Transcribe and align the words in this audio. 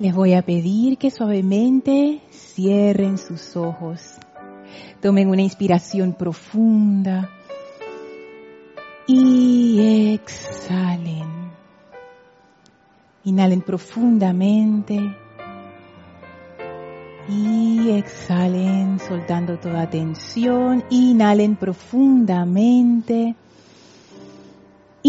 Les 0.00 0.14
voy 0.14 0.34
a 0.34 0.42
pedir 0.42 0.96
que 0.96 1.10
suavemente 1.10 2.20
cierren 2.30 3.18
sus 3.18 3.56
ojos. 3.56 4.00
Tomen 5.02 5.28
una 5.28 5.42
inspiración 5.42 6.12
profunda 6.12 7.30
y 9.08 10.14
exhalen. 10.14 11.26
Inhalen 13.24 13.60
profundamente 13.60 15.00
y 17.28 17.90
exhalen 17.90 19.00
soltando 19.00 19.58
toda 19.58 19.90
tensión. 19.90 20.84
Inhalen 20.90 21.56
profundamente. 21.56 23.34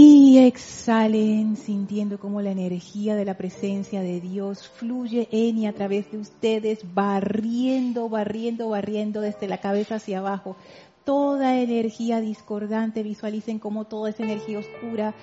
Y 0.01 0.37
exhalen 0.37 1.57
sintiendo 1.57 2.21
como 2.21 2.41
la 2.41 2.51
energía 2.51 3.17
de 3.17 3.25
la 3.25 3.35
presencia 3.35 3.99
de 3.99 4.21
Dios 4.21 4.69
fluye 4.69 5.27
en 5.29 5.57
y 5.57 5.67
a 5.67 5.73
través 5.73 6.09
de 6.09 6.19
ustedes, 6.19 6.79
barriendo, 6.93 8.07
barriendo, 8.07 8.69
barriendo 8.69 9.19
desde 9.19 9.49
la 9.49 9.57
cabeza 9.57 9.95
hacia 9.95 10.19
abajo. 10.19 10.55
Toda 11.03 11.59
energía 11.59 12.21
discordante, 12.21 13.03
visualicen 13.03 13.59
como 13.59 13.87
toda 13.87 14.11
esa 14.11 14.23
energía 14.23 14.59
oscura 14.59 15.13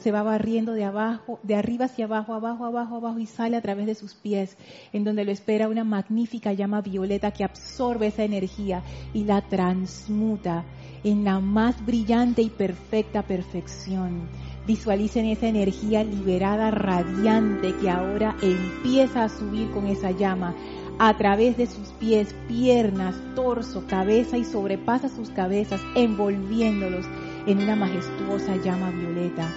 se 0.00 0.12
va 0.12 0.22
barriendo 0.22 0.72
de 0.72 0.84
abajo, 0.84 1.38
de 1.42 1.54
arriba 1.54 1.86
hacia 1.86 2.04
abajo, 2.04 2.34
abajo, 2.34 2.64
abajo, 2.64 2.96
abajo 2.96 3.18
y 3.18 3.26
sale 3.26 3.56
a 3.56 3.62
través 3.62 3.86
de 3.86 3.94
sus 3.94 4.14
pies, 4.14 4.56
en 4.92 5.04
donde 5.04 5.24
lo 5.24 5.32
espera 5.32 5.68
una 5.68 5.84
magnífica 5.84 6.52
llama 6.52 6.80
violeta 6.80 7.30
que 7.30 7.44
absorbe 7.44 8.08
esa 8.08 8.24
energía 8.24 8.82
y 9.12 9.24
la 9.24 9.40
transmuta 9.42 10.64
en 11.04 11.24
la 11.24 11.40
más 11.40 11.84
brillante 11.84 12.42
y 12.42 12.50
perfecta 12.50 13.22
perfección. 13.22 14.28
Visualicen 14.66 15.26
esa 15.26 15.46
energía 15.46 16.02
liberada, 16.04 16.70
radiante, 16.70 17.74
que 17.76 17.90
ahora 17.90 18.34
empieza 18.40 19.24
a 19.24 19.28
subir 19.28 19.70
con 19.70 19.86
esa 19.86 20.10
llama 20.10 20.54
a 20.98 21.16
través 21.18 21.56
de 21.56 21.66
sus 21.66 21.88
pies, 21.98 22.34
piernas, 22.48 23.14
torso, 23.34 23.84
cabeza 23.86 24.38
y 24.38 24.44
sobrepasa 24.44 25.08
sus 25.08 25.28
cabezas, 25.30 25.80
envolviéndolos 25.94 27.04
en 27.46 27.58
una 27.58 27.76
majestuosa 27.76 28.56
llama 28.56 28.90
violeta 28.90 29.48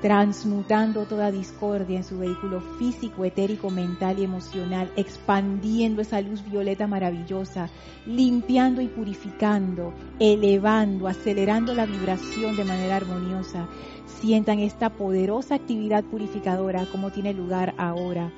transmutando 0.00 1.04
toda 1.04 1.30
discordia 1.30 1.98
en 1.98 2.04
su 2.04 2.18
vehículo 2.18 2.60
físico, 2.78 3.24
etérico, 3.24 3.70
mental 3.70 4.18
y 4.18 4.24
emocional, 4.24 4.90
expandiendo 4.96 6.00
esa 6.00 6.20
luz 6.20 6.42
violeta 6.44 6.86
maravillosa, 6.86 7.68
limpiando 8.06 8.80
y 8.80 8.88
purificando, 8.88 9.92
elevando, 10.18 11.06
acelerando 11.06 11.74
la 11.74 11.86
vibración 11.86 12.56
de 12.56 12.64
manera 12.64 12.96
armoniosa. 12.96 13.68
Sientan 14.06 14.58
esta 14.58 14.90
poderosa 14.90 15.56
actividad 15.56 16.02
purificadora 16.04 16.86
como 16.86 17.10
tiene 17.10 17.34
lugar 17.34 17.74
ahora. 17.76 18.32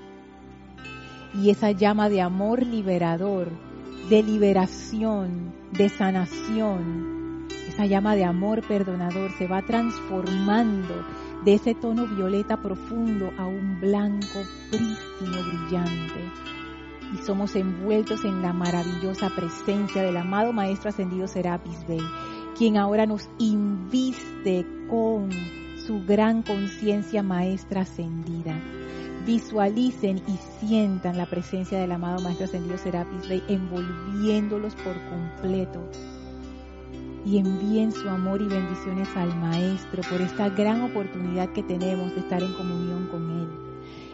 Y 1.34 1.50
esa 1.50 1.70
llama 1.70 2.08
de 2.08 2.20
amor 2.20 2.66
liberador, 2.66 3.48
de 4.10 4.22
liberación, 4.22 5.54
de 5.72 5.88
sanación, 5.88 7.22
esa 7.68 7.86
llama 7.86 8.16
de 8.16 8.24
amor 8.24 8.62
perdonador 8.66 9.30
se 9.38 9.46
va 9.46 9.62
transformando 9.62 10.94
de 11.44 11.54
ese 11.54 11.74
tono 11.74 12.06
violeta 12.06 12.56
profundo 12.56 13.32
a 13.36 13.46
un 13.46 13.80
blanco 13.80 14.40
prístino 14.70 15.42
brillante. 15.48 16.30
Y 17.12 17.18
somos 17.24 17.56
envueltos 17.56 18.24
en 18.24 18.42
la 18.42 18.52
maravillosa 18.52 19.30
presencia 19.34 20.02
del 20.02 20.16
amado 20.16 20.52
Maestro 20.52 20.90
Ascendido 20.90 21.26
Serapis 21.26 21.86
Bey, 21.86 22.00
quien 22.56 22.76
ahora 22.76 23.06
nos 23.06 23.28
inviste 23.38 24.64
con 24.88 25.30
su 25.86 26.04
gran 26.06 26.42
conciencia 26.42 27.22
maestra 27.22 27.82
ascendida. 27.82 28.54
Visualicen 29.26 30.18
y 30.26 30.38
sientan 30.60 31.16
la 31.16 31.26
presencia 31.26 31.78
del 31.78 31.92
amado 31.92 32.22
Maestro 32.22 32.46
Ascendido 32.46 32.78
Serapis 32.78 33.28
Bey 33.28 33.42
envolviéndolos 33.48 34.74
por 34.76 34.94
completo 35.10 35.80
y 37.24 37.38
envíen 37.38 37.92
su 37.92 38.08
amor 38.08 38.42
y 38.42 38.46
bendiciones 38.46 39.08
al 39.16 39.36
Maestro 39.38 40.02
por 40.10 40.20
esta 40.20 40.48
gran 40.48 40.82
oportunidad 40.82 41.52
que 41.52 41.62
tenemos 41.62 42.14
de 42.14 42.20
estar 42.20 42.42
en 42.42 42.52
comunión 42.54 43.06
con 43.06 43.30
Él. 43.30 43.48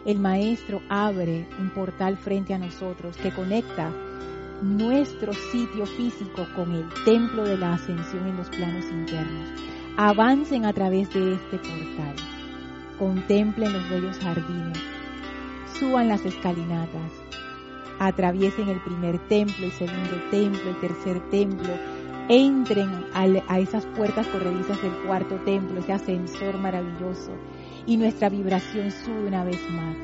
El 0.05 0.19
Maestro 0.19 0.81
abre 0.89 1.47
un 1.59 1.69
portal 1.71 2.17
frente 2.17 2.53
a 2.53 2.59
nosotros 2.59 3.17
que 3.17 3.31
conecta 3.31 3.91
nuestro 4.61 5.33
sitio 5.33 5.85
físico 5.85 6.47
con 6.55 6.71
el 6.73 6.85
templo 7.05 7.43
de 7.43 7.57
la 7.57 7.73
ascensión 7.73 8.27
en 8.27 8.37
los 8.37 8.49
planos 8.49 8.85
internos. 8.91 9.49
Avancen 9.97 10.65
a 10.65 10.73
través 10.73 11.13
de 11.13 11.33
este 11.33 11.57
portal. 11.57 12.15
Contemplen 12.97 13.73
los 13.73 13.89
bellos 13.89 14.17
jardines. 14.19 14.79
Suban 15.77 16.07
las 16.09 16.25
escalinatas. 16.25 17.11
Atraviesen 17.99 18.69
el 18.69 18.81
primer 18.81 19.19
templo, 19.27 19.65
el 19.65 19.71
segundo 19.73 20.21
templo, 20.31 20.69
el 20.69 20.79
tercer 20.79 21.19
templo, 21.29 21.73
entren 22.29 23.05
a 23.13 23.59
esas 23.59 23.85
puertas 23.87 24.27
corredizas 24.27 24.79
del 24.83 24.93
cuarto 25.05 25.35
templo, 25.37 25.79
ese 25.79 25.93
ascensor 25.93 26.57
maravilloso, 26.59 27.31
y 27.87 27.97
nuestra 27.97 28.29
vibración 28.29 28.91
sube 28.91 29.27
una 29.27 29.43
vez 29.43 29.59
más. 29.71 29.97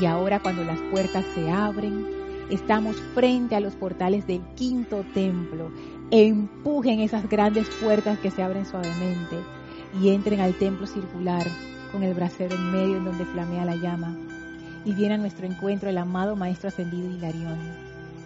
Y 0.00 0.06
ahora 0.06 0.40
cuando 0.40 0.62
las 0.62 0.80
puertas 0.92 1.24
se 1.34 1.50
abren, 1.50 2.06
estamos 2.48 2.96
frente 3.14 3.56
a 3.56 3.60
los 3.60 3.74
portales 3.74 4.26
del 4.26 4.40
quinto 4.54 5.04
templo. 5.12 5.70
Empujen 6.12 7.00
esas 7.00 7.28
grandes 7.28 7.68
puertas 7.82 8.18
que 8.20 8.30
se 8.30 8.42
abren 8.42 8.64
suavemente 8.64 9.36
y 10.00 10.10
entren 10.10 10.40
al 10.40 10.54
templo 10.54 10.86
circular 10.86 11.46
con 11.90 12.04
el 12.04 12.14
brasero 12.14 12.54
en 12.54 12.70
medio 12.70 12.96
en 12.98 13.04
donde 13.04 13.24
flamea 13.26 13.64
la 13.64 13.76
llama. 13.76 14.16
Y 14.84 14.94
viene 14.94 15.14
a 15.14 15.18
nuestro 15.18 15.46
encuentro 15.46 15.90
el 15.90 15.98
amado 15.98 16.36
Maestro 16.36 16.68
Ascendido 16.68 17.10
Hilarión, 17.10 17.58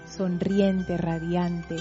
sonriente, 0.07 0.97
radiante, 0.97 1.77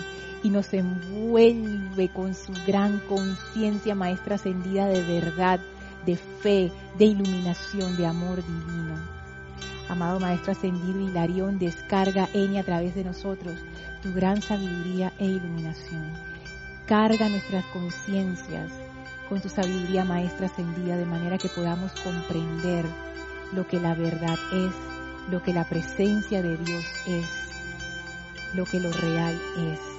y 0.45 0.51
nos 0.51 0.71
envuelve 0.75 2.09
con 2.09 2.35
su 2.35 2.53
gran 2.67 2.99
conciencia 3.09 3.95
maestra 3.95 4.35
ascendida 4.35 4.85
de 4.85 5.01
verdad, 5.01 5.59
de 6.05 6.17
fe, 6.17 6.71
de 6.99 7.05
iluminación, 7.05 7.97
de 7.97 8.05
amor 8.05 8.43
divino. 8.45 8.93
Amado 9.89 10.19
Maestro 10.19 10.51
Ascendido 10.51 10.99
Hilarión, 10.99 11.57
descarga 11.57 12.29
en 12.35 12.57
a 12.57 12.63
través 12.63 12.93
de 12.93 13.03
nosotros 13.03 13.55
tu 14.03 14.13
gran 14.13 14.39
sabiduría 14.43 15.11
e 15.17 15.25
iluminación. 15.25 16.13
Carga 16.85 17.27
nuestras 17.27 17.65
conciencias 17.73 18.71
con 19.27 19.41
tu 19.41 19.49
sabiduría 19.49 20.05
Maestra 20.05 20.45
Ascendida 20.45 20.95
de 20.95 21.07
manera 21.07 21.39
que 21.39 21.49
podamos 21.49 21.91
comprender 22.01 22.85
lo 23.51 23.65
que 23.67 23.79
la 23.79 23.95
verdad 23.95 24.37
es, 24.53 24.75
lo 25.31 25.41
que 25.41 25.53
la 25.53 25.67
presencia 25.67 26.43
de 26.43 26.55
Dios 26.57 26.85
es, 27.07 27.25
lo 28.53 28.65
que 28.65 28.79
lo 28.79 28.91
real 28.91 29.33
es 29.57 29.95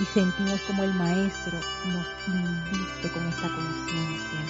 y 0.00 0.04
sentimos 0.04 0.60
como 0.62 0.84
el 0.84 0.94
Maestro 0.94 1.58
nos 1.86 2.06
inviste 2.26 3.08
con 3.10 3.26
esta 3.28 3.48
conciencia. 3.48 4.40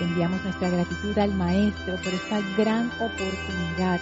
Enviamos 0.00 0.42
nuestra 0.42 0.70
gratitud 0.70 1.16
al 1.18 1.34
Maestro 1.34 1.96
por 1.96 2.12
esta 2.12 2.40
gran 2.56 2.90
oportunidad 2.98 4.00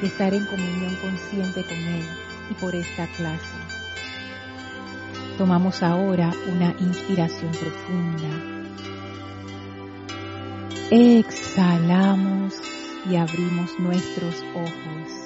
de 0.00 0.06
estar 0.06 0.32
en 0.32 0.46
comunión 0.46 0.94
consciente 0.96 1.64
con 1.64 1.76
Él 1.76 2.04
y 2.50 2.54
por 2.54 2.74
esta 2.74 3.06
clase. 3.16 3.60
Tomamos 5.36 5.82
ahora 5.82 6.30
una 6.52 6.74
inspiración 6.78 7.50
profunda. 7.52 8.60
Exhalamos 10.90 12.60
y 13.08 13.16
abrimos 13.16 13.78
nuestros 13.78 14.44
ojos. 14.54 15.19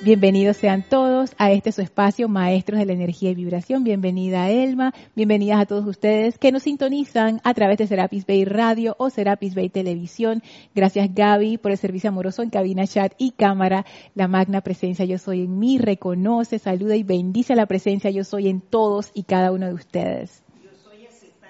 Bienvenidos 0.00 0.56
sean 0.56 0.84
todos 0.88 1.32
a 1.38 1.50
este 1.50 1.72
su 1.72 1.82
espacio, 1.82 2.28
Maestros 2.28 2.78
de 2.78 2.86
la 2.86 2.92
Energía 2.92 3.32
y 3.32 3.34
Vibración. 3.34 3.82
Bienvenida 3.82 4.48
Elma, 4.48 4.94
bienvenidas 5.16 5.60
a 5.60 5.66
todos 5.66 5.84
ustedes 5.86 6.38
que 6.38 6.52
nos 6.52 6.62
sintonizan 6.62 7.40
a 7.42 7.52
través 7.52 7.78
de 7.78 7.88
Serapis 7.88 8.24
Bay 8.24 8.44
Radio 8.44 8.94
o 9.00 9.10
Serapis 9.10 9.56
Bay 9.56 9.70
Televisión. 9.70 10.44
Gracias 10.72 11.12
Gaby 11.12 11.58
por 11.58 11.72
el 11.72 11.78
servicio 11.78 12.10
amoroso 12.10 12.44
en 12.44 12.50
cabina, 12.50 12.86
chat 12.86 13.12
y 13.18 13.32
cámara. 13.32 13.86
La 14.14 14.28
magna 14.28 14.60
presencia 14.60 15.04
yo 15.04 15.18
soy 15.18 15.42
en 15.42 15.58
mí, 15.58 15.78
reconoce, 15.78 16.60
saluda 16.60 16.94
y 16.94 17.02
bendice 17.02 17.56
la 17.56 17.66
presencia 17.66 18.08
yo 18.10 18.22
soy 18.22 18.48
en 18.48 18.60
todos 18.60 19.10
y 19.14 19.24
cada 19.24 19.50
uno 19.50 19.66
de 19.66 19.74
ustedes. 19.74 20.44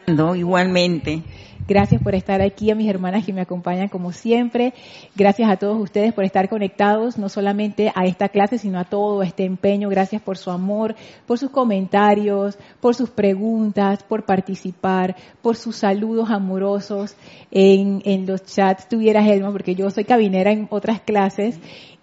Igualmente 0.09 1.23
Gracias 1.69 2.01
por 2.01 2.15
estar 2.15 2.41
aquí, 2.41 2.71
a 2.71 2.75
mis 2.75 2.89
hermanas 2.89 3.27
que 3.27 3.33
me 3.35 3.43
acompañan 3.43 3.89
como 3.89 4.11
siempre. 4.13 4.73
Gracias 5.15 5.51
a 5.51 5.59
todos 5.59 5.79
ustedes 5.79 6.15
por 6.15 6.25
estar 6.25 6.49
conectados, 6.49 7.19
no 7.19 7.29
solamente 7.29 7.93
a 7.95 8.07
esta 8.07 8.31
clase, 8.31 8.57
sino 8.57 8.79
a 8.79 8.85
todo 8.85 9.23
este 9.23 9.45
empeño. 9.45 9.91
Gracias 9.91 10.23
por 10.23 10.39
su 10.39 10.51
amor, 10.51 10.97
por 11.27 11.39
sus 11.39 11.51
comentarios, 11.51 12.59
por 12.81 12.95
sus 12.95 13.11
preguntas, 13.11 14.03
por 14.03 14.25
participar, 14.25 15.15
por 15.43 15.57
sus 15.57 15.77
saludos 15.77 16.31
amorosos 16.31 17.17
en, 17.51 18.01
en 18.07 18.25
los 18.25 18.45
chats. 18.45 18.89
Tuvieras, 18.89 19.29
Elma, 19.29 19.53
porque 19.53 19.75
yo 19.75 19.91
soy 19.91 20.05
cabinera 20.05 20.51
en 20.53 20.69
otras 20.71 21.03
clases 21.03 21.61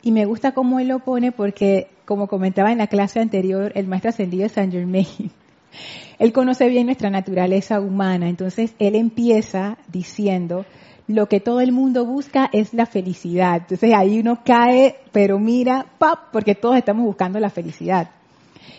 Y 0.02 0.12
me 0.12 0.24
gusta 0.24 0.52
cómo 0.52 0.80
él 0.80 0.88
lo 0.88 1.00
pone 1.00 1.32
porque, 1.32 1.88
como 2.04 2.28
comentaba 2.28 2.72
en 2.72 2.78
la 2.78 2.86
clase 2.86 3.20
anterior, 3.20 3.72
el 3.74 3.88
maestro 3.88 4.10
ascendido 4.10 4.44
de 4.44 4.48
Saint 4.48 4.72
Germain, 4.72 5.06
él 6.18 6.32
conoce 6.32 6.68
bien 6.68 6.86
nuestra 6.86 7.10
naturaleza 7.10 7.80
humana. 7.80 8.28
Entonces, 8.28 8.74
él 8.78 8.94
empieza 8.94 9.76
diciendo, 9.88 10.64
lo 11.08 11.26
que 11.26 11.40
todo 11.40 11.60
el 11.60 11.72
mundo 11.72 12.04
busca 12.04 12.48
es 12.52 12.74
la 12.74 12.86
felicidad. 12.86 13.56
Entonces 13.62 13.92
ahí 13.94 14.20
uno 14.20 14.40
cae, 14.44 14.96
pero 15.10 15.38
mira, 15.38 15.86
¡pap! 15.98 16.30
porque 16.30 16.54
todos 16.54 16.76
estamos 16.76 17.04
buscando 17.04 17.40
la 17.40 17.50
felicidad. 17.50 18.10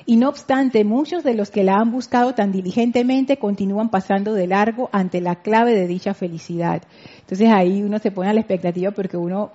Y 0.05 0.15
no 0.15 0.29
obstante, 0.29 0.83
muchos 0.83 1.23
de 1.23 1.33
los 1.33 1.51
que 1.51 1.63
la 1.63 1.75
han 1.75 1.91
buscado 1.91 2.33
tan 2.33 2.51
diligentemente 2.51 3.37
continúan 3.37 3.89
pasando 3.89 4.33
de 4.33 4.47
largo 4.47 4.89
ante 4.91 5.21
la 5.21 5.35
clave 5.35 5.75
de 5.75 5.87
dicha 5.87 6.13
felicidad. 6.13 6.83
Entonces 7.19 7.49
ahí 7.49 7.83
uno 7.83 7.99
se 7.99 8.11
pone 8.11 8.29
a 8.29 8.33
la 8.33 8.39
expectativa 8.41 8.91
porque 8.91 9.17
uno 9.17 9.51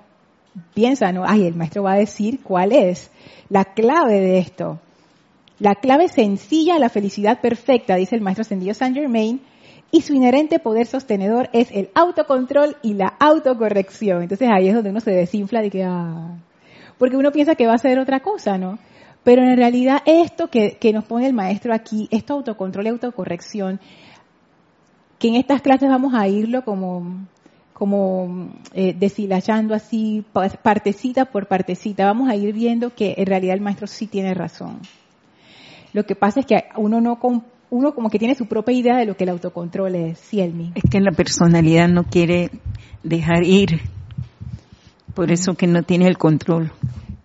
piensa, 0.75 1.13
no, 1.13 1.25
ay, 1.27 1.47
el 1.47 1.55
maestro 1.55 1.83
va 1.83 1.95
a 1.95 1.99
decir 1.99 2.41
cuál 2.43 2.73
es 2.73 3.11
la 3.49 3.65
clave 3.65 4.21
de 4.21 4.39
esto. 4.39 4.81
La 5.59 5.75
clave 5.77 6.09
sencilla 6.09 6.77
a 6.77 6.79
la 6.79 6.89
felicidad 6.89 7.41
perfecta, 7.41 7.97
dice 7.97 8.17
el 8.17 8.23
maestro 8.23 8.43
ascendido 8.43 8.75
Saint 8.75 8.97
Germain, 8.97 9.41
y 9.91 10.03
su 10.03 10.13
inherente 10.13 10.59
poder 10.59 10.87
sostenedor 10.87 11.49
es 11.53 11.71
el 11.71 11.91
autocontrol 11.95 12.77
y 12.83 12.95
la 12.95 13.15
autocorrección. 13.21 14.23
Entonces 14.23 14.49
ahí 14.53 14.69
es 14.69 14.75
donde 14.75 14.91
uno 14.91 15.01
se 15.01 15.13
desinfla 15.13 15.63
de 15.63 15.71
que, 15.71 15.85
ah, 15.85 16.37
porque 16.99 17.17
uno 17.17 17.31
piensa 17.31 17.55
que 17.55 17.67
va 17.67 17.75
a 17.75 17.79
ser 17.79 18.01
otra 18.01 18.21
cosa, 18.21 18.59
¿no? 18.59 18.79
Pero 19.25 19.43
en 19.43 19.57
realidad 19.57 20.03
esto 20.05 20.49
que, 20.49 20.79
nos 20.93 21.05
pone 21.05 21.27
el 21.27 21.33
maestro 21.33 21.75
aquí, 21.75 22.09
esto 22.11 22.35
autocontrol 22.35 22.87
y 22.87 22.91
autocorrección, 22.91 23.81
que 25.19 25.29
en 25.29 25.37
estas 25.37 25.63
clases 25.63 25.89
vamos 25.89 26.13
a 26.15 26.29
irlo 26.29 26.63
como, 26.63 27.27
como 27.73 28.51
eh, 28.75 28.95
deshilachando 28.97 29.75
así, 29.75 30.25
partecita 30.63 31.25
por 31.25 31.49
partecita, 31.49 32.05
vamos 32.05 32.29
a 32.29 32.37
ir 32.37 32.53
viendo 32.53 32.95
que 32.95 33.15
en 33.17 33.27
realidad 33.27 33.55
el 33.55 33.63
maestro 33.63 33.87
sí 33.87 34.07
tiene 34.07 34.35
razón. 34.35 34.81
Lo 35.95 36.05
que 36.05 36.15
pasa 36.15 36.41
es 36.41 36.47
que 36.47 36.65
uno 36.77 37.01
no, 37.01 37.19
uno 37.71 37.95
como 37.95 38.11
que 38.11 38.19
tiene 38.19 38.35
su 38.35 38.47
propia 38.47 38.77
idea 38.77 38.97
de 38.99 39.07
lo 39.07 39.17
que 39.17 39.25
el 39.25 39.31
autocontrol 39.31 39.95
es, 39.95 40.21
Cielmi. 40.21 40.73
Es 40.75 40.83
que 40.91 41.01
la 41.01 41.13
personalidad 41.13 41.89
no 41.89 42.05
quiere 42.05 42.51
dejar 43.03 43.45
ir, 43.45 43.81
por 45.15 45.33
eso 45.33 45.55
que 45.55 45.67
no 45.67 45.83
tiene 45.83 46.09
el 46.09 46.19
control. 46.19 46.73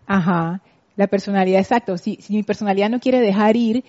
Ajá, 0.08 0.62
la 1.00 1.08
personalidad, 1.08 1.62
exacto. 1.62 1.98
Si, 1.98 2.18
si 2.18 2.34
mi 2.34 2.44
personalidad 2.44 2.90
no 2.90 3.00
quiere 3.00 3.22
dejar 3.22 3.56
ir, 3.56 3.86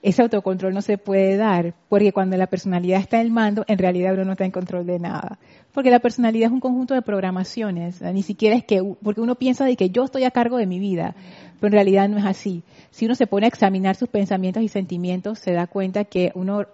ese 0.00 0.22
autocontrol 0.22 0.72
no 0.72 0.80
se 0.80 0.96
puede 0.96 1.36
dar, 1.36 1.74
porque 1.90 2.10
cuando 2.10 2.38
la 2.38 2.46
personalidad 2.46 3.00
está 3.00 3.20
en 3.20 3.26
el 3.26 3.32
mando, 3.32 3.64
en 3.68 3.76
realidad 3.76 4.14
uno 4.14 4.24
no 4.24 4.32
está 4.32 4.46
en 4.46 4.50
control 4.50 4.86
de 4.86 4.98
nada. 4.98 5.38
Porque 5.72 5.90
la 5.90 5.98
personalidad 5.98 6.46
es 6.46 6.52
un 6.52 6.60
conjunto 6.60 6.94
de 6.94 7.02
programaciones, 7.02 8.00
ni 8.00 8.22
siquiera 8.22 8.56
es 8.56 8.64
que, 8.64 8.82
porque 9.02 9.20
uno 9.20 9.34
piensa 9.34 9.66
de 9.66 9.76
que 9.76 9.90
yo 9.90 10.04
estoy 10.04 10.24
a 10.24 10.30
cargo 10.30 10.56
de 10.56 10.66
mi 10.66 10.78
vida, 10.78 11.14
pero 11.60 11.68
en 11.68 11.72
realidad 11.72 12.08
no 12.08 12.16
es 12.16 12.24
así 12.24 12.62
si 12.94 13.06
uno 13.06 13.16
se 13.16 13.26
pone 13.26 13.46
a 13.46 13.48
examinar 13.48 13.96
sus 13.96 14.08
pensamientos 14.08 14.62
y 14.62 14.68
sentimientos, 14.68 15.40
se 15.40 15.52
da 15.52 15.66
cuenta 15.66 16.04
que 16.04 16.30
uno 16.36 16.64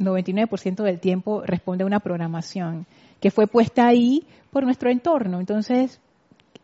99% 0.00 0.82
del 0.82 0.98
tiempo 0.98 1.42
responde 1.46 1.84
a 1.84 1.86
una 1.86 2.00
programación 2.00 2.86
que 3.20 3.30
fue 3.30 3.46
puesta 3.46 3.86
ahí 3.86 4.26
por 4.50 4.64
nuestro 4.64 4.90
entorno. 4.90 5.38
Entonces, 5.38 6.00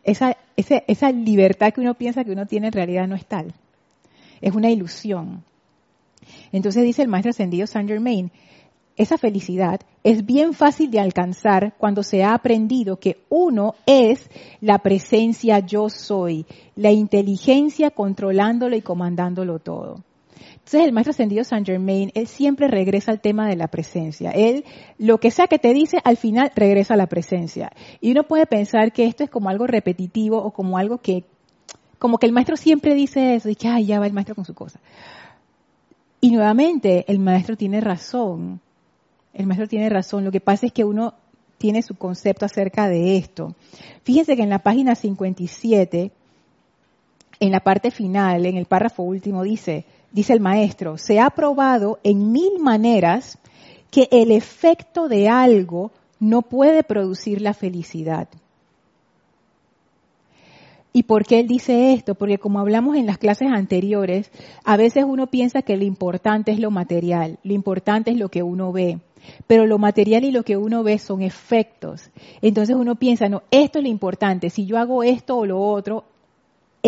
esa, 0.07 0.37
esa, 0.55 0.83
esa 0.87 1.11
libertad 1.11 1.73
que 1.73 1.81
uno 1.81 1.93
piensa 1.93 2.23
que 2.23 2.31
uno 2.31 2.47
tiene 2.47 2.67
en 2.67 2.73
realidad 2.73 3.07
no 3.07 3.15
es 3.15 3.25
tal. 3.25 3.53
Es 4.41 4.55
una 4.55 4.71
ilusión. 4.71 5.43
Entonces 6.51 6.83
dice 6.83 7.01
el 7.01 7.09
maestro 7.09 7.31
ascendido 7.31 7.67
Saint 7.67 7.89
Germain, 7.89 8.31
esa 8.95 9.17
felicidad 9.17 9.81
es 10.03 10.25
bien 10.25 10.53
fácil 10.53 10.89
de 10.89 11.01
alcanzar 11.01 11.75
cuando 11.77 12.03
se 12.03 12.23
ha 12.23 12.33
aprendido 12.33 12.99
que 12.99 13.19
uno 13.29 13.75
es 13.85 14.29
la 14.61 14.79
presencia 14.79 15.59
yo 15.59 15.89
soy, 15.89 16.45
la 16.75 16.91
inteligencia 16.91 17.91
controlándolo 17.91 18.75
y 18.75 18.81
comandándolo 18.81 19.59
todo. 19.59 20.03
Entonces 20.67 20.87
el 20.87 20.91
maestro 20.91 21.11
ascendido 21.11 21.45
Saint 21.45 21.65
Germain, 21.65 22.11
él 22.13 22.27
siempre 22.27 22.67
regresa 22.67 23.11
al 23.11 23.21
tema 23.21 23.47
de 23.47 23.55
la 23.55 23.69
presencia. 23.69 24.31
Él, 24.31 24.65
lo 24.97 25.17
que 25.17 25.31
sea 25.31 25.47
que 25.47 25.59
te 25.59 25.73
dice, 25.73 25.99
al 26.03 26.17
final 26.17 26.51
regresa 26.55 26.95
a 26.95 26.97
la 26.97 27.07
presencia. 27.07 27.71
Y 28.01 28.11
uno 28.11 28.23
puede 28.23 28.45
pensar 28.45 28.91
que 28.91 29.05
esto 29.05 29.23
es 29.23 29.29
como 29.29 29.47
algo 29.47 29.65
repetitivo 29.65 30.37
o 30.37 30.51
como 30.51 30.77
algo 30.77 30.97
que, 30.97 31.23
como 31.99 32.17
que 32.17 32.25
el 32.25 32.33
maestro 32.33 32.57
siempre 32.57 32.95
dice 32.95 33.35
eso 33.35 33.47
y 33.47 33.55
que, 33.55 33.69
ay, 33.69 33.85
ya 33.85 33.99
va 33.99 34.07
el 34.07 34.13
maestro 34.13 34.35
con 34.35 34.43
su 34.43 34.53
cosa. 34.53 34.81
Y 36.19 36.31
nuevamente, 36.31 37.05
el 37.07 37.19
maestro 37.19 37.55
tiene 37.55 37.79
razón 37.79 38.59
el 39.37 39.45
maestro 39.45 39.67
tiene 39.67 39.87
razón. 39.87 40.25
Lo 40.25 40.31
que 40.31 40.41
pasa 40.41 40.65
es 40.65 40.73
que 40.73 40.83
uno 40.83 41.13
tiene 41.59 41.83
su 41.83 41.95
concepto 41.95 42.45
acerca 42.45 42.89
de 42.89 43.17
esto. 43.17 43.55
Fíjense 44.03 44.35
que 44.35 44.41
en 44.41 44.49
la 44.49 44.59
página 44.59 44.95
57, 44.95 46.11
en 47.39 47.51
la 47.51 47.59
parte 47.59 47.91
final, 47.91 48.47
en 48.47 48.57
el 48.57 48.65
párrafo 48.65 49.03
último, 49.03 49.43
dice, 49.43 49.85
dice 50.11 50.33
el 50.33 50.39
maestro, 50.39 50.97
se 50.97 51.19
ha 51.19 51.29
probado 51.29 51.99
en 52.03 52.31
mil 52.31 52.59
maneras 52.59 53.37
que 53.91 54.07
el 54.11 54.31
efecto 54.31 55.07
de 55.07 55.29
algo 55.29 55.91
no 56.19 56.41
puede 56.41 56.83
producir 56.83 57.41
la 57.41 57.53
felicidad. 57.53 58.27
¿Y 60.93 61.03
por 61.03 61.25
qué 61.25 61.39
él 61.39 61.47
dice 61.47 61.93
esto? 61.93 62.15
Porque 62.15 62.39
como 62.39 62.59
hablamos 62.59 62.95
en 62.95 63.05
las 63.05 63.19
clases 63.19 63.49
anteriores, 63.51 64.31
a 64.63 64.77
veces 64.77 65.05
uno 65.07 65.27
piensa 65.27 65.61
que 65.61 65.77
lo 65.77 65.83
importante 65.83 66.51
es 66.51 66.59
lo 66.59 66.71
material, 66.71 67.37
lo 67.43 67.53
importante 67.53 68.09
es 68.09 68.17
lo 68.17 68.29
que 68.29 68.41
uno 68.41 68.71
ve. 68.71 68.99
Pero 69.45 69.67
lo 69.67 69.77
material 69.77 70.23
y 70.23 70.31
lo 70.31 70.41
que 70.43 70.57
uno 70.57 70.83
ve 70.83 70.97
son 70.97 71.21
efectos. 71.21 72.09
Entonces 72.41 72.75
uno 72.75 72.95
piensa, 72.95 73.29
no, 73.29 73.43
esto 73.51 73.77
es 73.77 73.83
lo 73.83 73.89
importante. 73.89 74.49
Si 74.49 74.65
yo 74.65 74.79
hago 74.79 75.03
esto 75.03 75.37
o 75.37 75.45
lo 75.45 75.61
otro, 75.61 76.05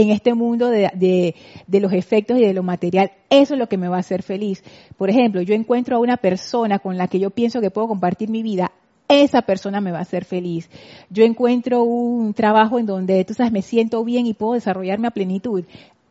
en 0.02 0.12
este 0.12 0.34
mundo 0.34 0.70
de, 0.70 1.36
de, 1.68 1.80
los 1.80 1.92
efectos 1.92 2.38
y 2.38 2.42
de 2.46 2.54
lo 2.54 2.64
material, 2.64 3.12
eso 3.30 3.54
es 3.54 3.60
lo 3.60 3.68
que 3.68 3.78
me 3.78 3.90
va 3.90 3.98
a 3.98 4.00
hacer 4.00 4.24
feliz. 4.24 4.64
Por 4.98 5.10
ejemplo, 5.10 5.42
yo 5.42 5.54
encuentro 5.54 5.98
a 5.98 6.00
una 6.00 6.16
persona 6.16 6.80
con 6.80 6.98
la 6.98 7.08
que 7.08 7.20
yo 7.20 7.32
pienso 7.32 7.60
que 7.60 7.70
puedo 7.70 7.90
compartir 7.90 8.30
mi 8.30 8.42
vida, 8.42 8.72
esa 9.10 9.42
persona 9.42 9.82
me 9.82 9.92
va 9.92 10.00
a 10.00 10.04
hacer 10.04 10.24
feliz. 10.24 10.70
Yo 11.10 11.26
encuentro 11.26 11.84
un 11.84 12.34
trabajo 12.34 12.80
en 12.80 12.86
donde, 12.86 13.26
tú 13.26 13.34
sabes, 13.34 13.52
me 13.52 13.62
siento 13.62 14.04
bien 14.06 14.26
y 14.26 14.34
puedo 14.34 14.54
desarrollarme 14.54 15.08
a 15.08 15.12
plenitud, 15.12 15.66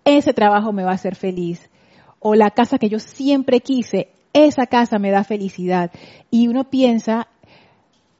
ese 0.04 0.34
trabajo 0.34 0.72
me 0.72 0.84
va 0.84 0.90
a 0.90 0.94
hacer 0.94 1.14
feliz. 1.14 1.70
O 2.20 2.34
la 2.34 2.50
casa 2.50 2.78
que 2.78 2.90
yo 2.90 2.98
siempre 2.98 3.60
quise, 3.60 4.08
esa 4.34 4.66
casa 4.66 4.98
me 4.98 5.10
da 5.10 5.24
felicidad. 5.24 5.92
Y 6.30 6.48
uno 6.48 6.64
piensa, 6.64 7.28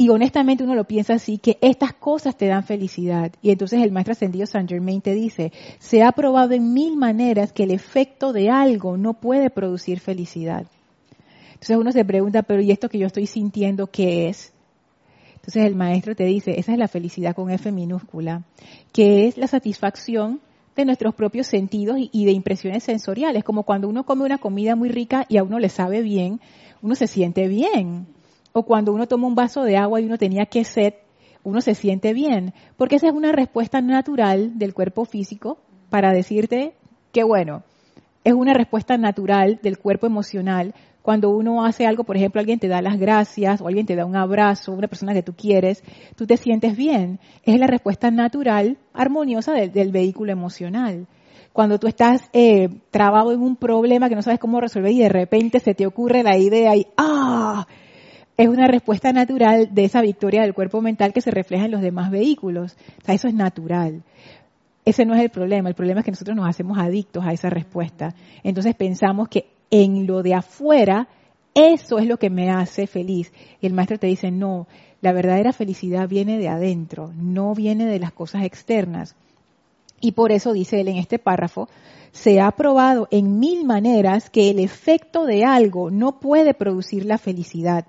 y 0.01 0.11
honestamente 0.11 0.63
uno 0.63 0.77
lo 0.77 0.85
piensa 0.85 1.15
así, 1.15 1.39
que 1.39 1.59
estas 1.61 1.93
cosas 1.93 2.37
te 2.37 2.47
dan 2.47 2.63
felicidad. 2.63 3.33
Y 3.43 3.51
entonces 3.51 3.83
el 3.83 3.91
maestro 3.91 4.13
ascendido 4.13 4.47
Saint 4.47 4.71
Germain 4.71 5.01
te 5.01 5.13
dice, 5.13 5.53
se 5.81 6.05
ha 6.05 6.13
probado 6.13 6.53
en 6.53 6.73
mil 6.73 6.97
maneras 6.97 7.53
que 7.53 7.65
el 7.65 7.73
efecto 7.73 8.33
de 8.33 8.49
algo 8.49 8.97
no 8.97 9.15
puede 9.15 9.51
producir 9.51 9.99
felicidad. 9.99 10.67
Entonces 11.49 11.77
uno 11.77 11.91
se 11.91 12.05
pregunta, 12.05 12.45
pero 12.45 12.63
¿y 12.63 12.71
esto 12.71 12.89
que 12.89 12.99
yo 12.99 13.09
estoy 13.09 13.27
sintiendo 13.27 13.89
qué 13.89 14.29
es? 14.29 14.53
Entonces 15.35 15.65
el 15.65 15.75
maestro 15.75 16.15
te 16.15 16.25
dice, 16.27 16.61
esa 16.61 16.73
es 16.73 16.79
la 16.79 16.87
felicidad 16.87 17.35
con 17.35 17.51
F 17.51 17.73
minúscula, 17.73 18.45
que 18.93 19.27
es 19.27 19.37
la 19.37 19.49
satisfacción 19.49 20.41
de 20.77 20.85
nuestros 20.85 21.13
propios 21.17 21.49
sentidos 21.49 21.97
y 21.99 22.25
de 22.25 22.31
impresiones 22.31 22.85
sensoriales, 22.85 23.43
como 23.43 23.65
cuando 23.65 23.89
uno 23.89 24.07
come 24.07 24.25
una 24.25 24.39
comida 24.39 24.77
muy 24.77 24.91
rica 24.91 25.27
y 25.29 25.39
a 25.39 25.43
uno 25.43 25.59
le 25.59 25.71
sabe 25.71 26.03
bien, 26.03 26.41
uno 26.83 26.95
se 26.95 27.09
siente 27.09 27.49
bien. 27.49 28.07
O 28.59 28.65
cuando 28.65 28.93
uno 28.93 29.07
toma 29.07 29.29
un 29.29 29.37
vaso 29.37 29.63
de 29.63 29.77
agua 29.77 30.01
y 30.01 30.07
uno 30.07 30.19
tenía 30.19 30.47
que 30.47 30.65
sed, 30.65 30.95
uno 31.45 31.61
se 31.61 31.77
siente 31.77 32.13
bien, 32.13 32.55
porque 32.77 32.97
esa 32.97 33.07
es 33.07 33.13
una 33.13 33.31
respuesta 33.31 33.81
natural 33.81 34.59
del 34.59 34.75
cuerpo 34.75 35.05
físico 35.05 35.59
para 35.91 36.13
decirte 36.13 36.75
que 37.13 37.23
bueno, 37.23 37.63
es 38.25 38.33
una 38.33 38.55
respuesta 38.55 38.99
natural 38.99 39.61
del 39.63 39.79
cuerpo 39.79 40.09
emocional 40.09 40.75
cuando 41.03 41.31
uno 41.31 41.65
hace 41.65 41.87
algo, 41.87 42.03
por 42.03 42.17
ejemplo, 42.17 42.41
alguien 42.41 42.59
te 42.59 42.67
da 42.67 42.83
las 42.83 42.99
gracias 42.99 43.61
o 43.61 43.69
alguien 43.69 43.87
te 43.87 43.95
da 43.95 44.05
un 44.05 44.17
abrazo, 44.17 44.73
una 44.73 44.89
persona 44.89 45.15
que 45.15 45.23
tú 45.23 45.35
quieres, 45.35 45.85
tú 46.17 46.27
te 46.27 46.37
sientes 46.37 46.77
bien. 46.77 47.21
Es 47.45 47.61
la 47.61 47.69
respuesta 47.69 48.11
natural, 48.11 48.77
armoniosa 48.93 49.53
del, 49.53 49.93
vehículo 49.93 50.33
emocional. 50.33 51.07
Cuando 51.53 51.79
tú 51.79 51.87
estás 51.87 52.29
eh, 52.33 52.69
trabado 52.91 53.31
en 53.31 53.41
un 53.41 53.55
problema 53.55 54.09
que 54.09 54.17
no 54.17 54.23
sabes 54.23 54.41
cómo 54.41 54.61
resolver 54.61 54.91
y 54.91 54.99
de 54.99 55.09
repente 55.09 55.61
se 55.61 55.75
te 55.75 55.87
ocurre 55.87 56.25
la 56.25 56.37
idea 56.37 56.75
y 56.75 56.89
¡ah! 56.97 57.69
Es 58.39 58.47
una 58.47 58.69
respuesta 58.69 59.13
natural 59.13 59.75
de 59.75 59.85
esa 59.85 60.01
victoria 60.01 60.43
del 60.43 60.55
cuerpo 60.55 60.81
mental 60.81 61.13
que 61.13 61.21
se 61.21 61.33
refleja 61.33 61.65
en 61.65 61.73
los 61.73 61.81
demás 61.81 62.09
vehículos. 62.09 62.77
O 63.03 63.05
sea, 63.05 63.17
eso 63.17 63.27
es 63.27 63.35
natural. 63.35 64.05
Ese 64.85 65.05
no 65.05 65.17
es 65.17 65.23
el 65.23 65.31
problema. 65.31 65.69
El 65.69 65.75
problema 65.75 66.01
es 66.01 66.05
que 66.05 66.13
nosotros 66.13 66.37
nos 66.37 66.49
hacemos 66.49 66.79
adictos 66.79 67.25
a 67.27 67.33
esa 67.33 67.51
respuesta. 67.51 68.15
Entonces 68.45 68.77
pensamos 68.77 69.29
que 69.29 69.47
en 69.73 70.07
lo 70.07 70.23
de 70.23 70.35
afuera, 70.35 71.09
eso 71.53 71.99
es 71.99 72.07
lo 72.07 72.19
que 72.19 72.31
me 72.31 72.49
hace 72.49 72.87
feliz. 72.87 73.33
Y 73.61 73.67
el 73.67 73.73
maestro 73.73 73.99
te 73.99 74.07
dice, 74.07 74.31
no, 74.31 74.69
la 75.01 75.13
verdadera 75.13 75.53
felicidad 75.53 76.09
viene 76.09 76.39
de 76.39 76.49
adentro, 76.49 77.13
no 77.17 77.57
viene 77.57 77.87
de 77.87 77.99
las 77.99 78.13
cosas 78.13 78.45
externas. 78.45 79.17
Y 80.01 80.13
por 80.13 80.31
eso 80.31 80.53
dice 80.53 80.81
él 80.81 80.87
en 80.87 80.99
este 80.99 81.19
párrafo, 81.19 81.69
se 82.13 82.41
ha 82.41 82.53
probado 82.53 83.09
en 83.11 83.41
mil 83.41 83.65
maneras 83.65 84.31
que 84.31 84.49
el 84.49 84.61
efecto 84.61 85.27
de 85.27 85.45
algo 85.45 85.91
no 85.91 86.21
puede 86.21 86.55
producir 86.55 87.05
la 87.05 87.19
felicidad. 87.19 87.85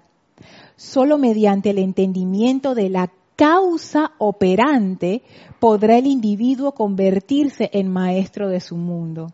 Solo 0.79 1.17
mediante 1.17 1.71
el 1.71 1.77
entendimiento 1.77 2.73
de 2.73 2.89
la 2.89 3.11
causa 3.35 4.13
operante 4.17 5.23
podrá 5.59 5.97
el 5.97 6.07
individuo 6.07 6.71
convertirse 6.71 7.69
en 7.73 7.91
maestro 7.91 8.47
de 8.47 8.61
su 8.61 8.77
mundo. 8.77 9.27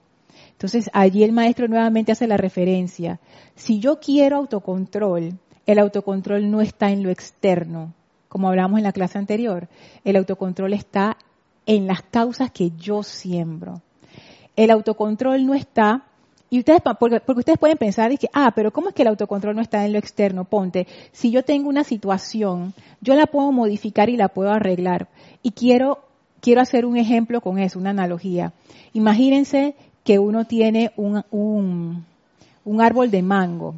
Entonces 0.54 0.90
allí 0.92 1.24
el 1.24 1.34
maestro 1.34 1.68
nuevamente 1.68 2.12
hace 2.12 2.26
la 2.26 2.38
referencia. 2.38 3.20
Si 3.54 3.80
yo 3.80 4.00
quiero 4.00 4.38
autocontrol, 4.38 5.38
el 5.68 5.78
autocontrol 5.78 6.50
no 6.50 6.62
está 6.62 6.90
en 6.90 7.04
lo 7.04 7.12
externo, 7.12 7.94
como 8.28 8.50
hablamos 8.50 8.80
en 8.80 8.84
la 8.84 8.92
clase 8.92 9.20
anterior. 9.20 9.68
El 10.04 10.16
autocontrol 10.16 10.74
está 10.74 11.16
en 11.68 11.86
las 11.86 12.02
causas 12.02 12.50
que 12.50 12.72
yo 12.72 13.04
siembro. 13.04 13.84
El 14.56 14.72
autocontrol 14.72 15.46
no 15.46 15.54
está, 15.54 16.08
y 16.50 16.60
ustedes, 16.60 16.82
porque, 17.00 17.22
ustedes 17.40 17.58
pueden 17.58 17.78
pensar 17.78 18.12
y 18.12 18.18
que, 18.18 18.30
ah, 18.34 18.52
pero 18.56 18.72
¿cómo 18.72 18.90
es 18.90 18.96
que 18.96 19.02
el 19.02 19.08
autocontrol 19.08 19.56
no 19.56 19.62
está 19.62 19.86
en 19.86 19.94
lo 19.94 20.00
externo? 20.00 20.46
Ponte, 20.46 20.88
si 21.12 21.32
yo 21.32 21.44
tengo 21.44 21.70
una 21.70 21.84
situación, 21.84 22.74
yo 23.02 23.16
la 23.16 23.26
puedo 23.26 23.52
modificar 23.52 24.10
y 24.10 24.18
la 24.18 24.30
puedo 24.30 24.52
arreglar. 24.52 25.08
Y 25.42 25.52
quiero, 25.52 26.00
quiero 26.42 26.62
hacer 26.62 26.86
un 26.86 26.98
ejemplo 26.98 27.42
con 27.42 27.58
eso, 27.58 27.80
una 27.80 27.90
analogía. 27.90 28.54
Imagínense 28.94 29.76
que 30.04 30.20
uno 30.20 30.46
tiene 30.46 30.92
un, 30.96 31.24
un, 31.32 32.82
árbol 32.82 33.10
de 33.10 33.24
mango. 33.24 33.76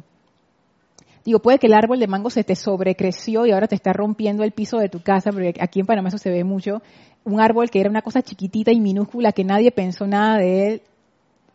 Digo, 1.24 1.40
puede 1.40 1.58
que 1.58 1.66
el 1.66 1.74
árbol 1.74 1.98
de 1.98 2.06
mango 2.06 2.28
se 2.28 2.44
te 2.44 2.54
sobrecreció 2.54 3.46
y 3.46 3.50
ahora 3.50 3.66
te 3.66 3.74
está 3.74 3.94
rompiendo 3.94 4.44
el 4.44 4.52
piso 4.52 4.78
de 4.78 4.90
tu 4.90 5.02
casa, 5.02 5.32
porque 5.32 5.54
aquí 5.58 5.80
en 5.80 5.86
Panamá 5.86 6.08
eso 6.08 6.18
se 6.18 6.30
ve 6.30 6.44
mucho. 6.44 6.82
Un 7.24 7.40
árbol 7.40 7.70
que 7.70 7.80
era 7.80 7.90
una 7.90 8.02
cosa 8.02 8.22
chiquitita 8.22 8.72
y 8.72 8.80
minúscula 8.80 9.32
que 9.32 9.44
nadie 9.44 9.70
pensó 9.70 10.06
nada 10.06 10.38
de 10.38 10.66
él. 10.68 10.82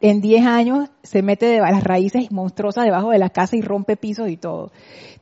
En 0.04 0.20
10 0.20 0.46
años 0.46 0.90
se 1.02 1.22
mete 1.22 1.46
de 1.46 1.60
las 1.62 1.82
raíces 1.82 2.30
monstruosas 2.30 2.84
debajo 2.84 3.12
de 3.12 3.20
la 3.20 3.30
casa 3.30 3.56
y 3.56 3.62
rompe 3.62 3.96
pisos 3.96 4.28
y 4.28 4.36
todo. 4.36 4.70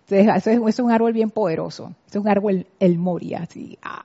Entonces, 0.10 0.28
eso 0.36 0.68
es, 0.68 0.80
un 0.80 0.92
árbol 0.92 1.14
bien 1.14 1.30
poderoso. 1.30 1.94
Es 2.10 2.16
un 2.16 2.28
árbol 2.28 2.66
el 2.80 2.98
Moria, 2.98 3.44
así. 3.44 3.78
Ah. 3.84 4.04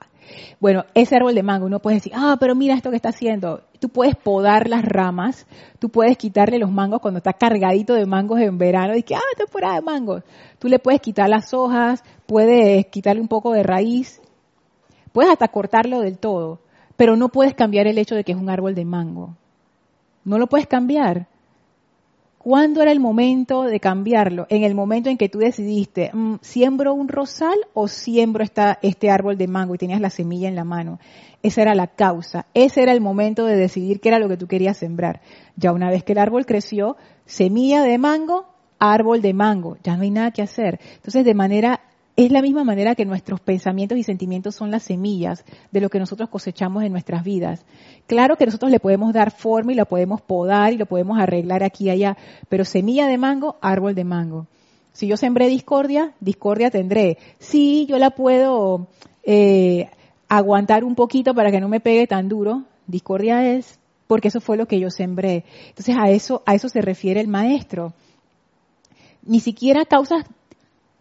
Bueno, 0.61 0.85
ese 0.93 1.17
árbol 1.17 1.35
de 1.35 1.43
mango, 1.43 1.65
uno 1.65 1.81
puede 1.81 1.97
decir, 1.97 2.13
ah, 2.15 2.37
pero 2.39 2.55
mira 2.55 2.75
esto 2.75 2.91
que 2.91 2.97
está 2.97 3.09
haciendo. 3.09 3.63
Tú 3.81 3.89
puedes 3.89 4.17
podar 4.17 4.69
las 4.69 4.85
ramas, 4.85 5.47
tú 5.79 5.89
puedes 5.89 6.19
quitarle 6.19 6.59
los 6.59 6.71
mangos 6.71 7.01
cuando 7.01 7.19
está 7.19 7.33
cargadito 7.33 7.95
de 7.95 8.05
mangos 8.05 8.41
en 8.41 8.59
verano 8.59 8.95
y 8.97 9.03
que, 9.03 9.15
ah, 9.15 9.21
temporada 9.35 9.77
de 9.77 9.81
mangos. 9.81 10.25
Tú 10.59 10.69
le 10.69 10.79
puedes 10.79 11.01
quitar 11.01 11.31
las 11.31 11.55
hojas, 11.55 12.05
puedes 12.27 12.85
quitarle 12.89 13.23
un 13.23 13.29
poco 13.29 13.55
de 13.55 13.63
raíz, 13.63 14.21
puedes 15.13 15.33
hasta 15.33 15.49
cortarlo 15.49 16.01
del 16.01 16.19
todo, 16.19 16.61
pero 16.97 17.17
no 17.17 17.31
puedes 17.31 17.55
cambiar 17.55 17.87
el 17.87 17.97
hecho 17.97 18.15
de 18.15 18.25
que 18.25 18.33
es 18.33 18.39
un 18.39 18.51
árbol 18.51 18.75
de 18.75 18.85
mango. 18.85 19.37
No 20.27 20.39
lo 20.39 20.49
puedes 20.49 20.67
cambiar. 20.67 21.29
¿Cuándo 22.37 22.83
era 22.83 22.93
el 22.93 23.01
momento 23.01 23.63
de 23.63 23.81
cambiarlo? 23.81 24.47
En 24.51 24.65
el 24.65 24.75
momento 24.75 25.09
en 25.09 25.17
que 25.17 25.29
tú 25.29 25.39
decidiste, 25.39 26.11
mm, 26.13 26.37
¿siembro 26.43 26.95
un 26.95 27.09
rosal 27.09 27.57
o 27.75 27.87
siembro 27.89 28.43
esta, 28.43 28.79
este 28.83 29.09
árbol 29.09 29.39
de 29.39 29.47
mango 29.47 29.75
y 29.75 29.79
tenías 29.79 30.01
la 30.01 30.11
semilla 30.11 30.49
en 30.49 30.57
la 30.57 30.65
mano? 30.65 30.99
Esa 31.43 31.63
era 31.63 31.77
la 31.77 31.87
causa. 31.87 32.47
Ese 32.55 32.83
era 32.83 32.93
el 32.93 33.01
momento 33.01 33.47
de 33.47 33.57
decidir 33.57 34.01
qué 34.01 34.09
era 34.09 34.19
lo 34.19 34.29
que 34.29 34.37
tú 34.37 34.49
querías 34.49 34.77
sembrar. 34.77 35.21
Ya 35.57 35.73
una 35.73 35.91
vez 35.91 36.03
que 36.03 36.13
el 36.13 36.19
árbol 36.19 36.45
creció, 36.45 36.97
semilla 37.25 37.83
de 37.83 37.99
mango, 37.99 38.47
árbol 38.81 39.23
de 39.23 39.33
mango. 39.33 39.77
Ya 39.85 39.97
no 39.97 40.03
hay 40.03 40.11
nada 40.11 40.33
que 40.33 40.43
hacer. 40.43 40.81
Entonces, 40.97 41.25
de 41.25 41.35
manera 41.35 41.81
es 42.17 42.33
la 42.33 42.41
misma 42.41 42.65
manera 42.65 42.95
que 42.95 43.05
nuestros 43.05 43.41
pensamientos 43.41 43.99
y 43.99 44.03
sentimientos 44.03 44.55
son 44.55 44.71
las 44.71 44.85
semillas 44.85 45.45
de 45.71 45.81
lo 45.83 45.91
que 45.91 45.99
nosotros 45.99 46.31
cosechamos 46.31 46.83
en 46.83 46.93
nuestras 46.93 47.23
vidas. 47.23 47.65
Claro 48.07 48.37
que 48.37 48.47
nosotros 48.47 48.71
le 48.71 48.81
podemos 48.81 49.13
dar 49.13 49.31
forma 49.31 49.73
y 49.73 49.77
lo 49.77 49.85
podemos 49.85 50.23
podar 50.23 50.73
y 50.73 50.79
lo 50.79 50.87
podemos 50.87 51.19
arreglar 51.19 51.63
aquí 51.63 51.85
y 51.85 51.91
allá, 51.91 52.17
pero 52.49 52.65
semilla 52.65 53.07
de 53.07 53.19
mango, 53.19 53.57
árbol 53.61 53.95
de 53.95 54.05
mango. 54.05 54.47
Si 54.95 55.07
yo 55.07 55.19
sembré 55.19 55.47
discordia, 55.49 56.15
discordia 56.21 56.71
tendré. 56.71 57.19
Sí, 57.39 57.85
yo 57.87 57.99
la 57.99 58.11
puedo 58.11 58.87
eh, 59.23 59.91
aguantar 60.27 60.85
un 60.85 60.95
poquito 60.95 61.35
para 61.35 61.51
que 61.51 61.61
no 61.61 61.69
me 61.69 61.81
pegue 61.81 62.07
tan 62.07 62.31
duro. 62.31 62.63
Discordia 62.87 63.47
es 63.47 63.79
porque 64.07 64.29
eso 64.29 64.41
fue 64.41 64.57
lo 64.57 64.67
que 64.67 64.81
yo 64.81 64.91
sembré. 64.91 65.45
Entonces 65.69 65.95
a 65.99 66.09
eso, 66.09 66.43
a 66.47 66.55
eso 66.55 66.71
se 66.71 66.81
refiere 66.81 67.21
el 67.21 67.29
maestro. 67.29 67.93
Ni 69.23 69.41
siquiera 69.41 69.85
causas 69.85 70.25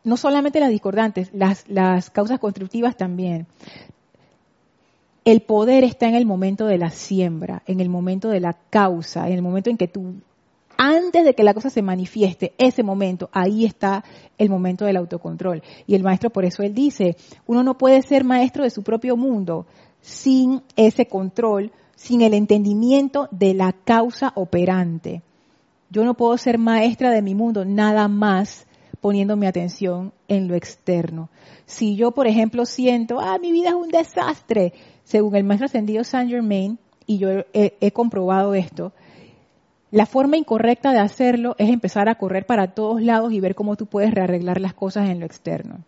no 0.05 0.17
solamente 0.17 0.59
las 0.59 0.69
discordantes, 0.69 1.29
las, 1.33 1.67
las 1.67 2.09
causas 2.09 2.39
constructivas 2.39 2.95
también. 2.95 3.47
El 5.25 5.41
poder 5.41 5.83
está 5.83 6.07
en 6.07 6.15
el 6.15 6.25
momento 6.25 6.67
de 6.67 6.77
la 6.77 6.91
siembra, 6.91 7.63
en 7.65 7.79
el 7.79 7.89
momento 7.89 8.29
de 8.29 8.39
la 8.39 8.53
causa, 8.69 9.27
en 9.27 9.33
el 9.33 9.41
momento 9.41 9.71
en 9.71 9.77
que 9.77 9.87
tú, 9.87 10.13
antes 10.77 11.25
de 11.25 11.33
que 11.33 11.43
la 11.43 11.55
cosa 11.55 11.71
se 11.71 11.81
manifieste, 11.81 12.53
ese 12.59 12.83
momento, 12.83 13.29
ahí 13.33 13.65
está 13.65 14.03
el 14.37 14.49
momento 14.49 14.85
del 14.85 14.97
autocontrol. 14.97 15.63
Y 15.87 15.95
el 15.95 16.03
maestro, 16.03 16.29
por 16.29 16.45
eso 16.45 16.61
él 16.61 16.75
dice, 16.75 17.17
uno 17.47 17.63
no 17.63 17.77
puede 17.77 18.03
ser 18.03 18.23
maestro 18.23 18.63
de 18.63 18.69
su 18.69 18.83
propio 18.83 19.17
mundo 19.17 19.65
sin 20.01 20.61
ese 20.75 21.07
control, 21.07 21.71
sin 21.95 22.21
el 22.21 22.35
entendimiento 22.35 23.27
de 23.31 23.55
la 23.55 23.71
causa 23.71 24.31
operante. 24.35 25.23
Yo 25.89 26.05
no 26.05 26.13
puedo 26.13 26.37
ser 26.37 26.59
maestra 26.59 27.09
de 27.09 27.23
mi 27.23 27.33
mundo 27.33 27.65
nada 27.65 28.07
más 28.07 28.67
poniendo 29.05 29.37
mi 29.37 29.45
atención 29.45 30.13
en 30.27 30.47
lo 30.47 30.55
externo. 30.55 31.29
Si 31.67 31.95
yo, 31.95 32.09
por 32.09 32.25
ejemplo, 32.25 32.65
siento, 32.65 33.19
ah, 33.19 33.37
mi 33.37 33.51
vida 33.51 33.69
es 33.69 33.75
un 33.75 33.89
desastre, 33.89 34.73
según 35.03 35.35
el 35.35 35.43
maestro 35.43 35.67
ascendido 35.67 36.03
Saint 36.03 36.31
Germain, 36.31 36.79
y 37.05 37.19
yo 37.19 37.29
he, 37.53 37.91
comprobado 37.91 38.55
esto, 38.55 38.93
la 39.91 40.07
forma 40.07 40.37
incorrecta 40.37 40.91
de 40.91 40.97
hacerlo 40.97 41.55
es 41.59 41.69
empezar 41.69 42.09
a 42.09 42.15
correr 42.15 42.47
para 42.47 42.73
todos 42.73 42.99
lados 42.99 43.31
y 43.31 43.39
ver 43.39 43.53
cómo 43.53 43.75
tú 43.75 43.85
puedes 43.85 44.11
rearreglar 44.11 44.59
las 44.59 44.73
cosas 44.73 45.07
en 45.07 45.19
lo 45.19 45.27
externo. 45.27 45.85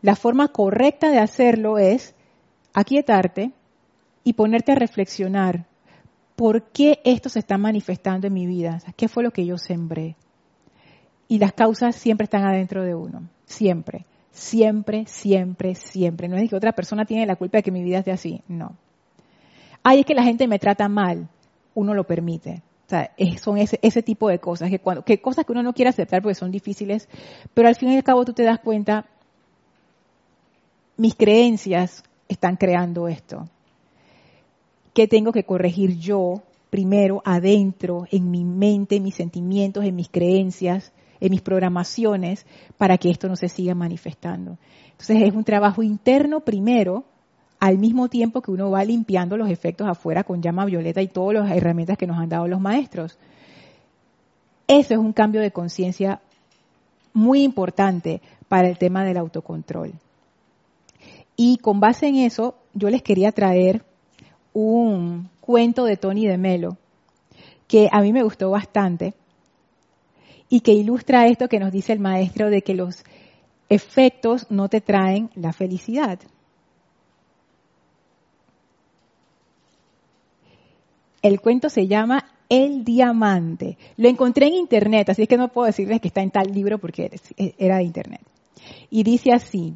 La 0.00 0.16
forma 0.16 0.48
correcta 0.48 1.10
de 1.10 1.18
hacerlo 1.18 1.76
es 1.76 2.14
aquietarte 2.72 3.50
y 4.24 4.32
ponerte 4.32 4.72
a 4.72 4.76
reflexionar 4.76 5.66
¿por 6.36 6.62
qué 6.70 7.00
esto 7.04 7.28
se 7.28 7.40
está 7.40 7.58
manifestando 7.58 8.28
en 8.28 8.32
mi 8.32 8.46
vida? 8.46 8.80
¿Qué 8.96 9.08
fue 9.08 9.22
lo 9.22 9.30
que 9.30 9.44
yo 9.44 9.58
sembré? 9.58 10.16
Y 11.28 11.38
las 11.38 11.52
causas 11.52 11.96
siempre 11.96 12.24
están 12.24 12.44
adentro 12.44 12.84
de 12.84 12.94
uno, 12.94 13.28
siempre, 13.46 14.04
siempre, 14.30 15.06
siempre, 15.06 15.74
siempre. 15.74 16.28
No 16.28 16.36
es 16.36 16.48
que 16.48 16.56
otra 16.56 16.72
persona 16.72 17.04
tiene 17.04 17.26
la 17.26 17.36
culpa 17.36 17.58
de 17.58 17.62
que 17.62 17.72
mi 17.72 17.82
vida 17.82 17.98
esté 17.98 18.12
así, 18.12 18.42
no. 18.48 18.76
Ay, 19.82 20.00
es 20.00 20.06
que 20.06 20.14
la 20.14 20.22
gente 20.22 20.46
me 20.46 20.58
trata 20.58 20.88
mal, 20.88 21.28
uno 21.74 21.94
lo 21.94 22.04
permite. 22.04 22.62
O 22.86 22.88
sea, 22.88 23.10
son 23.40 23.58
ese, 23.58 23.80
ese 23.82 24.02
tipo 24.02 24.28
de 24.28 24.38
cosas, 24.38 24.70
que, 24.70 24.78
cuando, 24.78 25.04
que 25.04 25.20
cosas 25.20 25.44
que 25.44 25.52
uno 25.52 25.62
no 25.62 25.72
quiere 25.72 25.88
aceptar 25.88 26.22
porque 26.22 26.36
son 26.36 26.52
difíciles, 26.52 27.08
pero 27.52 27.66
al 27.66 27.74
fin 27.74 27.90
y 27.90 27.96
al 27.96 28.04
cabo 28.04 28.24
tú 28.24 28.32
te 28.32 28.44
das 28.44 28.60
cuenta, 28.60 29.06
mis 30.96 31.16
creencias 31.16 32.04
están 32.28 32.56
creando 32.56 33.08
esto. 33.08 33.48
¿Qué 34.94 35.08
tengo 35.08 35.32
que 35.32 35.44
corregir 35.44 35.98
yo 35.98 36.42
primero 36.70 37.22
adentro, 37.24 38.06
en 38.10 38.30
mi 38.30 38.44
mente, 38.44 38.96
en 38.96 39.02
mis 39.02 39.14
sentimientos, 39.14 39.84
en 39.84 39.96
mis 39.96 40.08
creencias, 40.08 40.92
en 41.20 41.30
mis 41.30 41.40
programaciones, 41.40 42.46
para 42.76 42.98
que 42.98 43.10
esto 43.10 43.28
no 43.28 43.36
se 43.36 43.48
siga 43.48 43.74
manifestando? 43.74 44.58
Entonces 44.90 45.22
es 45.22 45.34
un 45.34 45.44
trabajo 45.44 45.82
interno 45.82 46.40
primero, 46.40 47.04
al 47.58 47.78
mismo 47.78 48.08
tiempo 48.08 48.42
que 48.42 48.50
uno 48.50 48.70
va 48.70 48.84
limpiando 48.84 49.36
los 49.36 49.50
efectos 49.50 49.88
afuera 49.88 50.24
con 50.24 50.42
llama 50.42 50.64
violeta 50.64 51.00
y 51.02 51.08
todas 51.08 51.42
las 51.42 51.56
herramientas 51.56 51.96
que 51.96 52.06
nos 52.06 52.18
han 52.18 52.28
dado 52.28 52.46
los 52.46 52.60
maestros. 52.60 53.18
Eso 54.68 54.94
es 54.94 54.98
un 54.98 55.12
cambio 55.12 55.40
de 55.40 55.52
conciencia 55.52 56.20
muy 57.12 57.42
importante 57.42 58.20
para 58.48 58.68
el 58.68 58.78
tema 58.78 59.04
del 59.04 59.16
autocontrol. 59.16 59.92
Y 61.36 61.58
con 61.58 61.80
base 61.80 62.08
en 62.08 62.16
eso, 62.16 62.56
yo 62.74 62.90
les 62.90 63.02
quería 63.02 63.32
traer 63.32 63.84
un 64.52 65.28
cuento 65.40 65.84
de 65.84 65.96
Tony 65.96 66.26
de 66.26 66.38
Melo 66.38 66.76
que 67.68 67.88
a 67.92 68.00
mí 68.00 68.12
me 68.12 68.22
gustó 68.22 68.50
bastante 68.50 69.14
y 70.48 70.60
que 70.60 70.72
ilustra 70.72 71.26
esto 71.26 71.48
que 71.48 71.58
nos 71.58 71.72
dice 71.72 71.92
el 71.92 72.00
maestro 72.00 72.50
de 72.50 72.62
que 72.62 72.74
los 72.74 73.04
efectos 73.68 74.50
no 74.50 74.68
te 74.68 74.80
traen 74.80 75.30
la 75.34 75.52
felicidad. 75.52 76.20
El 81.22 81.40
cuento 81.40 81.68
se 81.68 81.88
llama 81.88 82.24
El 82.48 82.84
Diamante. 82.84 83.76
Lo 83.96 84.08
encontré 84.08 84.46
en 84.46 84.54
internet, 84.54 85.08
así 85.08 85.22
es 85.22 85.28
que 85.28 85.36
no 85.36 85.48
puedo 85.48 85.66
decirles 85.66 86.00
que 86.00 86.08
está 86.08 86.22
en 86.22 86.30
tal 86.30 86.52
libro 86.52 86.78
porque 86.78 87.10
era 87.58 87.78
de 87.78 87.84
internet. 87.84 88.20
Y 88.90 89.02
dice 89.02 89.32
así, 89.32 89.74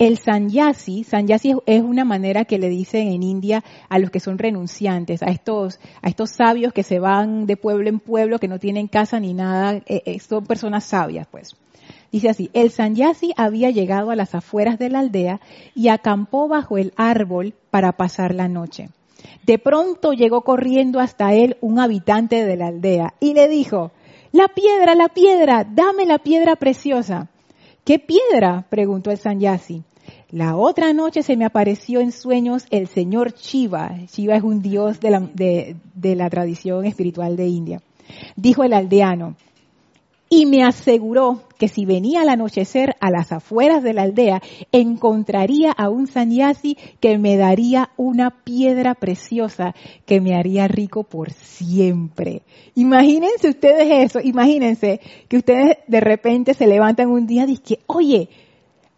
el 0.00 0.16
sanyasi, 0.16 1.04
sanyasi 1.04 1.56
es 1.66 1.82
una 1.82 2.06
manera 2.06 2.46
que 2.46 2.58
le 2.58 2.70
dicen 2.70 3.08
en 3.08 3.22
India 3.22 3.62
a 3.90 3.98
los 3.98 4.10
que 4.10 4.18
son 4.18 4.38
renunciantes, 4.38 5.22
a 5.22 5.26
estos, 5.26 5.78
a 6.00 6.08
estos 6.08 6.30
sabios 6.30 6.72
que 6.72 6.82
se 6.82 6.98
van 6.98 7.44
de 7.44 7.58
pueblo 7.58 7.90
en 7.90 8.00
pueblo, 8.00 8.38
que 8.38 8.48
no 8.48 8.58
tienen 8.58 8.88
casa 8.88 9.20
ni 9.20 9.34
nada, 9.34 9.74
eh, 9.84 10.02
eh, 10.06 10.18
son 10.18 10.46
personas 10.46 10.84
sabias, 10.84 11.26
pues. 11.30 11.54
Dice 12.10 12.30
así, 12.30 12.48
el 12.54 12.70
sanyasi 12.70 13.34
había 13.36 13.68
llegado 13.68 14.10
a 14.10 14.16
las 14.16 14.34
afueras 14.34 14.78
de 14.78 14.88
la 14.88 15.00
aldea 15.00 15.38
y 15.74 15.88
acampó 15.88 16.48
bajo 16.48 16.78
el 16.78 16.94
árbol 16.96 17.52
para 17.70 17.92
pasar 17.92 18.34
la 18.34 18.48
noche. 18.48 18.88
De 19.44 19.58
pronto 19.58 20.14
llegó 20.14 20.40
corriendo 20.44 20.98
hasta 20.98 21.34
él 21.34 21.58
un 21.60 21.78
habitante 21.78 22.46
de 22.46 22.56
la 22.56 22.68
aldea 22.68 23.12
y 23.20 23.34
le 23.34 23.48
dijo, 23.48 23.92
la 24.32 24.48
piedra, 24.48 24.94
la 24.94 25.08
piedra, 25.08 25.66
dame 25.70 26.06
la 26.06 26.18
piedra 26.18 26.56
preciosa. 26.56 27.28
¿Qué 27.84 27.98
piedra? 27.98 28.64
preguntó 28.70 29.10
el 29.10 29.18
sanyasi. 29.18 29.84
La 30.32 30.56
otra 30.56 30.92
noche 30.92 31.22
se 31.22 31.36
me 31.36 31.44
apareció 31.44 32.00
en 32.00 32.12
sueños 32.12 32.66
el 32.70 32.86
señor 32.86 33.34
Shiva. 33.34 33.96
Shiva 34.12 34.36
es 34.36 34.42
un 34.42 34.62
dios 34.62 35.00
de 35.00 35.10
la, 35.10 35.20
de 35.20 36.14
la 36.14 36.30
tradición 36.30 36.84
espiritual 36.84 37.36
de 37.36 37.48
India. 37.48 37.82
Dijo 38.36 38.62
el 38.62 38.72
aldeano, 38.72 39.36
y 40.32 40.46
me 40.46 40.62
aseguró 40.62 41.42
que 41.58 41.66
si 41.66 41.84
venía 41.84 42.22
al 42.22 42.28
anochecer 42.28 42.94
a 43.00 43.10
las 43.10 43.32
afueras 43.32 43.82
de 43.82 43.92
la 43.92 44.02
aldea, 44.02 44.40
encontraría 44.70 45.72
a 45.72 45.90
un 45.90 46.06
sanyasi 46.06 46.78
que 47.00 47.18
me 47.18 47.36
daría 47.36 47.90
una 47.96 48.30
piedra 48.30 48.94
preciosa 48.94 49.74
que 50.06 50.20
me 50.20 50.36
haría 50.36 50.68
rico 50.68 51.02
por 51.02 51.32
siempre. 51.32 52.42
Imagínense 52.76 53.48
ustedes 53.48 53.88
eso, 53.90 54.20
imagínense 54.22 55.00
que 55.28 55.38
ustedes 55.38 55.78
de 55.88 56.00
repente 56.00 56.54
se 56.54 56.68
levantan 56.68 57.10
un 57.10 57.26
día 57.26 57.42
y 57.42 57.56
dicen, 57.56 57.78
oye, 57.88 58.28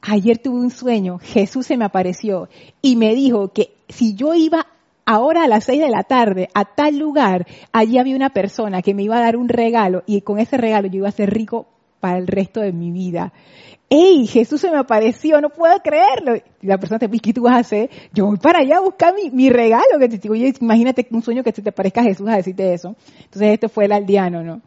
ayer 0.03 0.39
tuve 0.39 0.61
un 0.61 0.71
sueño, 0.71 1.19
Jesús 1.19 1.67
se 1.67 1.77
me 1.77 1.85
apareció 1.85 2.49
y 2.83 2.97
me 2.97 3.15
dijo 3.15 3.53
que 3.53 3.73
si 3.89 4.15
yo 4.15 4.35
iba 4.35 4.67
ahora 5.07 5.45
a 5.45 5.49
las 5.49 5.65
seis 5.65 5.81
de 5.81 5.91
la 5.91 6.03
tarde 6.03 6.49
a 6.55 6.65
tal 6.65 6.99
lugar, 6.99 7.47
allí 7.73 7.99
había 7.99 8.17
una 8.17 8.31
persona 8.31 8.83
que 8.83 8.95
me 8.95 9.05
iba 9.05 9.17
a 9.17 9.21
dar 9.23 9.37
un 9.37 9.49
regalo 9.49 10.03
y 10.07 10.21
con 10.23 10.39
ese 10.39 10.57
regalo 10.57 10.89
yo 10.89 10.99
iba 10.99 11.09
a 11.09 11.13
ser 11.13 11.33
rico 11.33 11.67
para 12.01 12.19
el 12.19 12.27
resto 12.27 12.61
de 12.61 12.73
mi 12.73 12.91
vida. 12.91 13.33
¡Ey! 13.89 14.27
Jesús 14.27 14.61
se 14.61 14.71
me 14.71 14.79
apareció, 14.79 15.41
no 15.41 15.51
puedo 15.51 15.79
creerlo. 15.81 16.35
Y 16.35 16.67
la 16.67 16.79
persona 16.79 16.99
te 16.99 17.07
dice, 17.07 17.23
¿qué 17.23 17.35
tú 17.35 17.43
vas 17.43 17.57
a 17.57 17.59
hacer? 17.59 17.91
Yo 18.13 18.27
voy 18.27 18.39
para 18.39 18.61
allá 18.61 18.79
a 18.79 18.81
buscar 18.81 19.15
mi, 19.33 19.51
regalo. 19.51 19.99
Que 20.01 20.09
te 20.09 20.17
digo, 20.17 20.35
imagínate 20.35 21.07
un 21.11 21.23
sueño 21.23 21.45
que 21.45 21.53
se 21.53 21.61
te 21.61 21.73
parezca 21.73 22.01
a 22.01 22.05
Jesús 22.05 22.27
a 22.29 22.37
decirte 22.37 22.73
eso. 22.73 22.97
Entonces 23.19 23.53
este 23.53 23.69
fue 23.69 23.85
el 23.85 23.93
aldeano, 23.93 24.43
¿no? 24.43 24.63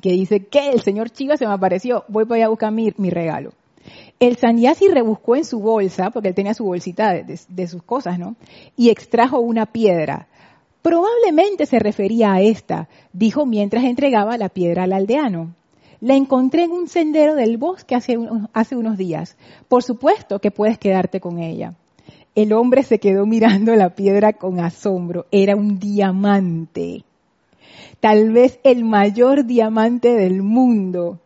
Que 0.00 0.12
dice, 0.12 0.46
que 0.46 0.70
el 0.70 0.80
señor 0.82 1.10
Chiva 1.10 1.36
se 1.36 1.48
me 1.48 1.52
apareció, 1.52 2.04
voy 2.06 2.26
para 2.26 2.36
allá 2.36 2.46
a 2.46 2.50
buscar 2.50 2.70
mi 2.70 3.10
regalo. 3.10 3.52
El 4.20 4.36
sanyasi 4.36 4.88
rebuscó 4.88 5.36
en 5.36 5.44
su 5.44 5.60
bolsa, 5.60 6.10
porque 6.10 6.28
él 6.28 6.34
tenía 6.34 6.54
su 6.54 6.64
bolsita 6.64 7.12
de, 7.12 7.66
sus 7.66 7.82
cosas, 7.82 8.18
¿no? 8.18 8.36
Y 8.76 8.90
extrajo 8.90 9.38
una 9.38 9.66
piedra. 9.66 10.26
Probablemente 10.82 11.66
se 11.66 11.78
refería 11.78 12.32
a 12.32 12.40
esta, 12.40 12.88
dijo 13.12 13.46
mientras 13.46 13.84
entregaba 13.84 14.38
la 14.38 14.48
piedra 14.48 14.84
al 14.84 14.92
aldeano. 14.92 15.54
La 16.00 16.14
encontré 16.14 16.64
en 16.64 16.72
un 16.72 16.88
sendero 16.88 17.34
del 17.34 17.56
bosque 17.56 17.94
hace, 17.94 18.18
hace 18.52 18.76
unos 18.76 18.96
días. 18.96 19.36
Por 19.68 19.82
supuesto 19.82 20.40
que 20.40 20.50
puedes 20.50 20.78
quedarte 20.78 21.20
con 21.20 21.38
ella. 21.38 21.74
El 22.34 22.52
hombre 22.52 22.84
se 22.84 23.00
quedó 23.00 23.26
mirando 23.26 23.74
la 23.74 23.94
piedra 23.96 24.32
con 24.32 24.60
asombro. 24.60 25.26
Era 25.32 25.56
un 25.56 25.78
diamante. 25.78 27.04
Tal 28.00 28.30
vez 28.30 28.60
el 28.62 28.84
mayor 28.84 29.44
diamante 29.44 30.14
del 30.14 30.42
mundo. 30.42 31.18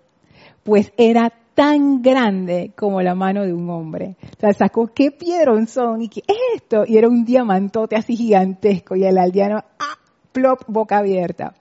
Pues 0.63 0.93
era 0.97 1.33
tan 1.55 2.03
grande 2.03 2.73
como 2.77 3.03
la 3.03 3.15
mano 3.15 3.45
de 3.45 3.53
un 3.53 3.69
hombre. 3.71 4.17
O 4.23 4.41
sea, 4.41 4.53
sacó 4.53 4.89
qué 4.95 5.11
piedrón 5.11 5.67
son 5.67 6.03
y 6.03 6.09
qué 6.09 6.23
es 6.27 6.37
esto. 6.57 6.85
Y 6.87 6.97
era 6.97 7.09
un 7.09 7.25
diamantote 7.25 7.97
así 7.97 8.17
gigantesco 8.17 8.97
y 8.97 9.05
el 9.05 9.19
aldeano, 9.19 9.59
¡ah! 9.79 9.99
plop, 10.33 10.63
boca 10.67 10.99
abierta. 10.99 11.55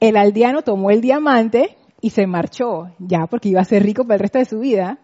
El 0.00 0.16
aldeano 0.16 0.62
tomó 0.62 0.90
el 0.90 1.00
diamante 1.00 1.76
y 2.00 2.10
se 2.10 2.26
marchó, 2.26 2.90
ya 2.98 3.26
porque 3.26 3.48
iba 3.48 3.60
a 3.60 3.64
ser 3.64 3.82
rico 3.82 4.04
para 4.04 4.16
el 4.16 4.20
resto 4.20 4.38
de 4.38 4.44
su 4.44 4.58
vida. 4.58 4.98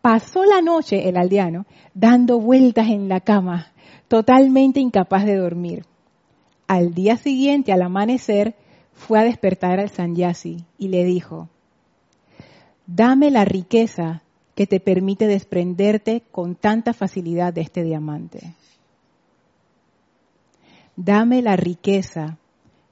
Pasó 0.00 0.44
la 0.44 0.60
noche 0.60 1.08
el 1.08 1.16
aldeano 1.16 1.66
dando 1.94 2.40
vueltas 2.40 2.88
en 2.88 3.08
la 3.08 3.20
cama, 3.20 3.72
totalmente 4.08 4.80
incapaz 4.80 5.24
de 5.24 5.36
dormir. 5.36 5.84
Al 6.66 6.94
día 6.94 7.16
siguiente, 7.16 7.72
al 7.72 7.82
amanecer, 7.82 8.56
fue 8.92 9.20
a 9.20 9.24
despertar 9.24 9.78
al 9.78 9.90
Sanyasi 9.90 10.64
y 10.78 10.88
le 10.88 11.04
dijo, 11.04 11.48
Dame 12.94 13.30
la 13.30 13.46
riqueza 13.46 14.20
que 14.54 14.66
te 14.66 14.78
permite 14.78 15.26
desprenderte 15.26 16.24
con 16.30 16.54
tanta 16.56 16.92
facilidad 16.92 17.54
de 17.54 17.62
este 17.62 17.84
diamante. 17.84 18.52
Dame 20.94 21.40
la 21.40 21.56
riqueza 21.56 22.36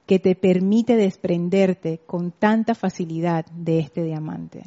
que 0.07 0.17
te 0.17 0.33
permite 0.33 0.95
desprenderte 0.95 1.99
con 2.07 2.31
tanta 2.31 2.73
facilidad 2.73 3.45
de 3.53 3.77
este 3.77 4.03
diamante. 4.03 4.63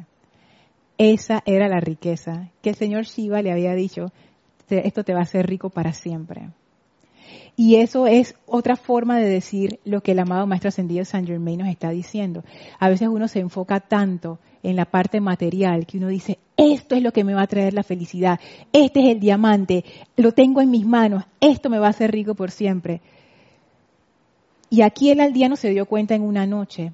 Esa 0.97 1.43
era 1.45 1.67
la 1.67 1.81
riqueza 1.81 2.51
que 2.61 2.69
el 2.69 2.77
señor 2.77 3.03
Shiva 3.03 3.41
le 3.41 3.51
había 3.51 3.73
dicho, 3.73 4.13
esto 4.69 5.03
te 5.03 5.13
va 5.13 5.19
a 5.19 5.23
hacer 5.23 5.47
rico 5.47 5.69
para 5.69 5.91
siempre. 5.91 6.47
Y 7.57 7.75
eso 7.75 8.07
es 8.07 8.35
otra 8.45 8.77
forma 8.77 9.17
de 9.17 9.27
decir 9.27 9.79
lo 9.83 10.01
que 10.01 10.13
el 10.13 10.19
amado 10.19 10.47
Maestro 10.47 10.69
Ascendido 10.69 11.03
San 11.03 11.27
Germain 11.27 11.59
nos 11.59 11.67
está 11.67 11.89
diciendo. 11.89 12.45
A 12.79 12.87
veces 12.87 13.09
uno 13.09 13.27
se 13.27 13.39
enfoca 13.39 13.81
tanto 13.81 14.39
en 14.69 14.75
la 14.75 14.85
parte 14.85 15.21
material 15.21 15.85
que 15.85 15.97
uno 15.97 16.07
dice, 16.07 16.39
esto 16.57 16.95
es 16.95 17.03
lo 17.03 17.13
que 17.13 17.23
me 17.23 17.35
va 17.35 17.43
a 17.43 17.47
traer 17.47 17.73
la 17.73 17.83
felicidad, 17.83 18.39
este 18.73 19.01
es 19.01 19.11
el 19.11 19.19
diamante, 19.19 19.85
lo 20.17 20.31
tengo 20.31 20.61
en 20.61 20.71
mis 20.71 20.85
manos, 20.85 21.23
esto 21.39 21.69
me 21.69 21.77
va 21.77 21.87
a 21.87 21.91
hacer 21.91 22.11
rico 22.11 22.33
por 22.33 22.49
siempre. 22.49 23.01
Y 24.69 24.81
aquí 24.81 25.11
el 25.11 25.19
aldeano 25.19 25.55
se 25.55 25.69
dio 25.69 25.85
cuenta 25.85 26.15
en 26.15 26.23
una 26.23 26.47
noche. 26.47 26.93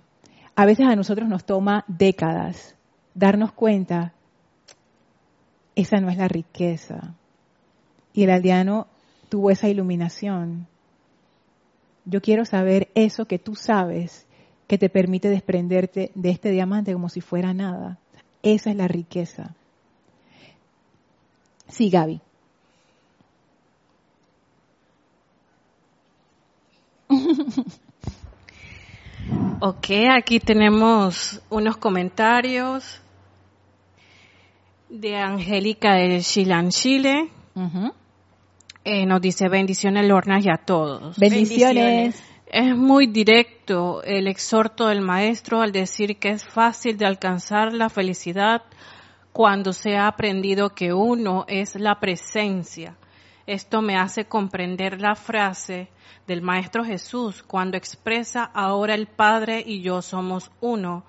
A 0.55 0.65
veces 0.65 0.86
a 0.86 0.95
nosotros 0.95 1.29
nos 1.29 1.45
toma 1.45 1.86
décadas 1.88 2.75
darnos 3.13 3.53
cuenta, 3.53 4.13
esa 5.75 6.01
no 6.01 6.10
es 6.10 6.17
la 6.17 6.27
riqueza. 6.27 7.15
Y 8.13 8.23
el 8.23 8.31
aldeano 8.31 8.88
tuvo 9.29 9.49
esa 9.49 9.69
iluminación. 9.69 10.67
Yo 12.03 12.21
quiero 12.21 12.43
saber 12.43 12.89
eso 12.95 13.25
que 13.25 13.39
tú 13.39 13.55
sabes 13.55 14.27
que 14.71 14.77
te 14.77 14.88
permite 14.88 15.29
desprenderte 15.29 16.12
de 16.15 16.29
este 16.29 16.49
diamante 16.49 16.93
como 16.93 17.10
si 17.10 17.19
fuera 17.19 17.53
nada. 17.53 17.97
Esa 18.41 18.69
es 18.69 18.77
la 18.77 18.88
riqueza. 18.88 19.53
Sí, 21.67 21.89
Gaby. 21.89 22.21
ok, 29.60 29.88
aquí 30.15 30.39
tenemos 30.39 31.41
unos 31.49 31.75
comentarios 31.75 33.01
de 34.88 35.17
Angélica 35.17 35.95
de 35.95 36.21
Chilan, 36.21 36.69
Chile. 36.69 37.29
Eh, 38.86 39.05
nos 39.05 39.19
dice 39.19 39.49
bendiciones 39.49 40.07
Lorna 40.07 40.39
y 40.39 40.47
a 40.47 40.55
todos. 40.55 41.19
bendiciones. 41.19 42.31
Es 42.53 42.75
muy 42.75 43.07
directo 43.07 44.03
el 44.03 44.27
exhorto 44.27 44.87
del 44.87 44.99
maestro 44.99 45.61
al 45.61 45.71
decir 45.71 46.17
que 46.19 46.31
es 46.31 46.45
fácil 46.45 46.97
de 46.97 47.05
alcanzar 47.05 47.71
la 47.71 47.87
felicidad 47.87 48.63
cuando 49.31 49.71
se 49.71 49.95
ha 49.95 50.05
aprendido 50.07 50.75
que 50.75 50.91
uno 50.91 51.45
es 51.47 51.75
la 51.75 52.01
presencia. 52.01 52.97
Esto 53.47 53.81
me 53.81 53.95
hace 53.95 54.25
comprender 54.25 54.99
la 54.99 55.15
frase 55.15 55.87
del 56.27 56.41
Maestro 56.41 56.83
Jesús 56.83 57.41
cuando 57.41 57.77
expresa 57.77 58.43
ahora 58.43 58.95
el 58.95 59.07
Padre 59.07 59.63
y 59.65 59.81
yo 59.81 60.01
somos 60.01 60.51
uno. 60.59 61.05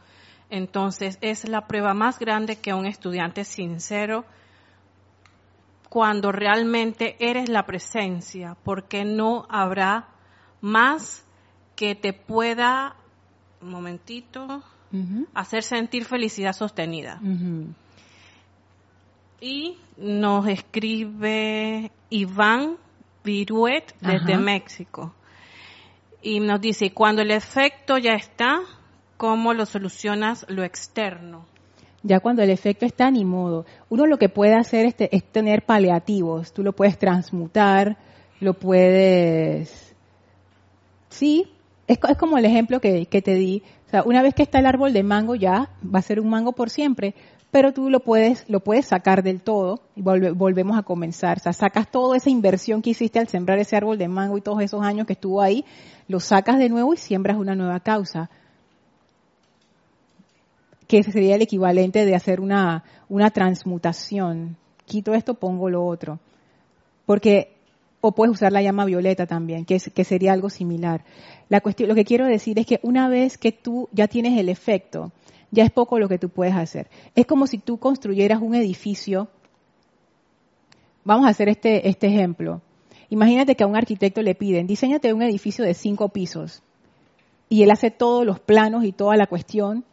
Entonces 0.49 1.19
es 1.23 1.49
la 1.49 1.67
prueba 1.67 1.93
más 1.93 2.21
grande 2.21 2.61
que 2.61 2.73
un 2.73 2.87
estudiante 2.87 3.43
sincero 3.43 4.25
cuando 5.89 6.31
realmente 6.31 7.17
eres 7.19 7.49
la 7.49 7.67
presencia, 7.67 8.57
porque 8.63 9.05
no 9.05 9.45
habrá 9.51 10.07
más 10.61 11.27
que 11.83 11.97
te 11.97 12.13
pueda, 12.13 12.95
un 13.61 13.71
momentito, 13.71 14.63
hacer 15.35 15.65
sentir 15.65 16.05
felicidad 16.05 16.53
sostenida. 16.53 17.21
Y 19.41 19.79
nos 19.97 20.47
escribe 20.47 21.91
Iván 22.09 22.77
Viruet 23.25 23.97
desde 24.01 24.39
México. 24.39 25.13
Y 26.23 26.39
nos 26.39 26.61
dice, 26.61 26.93
cuando 26.93 27.21
el 27.23 27.33
efecto 27.33 27.99
ya 27.99 28.13
está, 28.13 28.61
¿cómo 29.17 29.53
lo 29.53 29.67
solucionas 29.67 30.47
lo 30.49 30.63
externo? 30.63 31.47
Ya 32.05 32.21
cuando 32.21 32.45
el 32.45 32.51
efecto 32.51 32.87
está, 32.87 33.11
ni 33.11 33.25
modo. 33.25 33.67
Uno 33.89 34.07
lo 34.07 34.19
que 34.19 34.29
puede 34.29 34.55
hacer 34.55 34.87
es, 34.87 34.95
es 34.99 35.25
tener 35.33 35.67
paliativos. 35.67 36.53
Tú 36.53 36.63
lo 36.63 36.75
puedes 36.75 36.97
transmutar, 36.97 37.99
lo 38.39 38.55
puedes... 38.55 39.97
Sí, 41.09 41.51
es, 41.87 41.99
es 42.09 42.17
como 42.17 42.39
el 42.39 42.45
ejemplo 42.45 42.81
que, 42.81 43.07
te 43.07 43.35
di. 43.35 43.63
O 43.87 43.91
sea, 43.91 44.03
una 44.05 44.23
vez 44.23 44.35
que 44.35 44.43
está 44.43 44.59
el 44.59 44.67
árbol 44.67 44.93
de 44.93 45.03
mango 45.03 45.35
ya 45.35 45.71
va 45.83 45.99
a 45.99 46.03
ser 46.03 46.21
un 46.21 46.31
mango 46.31 46.53
por 46.53 46.71
siempre, 46.71 47.15
pero 47.51 47.73
tú 47.73 47.91
lo 47.91 48.01
puedes, 48.01 48.49
lo 48.49 48.61
puedes 48.61 48.87
sacar 48.87 49.23
del 49.23 49.43
todo 49.43 49.81
y 49.95 50.03
volvemos 50.03 50.79
a 50.79 50.83
comenzar. 50.83 51.39
O 51.39 51.41
sea, 51.41 51.53
sacas 51.53 51.91
toda 51.91 52.17
esa 52.17 52.31
inversión 52.31 52.81
que 52.81 52.91
hiciste 52.91 53.19
al 53.19 53.29
sembrar 53.29 53.59
ese 53.59 53.77
árbol 53.77 53.99
de 53.99 54.09
mango 54.09 54.39
y 54.39 54.41
todos 54.41 54.63
esos 54.63 54.83
años 54.83 55.07
que 55.07 55.13
estuvo 55.13 55.43
ahí, 55.43 55.65
lo 56.09 56.21
sacas 56.21 56.59
de 56.59 56.69
nuevo 56.69 56.95
y 56.95 56.97
siembras 56.97 57.37
una 57.37 57.55
nueva 57.55 57.81
causa. 57.81 58.31
Que 60.87 60.99
ese 60.99 61.13
sería 61.13 61.35
el 61.35 61.43
equivalente 61.43 62.07
de 62.07 62.15
hacer 62.15 62.41
una, 62.41 62.85
una 63.09 63.31
transmutación. 63.31 64.57
Quito 64.87 65.15
esto, 65.15 65.35
pongo 65.35 65.69
lo 65.69 65.85
otro. 65.85 66.21
Porque 67.05 67.62
o 68.03 68.13
puedes 68.13 68.35
usar 68.35 68.53
la 68.53 68.61
llama 68.61 68.85
violeta 68.85 69.27
también, 69.27 69.65
que, 69.65 69.79
que 69.79 70.05
sería 70.05 70.33
algo 70.33 70.51
similar. 70.51 71.05
La 71.49 71.61
cuestión, 71.61 71.89
lo 71.89 71.95
que 71.95 72.05
quiero 72.05 72.27
decir 72.27 72.59
es 72.59 72.67
que 72.67 72.81
una 72.83 73.09
vez 73.09 73.39
que 73.39 73.53
tú 73.53 73.89
ya 73.93 74.09
tienes 74.09 74.39
el 74.39 74.51
efecto, 74.51 75.13
ya 75.53 75.65
es 75.65 75.71
poco 75.71 75.99
lo 75.99 76.09
que 76.09 76.19
tú 76.19 76.29
puedes 76.29 76.55
hacer. 76.55 76.91
Es 77.15 77.27
como 77.27 77.47
si 77.47 77.59
tú 77.59 77.79
construyeras 77.79 78.43
un 78.43 78.55
edificio. 78.57 79.29
Vamos 81.05 81.27
a 81.27 81.31
hacer 81.31 81.49
este, 81.49 81.89
este 81.89 82.09
ejemplo. 82.09 82.61
Imagínate 83.09 83.55
que 83.55 83.63
a 83.63 83.69
un 83.69 83.77
arquitecto 83.77 84.21
le 84.21 84.35
piden, 84.35 84.67
diseñate 84.67 85.13
un 85.13 85.23
edificio 85.23 85.65
de 85.65 85.75
cinco 85.75 86.09
pisos. 86.09 86.63
Y 87.49 87.63
él 87.63 87.71
hace 87.71 87.91
todos 87.91 88.27
los 88.27 88.41
planos 88.41 88.85
y 88.85 88.93
toda 88.93 89.17
la 89.17 89.27
cuestión 89.27 89.85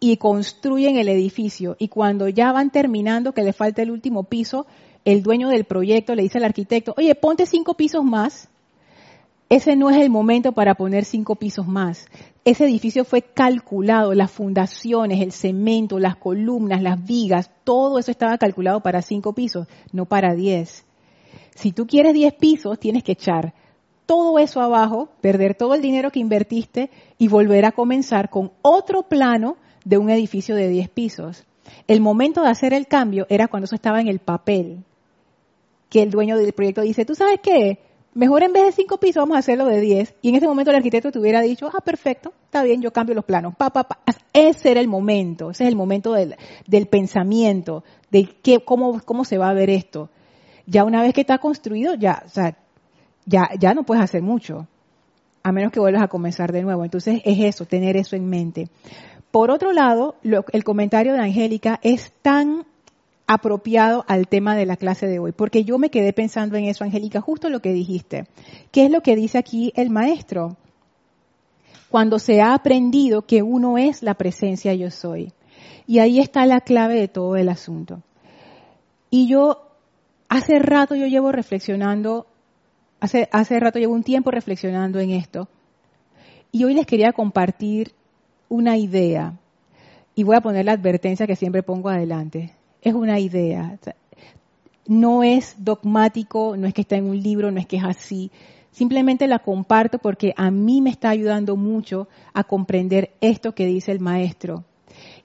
y 0.00 0.16
construyen 0.16 0.96
el 0.96 1.08
edificio. 1.08 1.76
Y 1.78 1.88
cuando 1.88 2.28
ya 2.28 2.50
van 2.50 2.70
terminando, 2.70 3.32
que 3.32 3.44
le 3.44 3.52
falta 3.52 3.82
el 3.82 3.92
último 3.92 4.24
piso, 4.24 4.66
el 5.04 5.22
dueño 5.22 5.48
del 5.48 5.64
proyecto 5.64 6.14
le 6.14 6.22
dice 6.22 6.38
al 6.38 6.44
arquitecto, 6.44 6.94
oye, 6.96 7.14
ponte 7.14 7.46
cinco 7.46 7.74
pisos 7.74 8.04
más 8.04 8.48
ese 9.52 9.76
no 9.76 9.90
es 9.90 9.98
el 9.98 10.08
momento 10.08 10.52
para 10.52 10.76
poner 10.76 11.04
cinco 11.04 11.36
pisos 11.36 11.68
más. 11.68 12.06
Ese 12.42 12.64
edificio 12.64 13.04
fue 13.04 13.20
calculado, 13.20 14.14
las 14.14 14.30
fundaciones, 14.30 15.20
el 15.20 15.30
cemento, 15.30 15.98
las 15.98 16.16
columnas, 16.16 16.80
las 16.80 17.04
vigas, 17.04 17.50
todo 17.62 17.98
eso 17.98 18.10
estaba 18.10 18.38
calculado 18.38 18.80
para 18.80 19.02
cinco 19.02 19.34
pisos, 19.34 19.66
no 19.92 20.06
para 20.06 20.34
diez. 20.34 20.86
Si 21.54 21.70
tú 21.70 21.86
quieres 21.86 22.14
diez 22.14 22.32
pisos, 22.32 22.78
tienes 22.78 23.04
que 23.04 23.12
echar 23.12 23.52
todo 24.06 24.38
eso 24.38 24.62
abajo, 24.62 25.10
perder 25.20 25.54
todo 25.54 25.74
el 25.74 25.82
dinero 25.82 26.10
que 26.10 26.20
invertiste 26.20 26.88
y 27.18 27.28
volver 27.28 27.66
a 27.66 27.72
comenzar 27.72 28.30
con 28.30 28.52
otro 28.62 29.02
plano 29.02 29.58
de 29.84 29.98
un 29.98 30.08
edificio 30.08 30.56
de 30.56 30.68
diez 30.68 30.88
pisos. 30.88 31.44
El 31.88 32.00
momento 32.00 32.40
de 32.40 32.48
hacer 32.48 32.72
el 32.72 32.86
cambio 32.86 33.26
era 33.28 33.48
cuando 33.48 33.66
eso 33.66 33.74
estaba 33.74 34.00
en 34.00 34.08
el 34.08 34.18
papel, 34.18 34.82
que 35.92 36.02
el 36.02 36.10
dueño 36.10 36.38
del 36.38 36.54
proyecto 36.54 36.80
dice, 36.80 37.04
¿tú 37.04 37.14
sabes 37.14 37.40
qué? 37.42 37.78
mejor 38.14 38.42
en 38.42 38.52
vez 38.52 38.64
de 38.64 38.72
cinco 38.72 38.98
pisos 38.98 39.20
vamos 39.20 39.36
a 39.36 39.40
hacerlo 39.40 39.66
de 39.66 39.78
diez. 39.80 40.14
Y 40.22 40.30
en 40.30 40.36
ese 40.36 40.46
momento 40.46 40.70
el 40.70 40.78
arquitecto 40.78 41.12
te 41.12 41.18
hubiera 41.18 41.42
dicho, 41.42 41.70
ah, 41.72 41.82
perfecto, 41.84 42.32
está 42.46 42.62
bien, 42.62 42.80
yo 42.80 42.94
cambio 42.94 43.14
los 43.14 43.26
planos. 43.26 43.54
Pa, 43.56 43.70
pa. 43.70 43.86
Ese 44.32 44.70
era 44.70 44.80
el 44.80 44.88
momento, 44.88 45.50
ese 45.50 45.64
es 45.64 45.68
el 45.68 45.76
momento 45.76 46.14
del, 46.14 46.36
del 46.66 46.86
pensamiento, 46.86 47.84
de 48.10 48.24
qué, 48.42 48.60
cómo, 48.64 49.02
cómo 49.04 49.26
se 49.26 49.36
va 49.36 49.50
a 49.50 49.54
ver 49.54 49.68
esto. 49.68 50.08
Ya 50.66 50.84
una 50.84 51.02
vez 51.02 51.12
que 51.12 51.20
está 51.20 51.36
construido, 51.36 51.94
ya, 51.94 52.24
ya, 53.26 53.50
ya 53.58 53.74
no 53.74 53.82
puedes 53.82 54.02
hacer 54.02 54.22
mucho, 54.22 54.66
a 55.42 55.52
menos 55.52 55.72
que 55.72 55.80
vuelvas 55.80 56.02
a 56.02 56.08
comenzar 56.08 56.52
de 56.52 56.62
nuevo. 56.62 56.84
Entonces 56.84 57.20
es 57.26 57.38
eso, 57.40 57.66
tener 57.66 57.98
eso 57.98 58.16
en 58.16 58.30
mente. 58.30 58.70
Por 59.30 59.50
otro 59.50 59.72
lado, 59.72 60.16
el 60.22 60.64
comentario 60.64 61.14
de 61.14 61.20
Angélica 61.20 61.80
es 61.82 62.12
tan 62.22 62.66
apropiado 63.34 64.04
al 64.08 64.28
tema 64.28 64.56
de 64.56 64.66
la 64.66 64.76
clase 64.76 65.06
de 65.06 65.18
hoy, 65.18 65.32
porque 65.32 65.64
yo 65.64 65.78
me 65.78 65.90
quedé 65.90 66.12
pensando 66.12 66.56
en 66.56 66.64
eso, 66.64 66.84
Angélica, 66.84 67.20
justo 67.20 67.48
lo 67.48 67.60
que 67.60 67.72
dijiste. 67.72 68.26
¿Qué 68.70 68.84
es 68.84 68.90
lo 68.90 69.02
que 69.02 69.16
dice 69.16 69.38
aquí 69.38 69.72
el 69.76 69.90
maestro? 69.90 70.56
Cuando 71.90 72.18
se 72.18 72.40
ha 72.40 72.54
aprendido 72.54 73.26
que 73.26 73.42
uno 73.42 73.78
es 73.78 74.02
la 74.02 74.14
presencia 74.14 74.74
yo 74.74 74.90
soy. 74.90 75.32
Y 75.86 75.98
ahí 75.98 76.20
está 76.20 76.46
la 76.46 76.60
clave 76.60 76.94
de 76.94 77.08
todo 77.08 77.36
el 77.36 77.48
asunto. 77.48 78.02
Y 79.10 79.28
yo, 79.28 79.70
hace 80.28 80.58
rato 80.58 80.94
yo 80.94 81.06
llevo 81.06 81.32
reflexionando, 81.32 82.26
hace, 83.00 83.28
hace 83.30 83.60
rato 83.60 83.78
llevo 83.78 83.94
un 83.94 84.04
tiempo 84.04 84.30
reflexionando 84.30 85.00
en 85.00 85.10
esto. 85.10 85.48
Y 86.50 86.64
hoy 86.64 86.74
les 86.74 86.86
quería 86.86 87.12
compartir 87.12 87.92
una 88.48 88.78
idea. 88.78 89.38
Y 90.14 90.22
voy 90.22 90.36
a 90.36 90.40
poner 90.40 90.64
la 90.64 90.72
advertencia 90.72 91.26
que 91.26 91.36
siempre 91.36 91.62
pongo 91.62 91.88
adelante 91.88 92.54
es 92.82 92.94
una 92.94 93.18
idea. 93.18 93.78
No 94.86 95.22
es 95.22 95.54
dogmático, 95.58 96.56
no 96.56 96.66
es 96.66 96.74
que 96.74 96.82
está 96.82 96.96
en 96.96 97.06
un 97.06 97.22
libro, 97.22 97.50
no 97.50 97.60
es 97.60 97.66
que 97.66 97.76
es 97.76 97.84
así. 97.84 98.30
Simplemente 98.72 99.26
la 99.26 99.38
comparto 99.38 99.98
porque 99.98 100.34
a 100.36 100.50
mí 100.50 100.80
me 100.80 100.90
está 100.90 101.10
ayudando 101.10 101.56
mucho 101.56 102.08
a 102.34 102.44
comprender 102.44 103.12
esto 103.20 103.54
que 103.54 103.66
dice 103.66 103.92
el 103.92 104.00
maestro. 104.00 104.64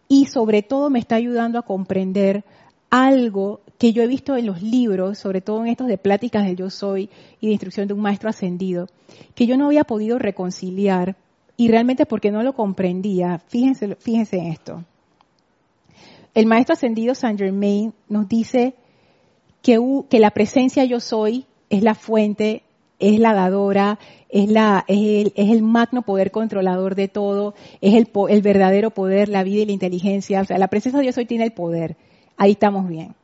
Y 0.08 0.26
sobre 0.26 0.62
todo 0.62 0.90
me 0.90 1.00
está 1.00 1.16
ayudando 1.16 1.58
a 1.58 1.64
comprender 1.64 2.46
algo 2.90 3.62
que 3.78 3.94
yo 3.94 4.04
he 4.04 4.08
visto 4.08 4.38
en 4.38 4.46
los 4.46 4.62
libros, 4.62 5.18
sobre 5.18 5.42
todo 5.42 5.62
en 5.62 5.68
estos 5.68 5.88
de 5.88 5.98
pláticas 5.98 6.46
del 6.46 6.56
yo 6.56 6.70
soy 6.70 7.10
y 7.42 7.48
de 7.48 7.54
instrucción 7.54 7.88
de 7.88 7.94
un 7.94 8.02
maestro 8.02 8.30
ascendido, 8.30 8.88
que 9.36 9.46
yo 9.46 9.58
no 9.58 9.66
había 9.66 9.84
podido 9.84 10.20
reconciliar 10.20 11.16
y 11.58 11.70
realmente 11.70 12.06
porque 12.06 12.32
no 12.32 12.44
lo 12.44 12.54
comprendía. 12.54 13.40
Fíjense, 13.48 13.96
fíjense 13.96 14.38
en 14.38 14.48
esto. 14.48 14.84
El 16.38 16.46
maestro 16.46 16.74
ascendido 16.74 17.16
Saint 17.16 17.40
Germain 17.40 17.96
nos 18.10 18.30
dice 18.30 18.76
que, 19.64 19.80
que 20.08 20.20
la 20.20 20.30
presencia 20.30 20.86
yo 20.86 21.00
soy 21.00 21.48
es 21.72 21.82
la 21.82 21.96
fuente, 21.96 22.62
es 23.00 23.20
la 23.20 23.34
dadora, 23.34 23.98
es, 24.30 24.48
la, 24.48 24.86
es, 24.88 25.32
el, 25.36 25.64
magno 25.64 26.04
poder 26.04 26.30
controlador 26.30 26.94
de 26.94 27.08
todo, 27.08 27.56
es 27.82 27.96
el, 27.96 28.12
el 28.30 28.42
verdadero 28.44 28.92
poder, 28.92 29.30
la 29.30 29.42
vida 29.42 29.64
y 29.64 29.66
la 29.66 29.72
inteligencia. 29.72 30.42
O 30.42 30.46
sea, 30.46 30.60
la 30.60 30.68
presencia 30.68 31.00
de 31.00 31.08
yo 31.08 31.12
soy 31.12 31.26
tiene 31.26 31.44
el 31.44 31.54
poder. 31.54 31.98
Ahí 32.38 32.52
estamos 32.52 32.88
bien. 32.88 33.16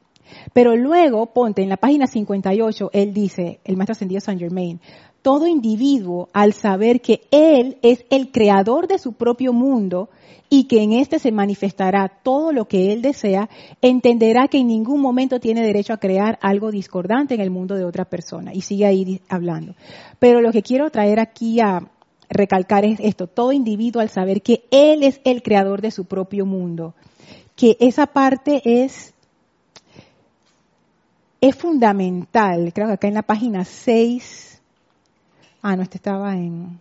Pero 0.53 0.75
luego, 0.75 1.27
ponte 1.27 1.61
en 1.61 1.69
la 1.69 1.77
página 1.77 2.07
58, 2.07 2.89
él 2.93 3.13
dice, 3.13 3.59
el 3.63 3.77
maestro 3.77 3.93
ascendido 3.93 4.21
Saint 4.21 4.39
Germain, 4.39 4.79
todo 5.21 5.47
individuo, 5.47 6.29
al 6.33 6.53
saber 6.53 7.01
que 7.01 7.21
él 7.31 7.77
es 7.81 8.05
el 8.09 8.31
creador 8.31 8.87
de 8.87 8.99
su 8.99 9.13
propio 9.13 9.53
mundo 9.53 10.09
y 10.49 10.65
que 10.65 10.83
en 10.83 10.93
éste 10.93 11.17
se 11.17 11.31
manifestará 11.31 12.09
todo 12.21 12.51
lo 12.51 12.67
que 12.67 12.93
él 12.93 13.01
desea, 13.01 13.49
entenderá 13.81 14.47
que 14.47 14.59
en 14.59 14.67
ningún 14.67 15.01
momento 15.01 15.39
tiene 15.39 15.65
derecho 15.65 15.93
a 15.93 15.97
crear 15.97 16.37
algo 16.41 16.69
discordante 16.69 17.33
en 17.33 17.41
el 17.41 17.49
mundo 17.49 17.75
de 17.75 17.85
otra 17.85 18.05
persona. 18.05 18.53
Y 18.53 18.61
sigue 18.61 18.85
ahí 18.85 19.21
hablando. 19.29 19.73
Pero 20.19 20.41
lo 20.41 20.51
que 20.51 20.61
quiero 20.61 20.91
traer 20.91 21.19
aquí 21.19 21.59
a 21.59 21.89
recalcar 22.29 22.85
es 22.85 22.99
esto, 22.99 23.27
todo 23.27 23.51
individuo 23.51 24.01
al 24.01 24.09
saber 24.09 24.41
que 24.41 24.65
él 24.71 25.03
es 25.03 25.21
el 25.23 25.41
creador 25.41 25.81
de 25.81 25.91
su 25.91 26.05
propio 26.05 26.45
mundo, 26.45 26.93
que 27.55 27.77
esa 27.79 28.07
parte 28.07 28.61
es 28.63 29.12
es 31.47 31.55
fundamental, 31.55 32.71
creo 32.73 32.87
que 32.87 32.93
acá 32.93 33.07
en 33.07 33.13
la 33.15 33.23
página 33.23 33.65
6 33.65 34.53
Ah, 35.63 35.77
no, 35.77 35.81
este 35.81 35.97
estaba 35.97 36.35
en... 36.35 36.77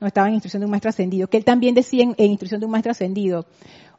No 0.00 0.06
estaba 0.08 0.26
en 0.26 0.34
instrucción 0.34 0.60
de 0.60 0.64
un 0.64 0.72
maestro 0.72 0.90
ascendido. 0.90 1.28
Que 1.28 1.36
él 1.36 1.44
también 1.44 1.74
decía 1.74 2.02
en, 2.02 2.14
en 2.18 2.32
instrucción 2.32 2.60
de 2.60 2.66
un 2.66 2.72
maestro 2.72 2.90
ascendido, 2.90 3.46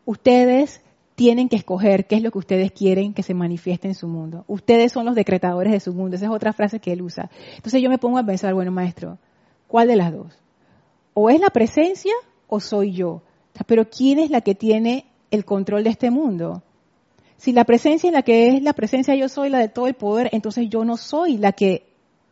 ustedes 0.06 0.82
tienen 1.16 1.48
que 1.48 1.56
escoger 1.56 2.06
qué 2.06 2.18
es 2.18 2.22
lo 2.22 2.32
que 2.32 2.38
ustedes 2.38 2.74
quieren 2.74 3.14
que 3.14 3.24
se 3.24 3.34
manifieste 3.34 3.88
en 3.88 3.96
su 3.96 4.10
mundo. 4.10 4.44
Ustedes 4.48 4.92
son 4.92 5.06
los 5.06 5.16
decretadores 5.16 5.72
de 5.72 5.80
su 5.80 5.94
mundo. 5.94 6.18
Esa 6.18 6.26
es 6.26 6.32
otra 6.32 6.52
frase 6.52 6.82
que 6.82 6.92
él 6.92 7.02
usa. 7.02 7.32
Entonces 7.56 7.82
yo 7.82 7.90
me 7.90 7.98
pongo 7.98 8.18
a 8.18 8.26
pensar, 8.26 8.54
bueno, 8.54 8.72
maestro, 8.72 9.18
¿cuál 9.68 9.88
de 9.88 9.96
las 9.96 10.12
dos? 10.12 10.38
¿O 11.14 11.30
es 11.30 11.40
la 11.40 11.50
presencia 11.50 12.14
o 12.48 12.60
soy 12.60 12.92
yo? 12.92 13.24
Pero 13.66 13.90
¿quién 13.90 14.20
es 14.20 14.30
la 14.30 14.42
que 14.42 14.54
tiene 14.54 15.06
el 15.32 15.46
control 15.46 15.86
de 15.86 15.92
este 15.92 16.12
mundo? 16.12 16.62
Si 17.38 17.52
la 17.52 17.66
presencia 17.66 18.08
es 18.08 18.14
la 18.14 18.24
que 18.24 18.50
es 18.50 18.64
la 18.64 18.74
presencia 18.74 19.16
yo 19.16 19.30
soy 19.30 19.50
la 19.50 19.60
de 19.60 19.70
todo 19.70 19.88
el 19.88 19.94
poder, 19.94 20.30
entonces 20.32 20.68
yo 20.70 20.84
no 20.84 20.98
soy 20.98 21.38
la 21.38 21.52
que 21.52 21.86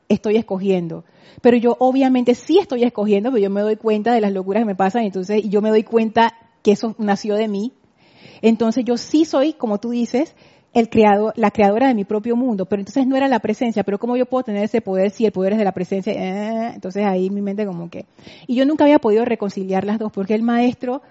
estoy 0.10 0.38
escogiendo. 0.38 1.04
Pero 1.42 1.58
yo 1.58 1.76
obviamente 1.80 2.36
sí 2.36 2.60
estoy 2.60 2.84
escogiendo, 2.84 3.32
pero 3.32 3.44
yo 3.44 3.50
me 3.50 3.62
doy 3.62 3.76
cuenta 3.76 4.14
de 4.14 4.22
las 4.22 4.32
locuras 4.32 4.62
que 4.62 4.68
me 4.68 4.76
pasan, 4.76 5.04
entonces 5.04 5.44
yo 5.50 5.62
me 5.62 5.70
doy 5.70 5.84
cuenta 5.84 6.34
que 6.64 6.72
eso 6.72 6.96
nació 6.98 7.36
de 7.36 7.48
mí. 7.48 7.74
Entonces 8.42 8.84
yo 8.86 8.98
sí 8.98 9.26
soy, 9.26 9.54
como 9.54 9.80
tú 9.80 9.92
dices, 9.92 10.36
el 10.74 10.90
creado, 10.90 11.32
la 11.36 11.52
creadora 11.52 11.88
de 11.88 11.94
mi 11.94 12.04
propio 12.04 12.36
mundo, 12.36 12.66
pero 12.66 12.82
entonces 12.82 13.08
no 13.08 13.16
era 13.16 13.28
la 13.28 13.40
presencia, 13.40 13.84
pero 13.84 13.98
¿cómo 13.98 14.18
yo 14.18 14.26
puedo 14.26 14.44
tener 14.44 14.66
ese 14.66 14.82
poder 14.82 15.10
si 15.10 15.26
el 15.26 15.32
poder 15.32 15.54
es 15.54 15.60
de 15.60 15.64
la 15.64 15.72
presencia? 15.72 16.14
Eh, 16.14 16.72
entonces 16.76 17.06
ahí 17.06 17.30
mi 17.30 17.42
mente 17.42 17.66
como 17.66 17.90
que... 17.90 18.06
Y 18.46 18.56
yo 18.56 18.66
nunca 18.66 18.84
había 18.84 19.00
podido 19.00 19.24
reconciliar 19.24 19.86
las 19.86 20.00
dos, 20.00 20.12
porque 20.12 20.36
el 20.36 20.42
maestro 20.42 21.02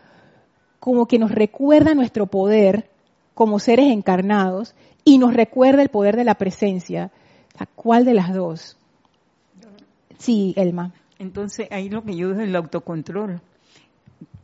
como 0.81 1.07
que 1.07 1.19
nos 1.19 1.31
recuerda 1.31 1.95
nuestro 1.95 2.27
poder, 2.27 2.91
como 3.35 3.59
seres 3.59 3.93
encarnados 3.93 4.75
y 5.05 5.19
nos 5.19 5.35
recuerda 5.35 5.83
el 5.83 5.89
poder 5.89 6.17
de 6.17 6.25
la 6.25 6.37
presencia. 6.37 7.11
¿Cuál 7.75 8.05
de 8.05 8.15
las 8.15 8.33
dos? 8.35 8.77
Sí, 10.19 10.55
Elma. 10.57 10.93
Entonces 11.19 11.69
ahí 11.71 11.89
lo 11.89 12.03
que 12.03 12.17
yo 12.17 12.29
digo 12.29 12.41
es 12.41 12.49
el 12.49 12.57
autocontrol. 12.57 13.41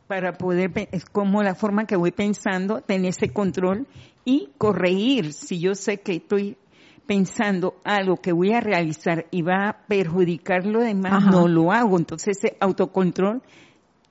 Para 0.07 0.33
poder, 0.33 0.71
es 0.91 1.05
como 1.05 1.41
la 1.41 1.55
forma 1.55 1.85
que 1.85 1.95
voy 1.95 2.11
pensando, 2.11 2.81
tener 2.81 3.09
ese 3.09 3.29
control 3.29 3.87
y 4.25 4.49
corregir. 4.57 5.33
Si 5.33 5.59
yo 5.59 5.73
sé 5.73 6.01
que 6.01 6.17
estoy 6.17 6.57
pensando 7.05 7.75
algo 7.83 8.17
que 8.17 8.31
voy 8.31 8.53
a 8.53 8.59
realizar 8.59 9.25
y 9.31 9.41
va 9.41 9.69
a 9.69 9.77
perjudicar 9.87 10.65
lo 10.65 10.81
demás, 10.81 11.25
no 11.25 11.47
lo 11.47 11.71
hago. 11.71 11.97
Entonces 11.97 12.37
ese 12.37 12.57
autocontrol 12.59 13.41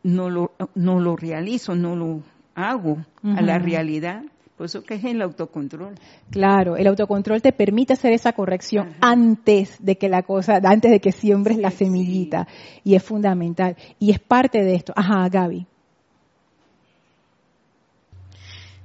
no 0.02 0.30
lo, 0.30 0.52
no 0.74 1.00
lo 1.00 1.16
realizo, 1.16 1.74
no 1.74 1.96
lo 1.96 2.22
hago 2.54 2.98
a 3.22 3.42
la 3.42 3.58
realidad. 3.58 4.22
Por 4.60 4.66
eso 4.66 4.82
que 4.82 4.96
es 4.96 5.04
el 5.04 5.22
autocontrol. 5.22 5.94
Claro, 6.28 6.76
el 6.76 6.86
autocontrol 6.86 7.40
te 7.40 7.50
permite 7.50 7.94
hacer 7.94 8.12
esa 8.12 8.34
corrección 8.34 8.94
antes 9.00 9.82
de 9.82 9.96
que 9.96 10.10
la 10.10 10.22
cosa, 10.22 10.60
antes 10.62 10.90
de 10.90 11.00
que 11.00 11.12
siembres 11.12 11.56
la 11.56 11.70
semillita. 11.70 12.46
Y 12.84 12.94
es 12.94 13.02
fundamental. 13.02 13.74
Y 13.98 14.10
es 14.10 14.18
parte 14.18 14.62
de 14.62 14.74
esto. 14.74 14.92
Ajá, 14.94 15.26
Gaby. 15.30 15.66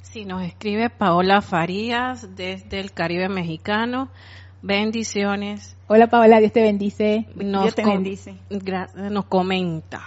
Sí, 0.01 0.23
nos 0.23 0.43
escribe 0.43 0.89
Paola 0.89 1.41
Farías 1.41 2.37
desde 2.37 2.79
el 2.79 2.93
Caribe 2.93 3.27
mexicano. 3.27 4.07
Bendiciones. 4.61 5.75
Hola 5.87 6.07
Paola, 6.07 6.39
Dios 6.39 6.53
te 6.53 6.61
bendice. 6.61 7.25
Nos 7.35 7.63
Dios 7.63 7.75
te 7.75 7.85
bendice. 7.85 8.37
Nos 9.11 9.25
comenta. 9.25 10.03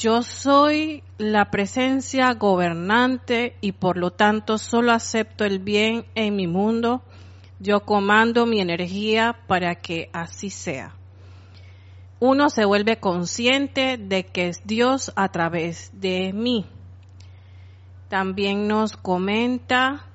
Yo 0.00 0.22
soy 0.22 1.02
la 1.18 1.50
presencia 1.50 2.32
gobernante 2.32 3.58
y 3.60 3.72
por 3.72 3.98
lo 3.98 4.10
tanto 4.12 4.56
solo 4.56 4.92
acepto 4.92 5.44
el 5.44 5.58
bien 5.58 6.06
en 6.14 6.36
mi 6.36 6.46
mundo. 6.46 7.02
Yo 7.58 7.80
comando 7.80 8.46
mi 8.46 8.62
energía 8.62 9.36
para 9.46 9.74
que 9.74 10.08
así 10.14 10.48
sea. 10.48 10.94
Uno 12.18 12.48
se 12.48 12.64
vuelve 12.64 12.96
consciente 12.96 13.98
de 13.98 14.24
que 14.24 14.48
es 14.48 14.62
Dios 14.64 15.12
a 15.16 15.28
través 15.28 15.90
de 15.92 16.32
mí. 16.32 16.64
También 18.08 18.68
nos 18.68 18.96
comenta 18.96 20.06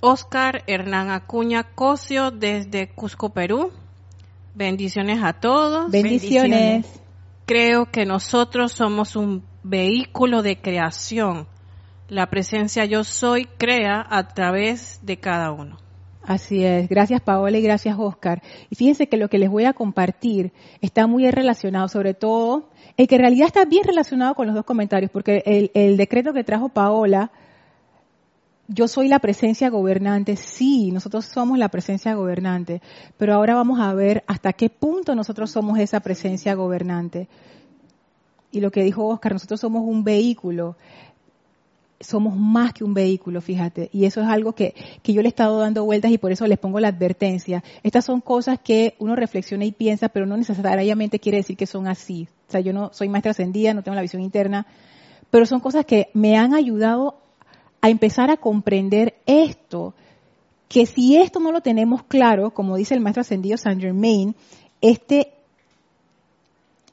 Oscar 0.00 0.64
Hernán 0.66 1.10
Acuña 1.10 1.62
Cosio 1.62 2.30
desde 2.30 2.90
Cusco, 2.90 3.30
Perú. 3.30 3.72
Bendiciones 4.54 5.22
a 5.22 5.32
todos. 5.32 5.90
Bendiciones 5.90 6.97
creo 7.48 7.86
que 7.86 8.04
nosotros 8.04 8.72
somos 8.72 9.16
un 9.16 9.42
vehículo 9.62 10.42
de 10.42 10.60
creación. 10.60 11.48
La 12.06 12.28
presencia 12.28 12.84
yo 12.84 13.04
soy 13.04 13.46
crea 13.46 14.06
a 14.10 14.28
través 14.28 15.00
de 15.02 15.16
cada 15.16 15.50
uno. 15.50 15.78
Así 16.22 16.62
es. 16.62 16.90
Gracias 16.90 17.22
Paola 17.22 17.56
y 17.56 17.62
gracias 17.62 17.96
Oscar. 17.98 18.42
Y 18.68 18.76
fíjense 18.76 19.08
que 19.08 19.16
lo 19.16 19.30
que 19.30 19.38
les 19.38 19.48
voy 19.48 19.64
a 19.64 19.72
compartir 19.72 20.52
está 20.82 21.06
muy 21.06 21.30
relacionado, 21.30 21.88
sobre 21.88 22.12
todo, 22.12 22.68
el 22.98 23.08
que 23.08 23.14
en 23.14 23.22
realidad 23.22 23.46
está 23.46 23.64
bien 23.64 23.84
relacionado 23.84 24.34
con 24.34 24.46
los 24.46 24.54
dos 24.54 24.66
comentarios, 24.66 25.10
porque 25.10 25.42
el, 25.46 25.70
el 25.72 25.96
decreto 25.96 26.34
que 26.34 26.44
trajo 26.44 26.68
Paola, 26.68 27.32
yo 28.68 28.86
soy 28.86 29.08
la 29.08 29.18
presencia 29.18 29.70
gobernante, 29.70 30.36
sí, 30.36 30.92
nosotros 30.92 31.24
somos 31.24 31.58
la 31.58 31.70
presencia 31.70 32.14
gobernante, 32.14 32.82
pero 33.16 33.34
ahora 33.34 33.54
vamos 33.54 33.80
a 33.80 33.94
ver 33.94 34.24
hasta 34.26 34.52
qué 34.52 34.68
punto 34.68 35.14
nosotros 35.14 35.50
somos 35.50 35.78
esa 35.78 36.00
presencia 36.00 36.54
gobernante. 36.54 37.28
Y 38.52 38.60
lo 38.60 38.70
que 38.70 38.82
dijo 38.82 39.06
Oscar, 39.06 39.32
nosotros 39.32 39.60
somos 39.60 39.84
un 39.84 40.04
vehículo, 40.04 40.76
somos 41.98 42.36
más 42.36 42.74
que 42.74 42.84
un 42.84 42.92
vehículo, 42.92 43.40
fíjate, 43.40 43.88
y 43.90 44.04
eso 44.04 44.20
es 44.20 44.28
algo 44.28 44.52
que, 44.54 44.74
que 45.02 45.14
yo 45.14 45.22
le 45.22 45.28
he 45.28 45.30
estado 45.30 45.58
dando 45.58 45.84
vueltas 45.86 46.10
y 46.12 46.18
por 46.18 46.30
eso 46.30 46.46
les 46.46 46.58
pongo 46.58 46.78
la 46.78 46.88
advertencia. 46.88 47.64
Estas 47.82 48.04
son 48.04 48.20
cosas 48.20 48.58
que 48.62 48.96
uno 48.98 49.16
reflexiona 49.16 49.64
y 49.64 49.72
piensa, 49.72 50.10
pero 50.10 50.26
no 50.26 50.36
necesariamente 50.36 51.18
quiere 51.18 51.38
decir 51.38 51.56
que 51.56 51.66
son 51.66 51.86
así. 51.86 52.28
O 52.48 52.52
sea, 52.52 52.60
yo 52.60 52.74
no 52.74 52.90
soy 52.92 53.08
maestra 53.08 53.30
ascendida, 53.30 53.72
no 53.72 53.82
tengo 53.82 53.96
la 53.96 54.02
visión 54.02 54.22
interna, 54.22 54.66
pero 55.30 55.46
son 55.46 55.60
cosas 55.60 55.86
que 55.86 56.10
me 56.12 56.36
han 56.36 56.54
ayudado 56.54 57.27
a 57.80 57.90
empezar 57.90 58.30
a 58.30 58.36
comprender 58.36 59.14
esto, 59.26 59.94
que 60.68 60.86
si 60.86 61.16
esto 61.16 61.40
no 61.40 61.52
lo 61.52 61.60
tenemos 61.60 62.02
claro, 62.02 62.50
como 62.50 62.76
dice 62.76 62.94
el 62.94 63.00
maestro 63.00 63.22
ascendido 63.22 63.56
Saint 63.56 63.80
Germain, 63.80 64.34
este 64.80 65.32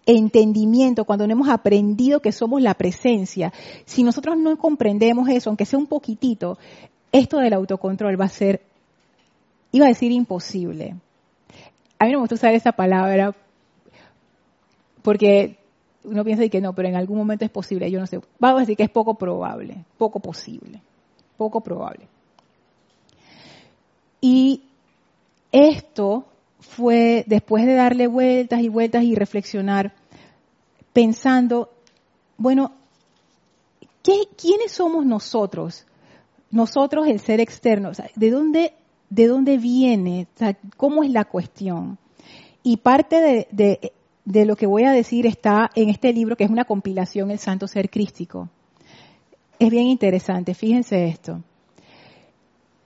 entendimiento, 0.05 1.05
cuando 1.05 1.25
no 1.25 1.33
hemos 1.33 1.49
aprendido 1.49 2.21
que 2.21 2.31
somos 2.31 2.61
la 2.61 2.75
presencia, 2.75 3.51
si 3.85 4.03
nosotros 4.03 4.37
no 4.37 4.57
comprendemos 4.57 5.27
eso, 5.29 5.49
aunque 5.49 5.65
sea 5.65 5.79
un 5.79 5.87
poquitito, 5.87 6.57
esto 7.11 7.39
del 7.39 7.53
autocontrol 7.53 8.19
va 8.19 8.25
a 8.25 8.29
ser, 8.29 8.61
iba 9.71 9.85
a 9.85 9.89
decir 9.89 10.11
imposible. 10.11 10.95
A 11.97 12.05
mí 12.05 12.11
no 12.11 12.19
me 12.19 12.23
gusta 12.23 12.35
usar 12.35 12.53
esa 12.53 12.73
palabra 12.73 13.35
porque 15.01 15.57
uno 16.05 16.23
piensa 16.23 16.47
que 16.47 16.61
no, 16.61 16.73
pero 16.73 16.87
en 16.87 16.95
algún 16.95 17.17
momento 17.17 17.45
es 17.45 17.51
posible, 17.51 17.89
yo 17.89 17.99
no 17.99 18.07
sé. 18.07 18.19
Vamos 18.39 18.57
a 18.57 18.61
decir 18.61 18.77
que 18.77 18.83
es 18.83 18.89
poco 18.89 19.15
probable, 19.15 19.83
poco 19.97 20.19
posible, 20.19 20.81
poco 21.37 21.61
probable. 21.61 22.07
Y 24.21 24.63
esto 25.51 26.25
fue 26.59 27.23
después 27.27 27.65
de 27.65 27.75
darle 27.75 28.07
vueltas 28.07 28.61
y 28.61 28.69
vueltas 28.69 29.03
y 29.03 29.15
reflexionar, 29.15 29.93
pensando, 30.93 31.69
bueno, 32.37 32.71
¿quiénes 34.01 34.71
somos 34.71 35.05
nosotros? 35.05 35.85
Nosotros, 36.51 37.07
el 37.07 37.19
ser 37.19 37.39
externo, 37.39 37.91
¿de 38.15 38.31
dónde, 38.31 38.73
de 39.09 39.27
dónde 39.27 39.57
viene? 39.57 40.27
¿Cómo 40.77 41.03
es 41.03 41.11
la 41.11 41.25
cuestión? 41.25 41.97
Y 42.63 42.77
parte 42.77 43.47
de 43.51 43.93
lo 44.25 44.55
que 44.55 44.65
voy 44.65 44.83
a 44.83 44.91
decir 44.91 45.25
está 45.25 45.69
en 45.75 45.89
este 45.89 46.11
libro 46.13 46.35
que 46.35 46.43
es 46.43 46.49
una 46.49 46.65
compilación, 46.65 47.31
El 47.31 47.39
Santo 47.39 47.67
Ser 47.67 47.89
Crístico. 47.89 48.49
Es 49.59 49.69
bien 49.69 49.85
interesante, 49.85 50.53
fíjense 50.53 51.07
esto. 51.07 51.41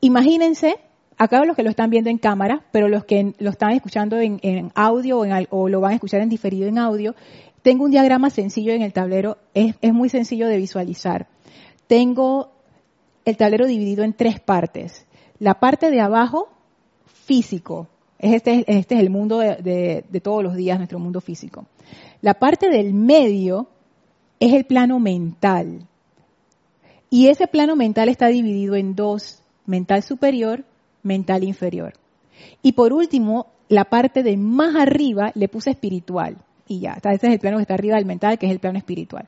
Imagínense, 0.01 0.75
acá 1.17 1.43
los 1.45 1.55
que 1.55 1.63
lo 1.63 1.69
están 1.69 1.89
viendo 1.89 2.09
en 2.09 2.17
cámara, 2.17 2.63
pero 2.71 2.87
los 2.87 3.05
que 3.05 3.33
lo 3.39 3.49
están 3.49 3.71
escuchando 3.71 4.17
en, 4.19 4.71
audio 4.75 5.19
o, 5.49 5.69
lo 5.69 5.81
van 5.81 5.91
a 5.91 5.95
escuchar 5.95 6.21
en 6.21 6.29
diferido 6.29 6.67
en 6.67 6.77
audio, 6.77 7.15
tengo 7.61 7.83
un 7.83 7.91
diagrama 7.91 8.29
sencillo 8.29 8.71
en 8.71 8.81
el 8.81 8.93
tablero, 8.93 9.37
es 9.53 9.93
muy 9.93 10.09
sencillo 10.09 10.47
de 10.47 10.57
visualizar. 10.57 11.27
Tengo 11.87 12.51
el 13.25 13.35
tablero 13.37 13.65
dividido 13.65 14.03
en 14.03 14.13
tres 14.13 14.39
partes. 14.39 15.05
La 15.39 15.59
parte 15.59 15.91
de 15.91 16.01
abajo, 16.01 16.49
físico, 17.05 17.87
este, 18.19 18.65
este 18.67 18.95
es 18.95 19.01
el 19.01 19.09
mundo 19.09 19.39
de, 19.39 20.03
todos 20.21 20.43
los 20.43 20.55
días, 20.55 20.77
nuestro 20.77 20.99
mundo 20.99 21.21
físico. 21.21 21.65
La 22.21 22.33
parte 22.33 22.69
del 22.69 22.93
medio 22.93 23.69
es 24.39 24.53
el 24.53 24.65
plano 24.65 24.99
mental. 24.99 25.87
Y 27.09 27.27
ese 27.27 27.47
plano 27.47 27.75
mental 27.75 28.09
está 28.09 28.27
dividido 28.27 28.75
en 28.75 28.95
dos, 28.95 29.41
mental 29.65 30.03
superior, 30.03 30.65
mental 31.01 31.43
inferior. 31.43 31.93
Y 32.61 32.73
por 32.73 32.93
último, 32.93 33.47
la 33.69 33.85
parte 33.85 34.21
de 34.21 34.37
más 34.37 34.75
arriba 34.75 35.31
le 35.33 35.47
puse 35.47 35.71
espiritual. 35.71 36.37
Y 36.67 36.81
ya, 36.81 36.99
ese 37.01 37.27
es 37.27 37.33
el 37.33 37.39
plano 37.39 37.57
que 37.57 37.63
está 37.63 37.73
arriba 37.73 37.95
del 37.95 38.05
mental, 38.05 38.37
que 38.37 38.45
es 38.45 38.51
el 38.51 38.59
plano 38.59 38.77
espiritual. 38.77 39.27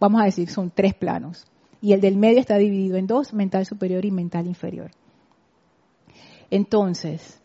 Vamos 0.00 0.20
a 0.22 0.24
decir, 0.24 0.48
son 0.48 0.72
tres 0.74 0.94
planos. 0.94 1.44
Y 1.80 1.92
el 1.92 2.00
del 2.00 2.16
medio 2.16 2.40
está 2.40 2.56
dividido 2.56 2.96
en 2.96 3.06
dos, 3.06 3.34
mental 3.34 3.66
superior 3.66 4.04
y 4.04 4.10
mental 4.10 4.46
inferior. 4.46 4.90
Entonces, 6.50 7.41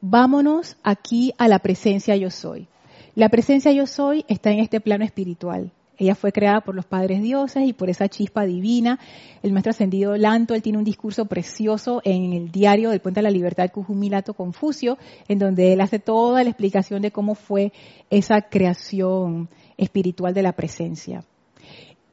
vámonos 0.00 0.76
aquí 0.82 1.32
a 1.38 1.48
la 1.48 1.58
presencia 1.58 2.16
yo 2.16 2.30
soy. 2.30 2.68
La 3.14 3.28
presencia 3.28 3.72
yo 3.72 3.86
soy 3.86 4.24
está 4.28 4.50
en 4.50 4.60
este 4.60 4.80
plano 4.80 5.04
espiritual. 5.04 5.72
Ella 5.98 6.14
fue 6.14 6.32
creada 6.32 6.60
por 6.60 6.74
los 6.74 6.84
padres 6.84 7.22
dioses 7.22 7.66
y 7.66 7.72
por 7.72 7.88
esa 7.88 8.08
chispa 8.08 8.44
divina. 8.44 8.98
El 9.42 9.52
maestro 9.52 9.70
ascendido 9.70 10.16
Lanto, 10.16 10.54
él 10.54 10.62
tiene 10.62 10.78
un 10.78 10.84
discurso 10.84 11.24
precioso 11.24 12.02
en 12.04 12.34
el 12.34 12.50
diario 12.52 12.90
del 12.90 13.00
Puente 13.00 13.20
de 13.20 13.22
la 13.22 13.30
Libertad 13.30 13.70
Cujumilato 13.70 14.34
Confucio, 14.34 14.98
en 15.28 15.38
donde 15.38 15.72
él 15.72 15.80
hace 15.80 15.98
toda 15.98 16.44
la 16.44 16.50
explicación 16.50 17.00
de 17.00 17.12
cómo 17.12 17.34
fue 17.34 17.72
esa 18.10 18.42
creación 18.42 19.48
espiritual 19.78 20.34
de 20.34 20.42
la 20.42 20.52
presencia. 20.52 21.24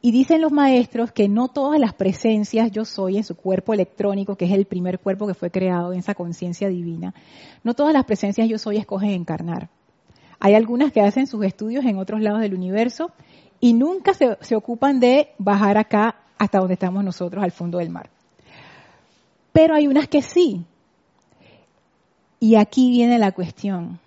Y 0.05 0.11
dicen 0.11 0.41
los 0.41 0.51
maestros 0.51 1.13
que 1.13 1.29
no 1.29 1.47
todas 1.47 1.79
las 1.79 1.93
presencias 1.93 2.69
yo 2.71 2.83
soy 2.83 3.15
en 3.15 3.23
su 3.23 3.37
cuerpo 3.37 3.73
electrónico, 3.73 4.35
que 4.35 4.43
es 4.43 4.51
el 4.51 4.65
primer 4.65 4.99
cuerpo 4.99 5.25
que 5.25 5.33
fue 5.33 5.49
creado 5.49 5.93
en 5.93 5.99
esa 5.99 6.13
conciencia 6.13 6.67
divina, 6.67 7.13
no 7.63 7.73
todas 7.73 7.93
las 7.93 8.03
presencias 8.03 8.49
yo 8.49 8.57
soy 8.57 8.75
escogen 8.75 9.11
encarnar. 9.11 9.69
Hay 10.41 10.55
algunas 10.55 10.91
que 10.91 10.99
hacen 10.99 11.25
sus 11.25 11.45
estudios 11.45 11.85
en 11.85 11.97
otros 11.99 12.19
lados 12.19 12.41
del 12.41 12.53
universo 12.53 13.11
y 13.61 13.71
nunca 13.71 14.13
se, 14.13 14.55
ocupan 14.57 14.99
de 14.99 15.29
bajar 15.37 15.77
acá 15.77 16.17
hasta 16.37 16.59
donde 16.59 16.73
estamos 16.73 17.01
nosotros, 17.01 17.41
al 17.41 17.53
fondo 17.53 17.77
del 17.77 17.89
mar. 17.89 18.09
Pero 19.53 19.73
hay 19.73 19.87
unas 19.87 20.09
que 20.09 20.21
sí. 20.21 20.65
Y 22.41 22.55
aquí 22.55 22.91
viene 22.91 23.17
la 23.19 23.31
cuestión. 23.31 24.01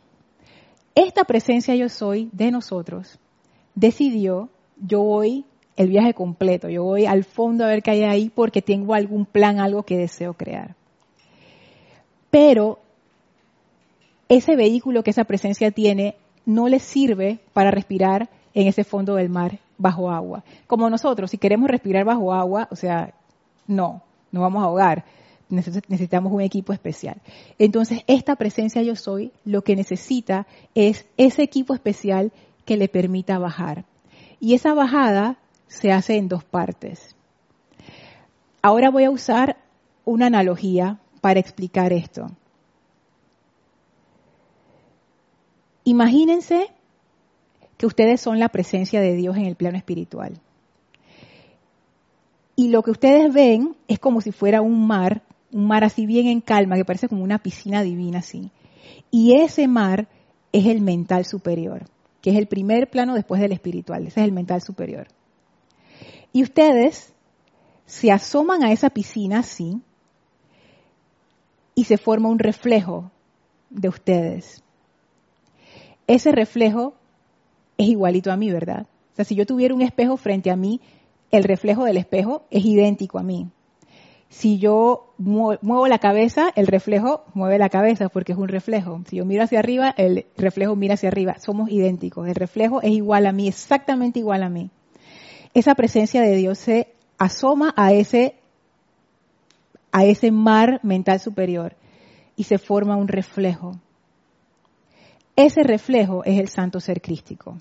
Esta 0.95 1.25
presencia 1.25 1.75
yo 1.75 1.89
soy 1.89 2.29
de 2.35 2.51
nosotros 2.51 3.19
decidió, 3.75 4.51
yo 4.77 5.01
voy 5.01 5.47
el 5.77 5.89
viaje 5.89 6.15
completo, 6.15 6.69
yo 6.69 6.85
voy 6.85 7.07
al 7.07 7.25
fondo 7.25 7.65
a 7.65 7.69
ver 7.69 7.83
qué 7.83 7.91
hay 7.93 8.03
ahí 8.05 8.31
porque 8.35 8.63
tengo 8.63 8.95
algún 8.95 9.27
plan, 9.27 9.61
algo 9.61 9.83
que 9.83 9.99
deseo 9.99 10.35
crear. 10.35 10.75
Pero 12.31 12.79
ese 14.29 14.57
vehículo 14.57 15.03
que 15.03 15.11
esa 15.11 15.25
presencia 15.25 15.71
tiene 15.71 16.17
no 16.45 16.69
le 16.69 16.79
sirve 16.79 17.39
para 17.53 17.71
respirar 17.71 18.29
en 18.55 18.67
ese 18.67 18.85
fondo 18.85 19.17
del 19.17 19.29
mar 19.29 19.59
bajo 19.79 20.11
agua. 20.11 20.45
Como 20.67 20.89
nosotros, 20.89 21.31
si 21.31 21.39
queremos 21.39 21.69
respirar 21.69 22.05
bajo 22.05 22.33
agua, 22.33 22.69
o 22.71 22.77
sea, 22.77 23.13
no, 23.67 24.03
no 24.33 24.41
vamos 24.41 24.63
a 24.63 24.67
ahogar. 24.67 25.05
Necesitamos 25.49 26.33
un 26.33 26.41
equipo 26.41 26.73
especial. 26.73 27.21
Entonces, 27.59 28.01
esta 28.07 28.35
presencia 28.37 28.83
yo 28.83 28.97
soy 28.97 29.33
lo 29.45 29.63
que 29.63 29.77
necesita 29.77 30.47
es 30.75 31.07
ese 31.17 31.43
equipo 31.43 31.75
especial 31.75 32.33
que 32.65 32.77
le 32.77 32.89
permita 32.89 33.39
bajar. 33.39 33.85
Y 34.41 34.55
esa 34.55 34.75
bajada 34.75 35.39
se 35.69 35.93
hace 35.93 36.17
en 36.17 36.29
dos 36.29 36.45
partes. 36.45 37.15
Ahora 38.63 38.91
voy 38.91 39.05
a 39.05 39.11
usar 39.11 39.57
una 40.05 40.27
analogía 40.27 40.99
para 41.21 41.41
explicar 41.41 41.93
esto. 41.93 42.27
Imagínense 45.85 46.69
que 47.77 47.87
ustedes 47.87 48.21
son 48.21 48.39
la 48.39 48.49
presencia 48.49 49.01
de 49.01 49.15
Dios 49.15 49.37
en 49.37 49.45
el 49.45 49.57
plano 49.57 49.77
espiritual. 49.77 50.41
Y 52.57 52.71
lo 52.71 52.83
que 52.83 52.91
ustedes 52.91 53.33
ven 53.33 53.77
es 53.87 53.99
como 53.99 54.21
si 54.21 54.33
fuera 54.33 54.63
un 54.63 54.87
mar, 54.87 55.23
un 55.53 55.67
mar 55.67 55.85
así 55.85 56.07
bien 56.07 56.27
en 56.27 56.41
calma, 56.41 56.77
que 56.77 56.85
parece 56.85 57.09
como 57.09 57.23
una 57.23 57.39
piscina 57.39 57.83
divina 57.83 58.21
así. 58.21 58.51
Y 59.11 59.35
ese 59.35 59.69
mar 59.69 60.09
es 60.53 60.67
el 60.67 60.81
mental 60.81 61.25
superior, 61.27 61.85
que 62.23 62.31
es 62.31 62.37
el 62.37 62.47
primer 62.47 62.89
plano 62.89 63.15
después 63.15 63.41
del 63.41 63.53
espiritual, 63.53 64.07
ese 64.07 64.21
es 64.21 64.27
el 64.27 64.33
mental 64.33 64.63
superior. 64.63 65.09
Y 66.37 66.43
ustedes 66.43 67.15
se 67.87 68.13
asoman 68.13 68.63
a 68.63 68.71
esa 68.71 68.91
piscina 68.91 69.39
así 69.39 69.81
y 71.75 71.85
se 71.85 71.97
forma 71.97 72.29
un 72.29 72.39
reflejo 72.39 73.11
de 73.71 73.89
ustedes. 73.89 74.63
Ese 76.07 76.33
reflejo 76.33 76.93
es 77.79 77.89
igualito 77.89 78.31
a 78.31 78.37
mí, 78.37 78.53
¿verdad? 78.53 78.83
O 78.83 79.17
sea, 79.17 79.25
si 79.25 79.35
yo 79.35 79.47
tuviera 79.47 79.75
un 79.75 79.81
espejo 79.81 80.19
frente 80.19 80.51
a 80.51 80.57
mí, 80.57 80.83
el 81.31 81.43
reflejo 81.43 81.87
del 81.87 81.97
espejo 81.97 82.45
es 82.51 82.67
idéntico 82.67 83.19
a 83.19 83.23
mí. 83.23 83.49
Si 84.29 84.59
yo 84.59 85.15
muevo 85.17 85.89
la 85.89 86.01
cabeza, 86.01 86.51
el 86.55 86.67
reflejo 86.67 87.25
mueve 87.33 87.59
la 87.59 87.71
cabeza 87.71 88.11
porque 88.11 88.33
es 88.33 88.39
un 88.39 88.49
reflejo. 88.49 89.01
Si 89.09 89.17
yo 89.17 89.25
miro 89.25 89.43
hacia 89.43 89.61
arriba, 89.61 89.95
el 89.97 90.27
reflejo 90.37 90.77
mira 90.77 90.97
hacia 90.97 91.09
arriba. 91.09 91.39
Somos 91.39 91.71
idénticos. 91.71 92.29
El 92.29 92.35
reflejo 92.35 92.83
es 92.83 92.91
igual 92.91 93.25
a 93.25 93.33
mí, 93.33 93.49
exactamente 93.49 94.19
igual 94.19 94.43
a 94.43 94.51
mí. 94.51 94.71
Esa 95.57 95.75
presencia 95.75 96.21
de 96.21 96.37
Dios 96.37 96.59
se 96.59 96.93
asoma 97.17 97.73
a 97.79 97.91
ese, 97.91 98.35
a 99.91 100.05
ese 100.05 100.31
mar 100.31 100.81
mental 100.83 101.19
superior 101.19 101.75
y 102.37 102.45
se 102.45 102.59
forma 102.59 102.95
un 102.95 103.09
reflejo. 103.09 103.73
Ese 105.35 105.63
reflejo 105.63 106.25
es 106.25 106.39
el 106.39 106.49
santo 106.49 106.79
ser 106.79 107.01
crístico. 107.01 107.57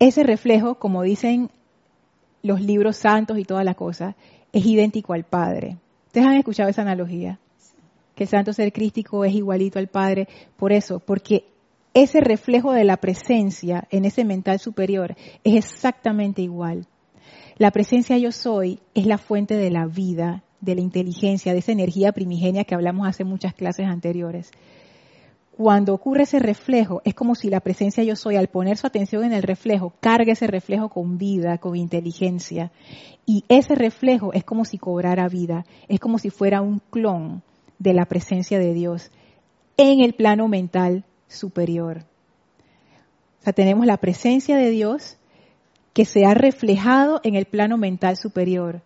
Ese 0.00 0.24
reflejo, 0.24 0.80
como 0.80 1.04
dicen 1.04 1.48
los 2.42 2.60
libros 2.60 2.96
santos 2.96 3.38
y 3.38 3.44
todas 3.44 3.64
las 3.64 3.76
cosas, 3.76 4.16
es 4.52 4.66
idéntico 4.66 5.12
al 5.12 5.22
Padre. 5.22 5.76
¿Ustedes 6.06 6.26
han 6.26 6.38
escuchado 6.38 6.70
esa 6.70 6.82
analogía? 6.82 7.38
Que 8.16 8.24
el 8.24 8.28
santo 8.28 8.52
ser 8.52 8.72
crístico 8.72 9.24
es 9.24 9.32
igualito 9.32 9.78
al 9.78 9.86
Padre. 9.86 10.26
Por 10.56 10.72
eso, 10.72 10.98
porque 10.98 11.44
ese 11.96 12.20
reflejo 12.20 12.72
de 12.72 12.84
la 12.84 12.98
presencia 12.98 13.88
en 13.90 14.04
ese 14.04 14.22
mental 14.26 14.58
superior 14.58 15.16
es 15.44 15.54
exactamente 15.54 16.42
igual. 16.42 16.86
La 17.56 17.70
presencia 17.70 18.18
yo 18.18 18.32
soy 18.32 18.80
es 18.94 19.06
la 19.06 19.16
fuente 19.16 19.56
de 19.56 19.70
la 19.70 19.86
vida 19.86 20.42
de 20.60 20.74
la 20.74 20.82
inteligencia, 20.82 21.54
de 21.54 21.60
esa 21.60 21.72
energía 21.72 22.12
primigenia 22.12 22.64
que 22.64 22.74
hablamos 22.74 23.08
hace 23.08 23.24
muchas 23.24 23.54
clases 23.54 23.86
anteriores. 23.86 24.50
Cuando 25.56 25.94
ocurre 25.94 26.24
ese 26.24 26.38
reflejo, 26.38 27.00
es 27.06 27.14
como 27.14 27.34
si 27.34 27.48
la 27.48 27.60
presencia 27.60 28.04
yo 28.04 28.14
soy, 28.14 28.36
al 28.36 28.48
poner 28.48 28.76
su 28.76 28.86
atención 28.86 29.24
en 29.24 29.32
el 29.32 29.42
reflejo, 29.42 29.94
cargue 30.00 30.32
ese 30.32 30.46
reflejo 30.46 30.90
con 30.90 31.16
vida, 31.16 31.56
con 31.56 31.76
inteligencia. 31.76 32.72
Y 33.24 33.44
ese 33.48 33.74
reflejo 33.74 34.34
es 34.34 34.44
como 34.44 34.66
si 34.66 34.76
cobrara 34.76 35.28
vida, 35.28 35.64
es 35.88 35.98
como 35.98 36.18
si 36.18 36.28
fuera 36.28 36.60
un 36.60 36.82
clon 36.90 37.42
de 37.78 37.94
la 37.94 38.04
presencia 38.04 38.58
de 38.58 38.74
Dios 38.74 39.10
en 39.78 40.00
el 40.00 40.12
plano 40.12 40.46
mental 40.46 41.06
superior. 41.28 42.04
O 43.40 43.44
sea, 43.44 43.52
tenemos 43.52 43.86
la 43.86 43.96
presencia 43.98 44.56
de 44.56 44.70
Dios 44.70 45.16
que 45.92 46.04
se 46.04 46.26
ha 46.26 46.34
reflejado 46.34 47.20
en 47.24 47.34
el 47.36 47.46
plano 47.46 47.78
mental 47.78 48.16
superior 48.16 48.82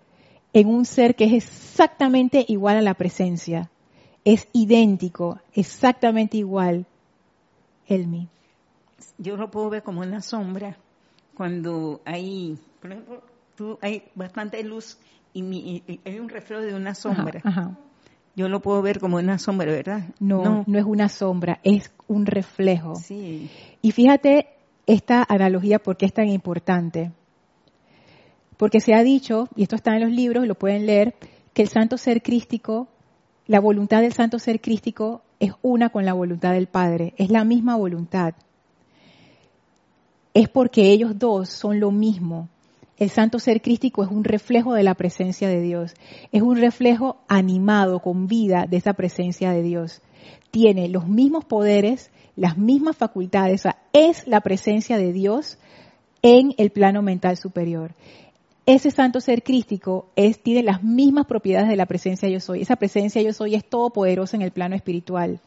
en 0.52 0.68
un 0.68 0.84
ser 0.84 1.14
que 1.14 1.24
es 1.24 1.32
exactamente 1.32 2.44
igual 2.48 2.76
a 2.76 2.82
la 2.82 2.94
presencia. 2.94 3.70
Es 4.24 4.48
idéntico, 4.52 5.38
exactamente 5.54 6.36
igual. 6.36 6.86
Elmi. 7.86 8.28
Yo 9.18 9.36
lo 9.36 9.50
puedo 9.50 9.70
ver 9.70 9.82
como 9.82 10.00
una 10.00 10.20
sombra 10.20 10.76
cuando 11.34 12.00
hay, 12.04 12.58
por 12.80 12.92
ejemplo, 12.92 13.22
tú, 13.56 13.78
hay 13.80 14.04
bastante 14.14 14.62
luz 14.62 14.98
y, 15.32 16.00
hay 16.04 16.18
un 16.18 16.28
reflejo 16.28 16.62
de 16.62 16.74
una 16.74 16.94
sombra. 16.94 17.40
Yo 18.36 18.48
lo 18.48 18.60
puedo 18.60 18.80
ver 18.82 19.00
como 19.00 19.16
una 19.16 19.38
sombra, 19.38 19.70
¿verdad? 19.70 20.02
No, 20.18 20.44
no, 20.44 20.64
no, 20.66 20.78
es 20.78 20.84
una 20.84 21.08
sombra, 21.08 21.60
es 21.62 21.92
un 22.06 22.26
reflejo. 22.26 22.94
Sí. 22.96 23.50
Y 23.82 23.92
fíjate 23.92 24.46
esta 24.86 25.24
analogía 25.28 25.78
porque 25.78 26.06
es 26.06 26.12
tan 26.12 26.28
importante. 26.28 27.12
Porque 28.56 28.80
se 28.80 28.94
ha 28.94 29.02
dicho, 29.02 29.48
y 29.56 29.62
esto 29.62 29.76
está 29.76 29.94
en 29.94 30.02
los 30.02 30.10
libros, 30.10 30.46
lo 30.46 30.54
pueden 30.54 30.86
leer, 30.86 31.14
que 31.52 31.62
el 31.62 31.68
santo 31.68 31.96
ser 31.96 32.22
crístico, 32.22 32.88
la 33.46 33.58
voluntad 33.58 34.02
del 34.02 34.12
santo 34.12 34.38
ser 34.38 34.60
crístico 34.60 35.22
es 35.40 35.52
una 35.62 35.88
con 35.88 36.04
la 36.04 36.12
voluntad 36.12 36.52
del 36.52 36.66
Padre, 36.66 37.14
es 37.16 37.30
la 37.30 37.44
misma 37.44 37.76
voluntad. 37.76 38.34
Es 40.34 40.48
porque 40.48 40.92
ellos 40.92 41.18
dos 41.18 41.48
son 41.48 41.80
lo 41.80 41.90
mismo. 41.90 42.48
El 43.00 43.10
santo 43.10 43.40
ser 43.40 43.60
crístico 43.60 44.04
es 44.04 44.10
un 44.10 44.22
reflejo 44.22 44.74
de 44.74 44.84
la 44.84 44.94
presencia 44.94 45.48
de 45.48 45.60
Dios, 45.60 45.94
es 46.30 46.42
un 46.42 46.56
reflejo 46.56 47.16
animado, 47.26 47.98
con 47.98 48.28
vida 48.28 48.66
de 48.70 48.76
esa 48.76 48.92
presencia 48.92 49.50
de 49.50 49.62
Dios. 49.62 50.02
Tiene 50.52 50.88
los 50.88 51.08
mismos 51.08 51.44
poderes, 51.44 52.12
las 52.36 52.56
mismas 52.56 52.96
facultades, 52.96 53.64
es 53.92 54.24
la 54.28 54.40
presencia 54.42 54.98
de 54.98 55.12
Dios 55.12 55.58
en 56.22 56.54
el 56.58 56.70
plano 56.70 57.02
mental 57.02 57.36
superior 57.36 57.96
ese 58.74 58.90
santo 58.90 59.20
ser 59.20 59.42
crístico 59.42 60.10
es, 60.16 60.42
tiene 60.42 60.62
las 60.62 60.82
mismas 60.82 61.26
propiedades 61.26 61.68
de 61.68 61.76
la 61.76 61.86
presencia 61.86 62.28
yo 62.28 62.40
soy. 62.40 62.62
Esa 62.62 62.76
presencia 62.76 63.22
yo 63.22 63.32
soy 63.32 63.54
es 63.54 63.64
todopoderosa 63.64 64.36
en 64.36 64.42
el 64.42 64.52
plano 64.52 64.76
espiritual. 64.76 65.40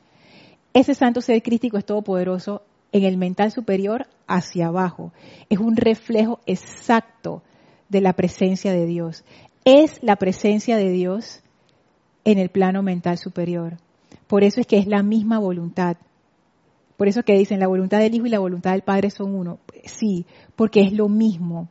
Ese 0.74 0.96
santo 0.96 1.22
ser 1.22 1.42
crístico 1.42 1.78
es 1.78 1.86
todopoderoso 1.86 2.64
en 2.94 3.04
el 3.04 3.18
mental 3.18 3.52
superior 3.52 4.08
hacia 4.28 4.68
abajo. 4.68 5.12
Es 5.50 5.60
un 5.60 5.76
reflejo 5.76 6.40
exacto 6.46 7.44
de 7.90 8.00
la 8.00 8.14
presencia 8.14 8.72
de 8.72 8.86
Dios. 8.86 9.26
Es 9.66 10.02
la 10.02 10.16
presencia 10.16 10.78
de 10.78 10.90
Dios 10.90 11.44
en 12.24 12.38
el 12.38 12.50
plano 12.50 12.82
mental 12.84 13.18
superior. 13.18 13.78
Por 14.28 14.44
eso 14.44 14.62
es 14.62 14.68
que 14.68 14.78
es 14.78 14.88
la 14.88 15.04
misma 15.04 15.40
voluntad. 15.40 15.98
Por 16.96 17.08
eso 17.08 17.24
que 17.24 17.38
dicen 17.38 17.60
la 17.60 17.68
voluntad 17.68 18.00
del 18.00 18.14
Hijo 18.14 18.28
y 18.28 18.30
la 18.30 18.40
voluntad 18.40 18.72
del 18.72 18.84
Padre 18.84 19.10
son 19.10 19.36
uno. 19.36 19.60
Sí, 19.84 20.26
porque 20.56 20.82
es 20.82 20.94
lo 20.94 21.10
mismo. 21.10 21.68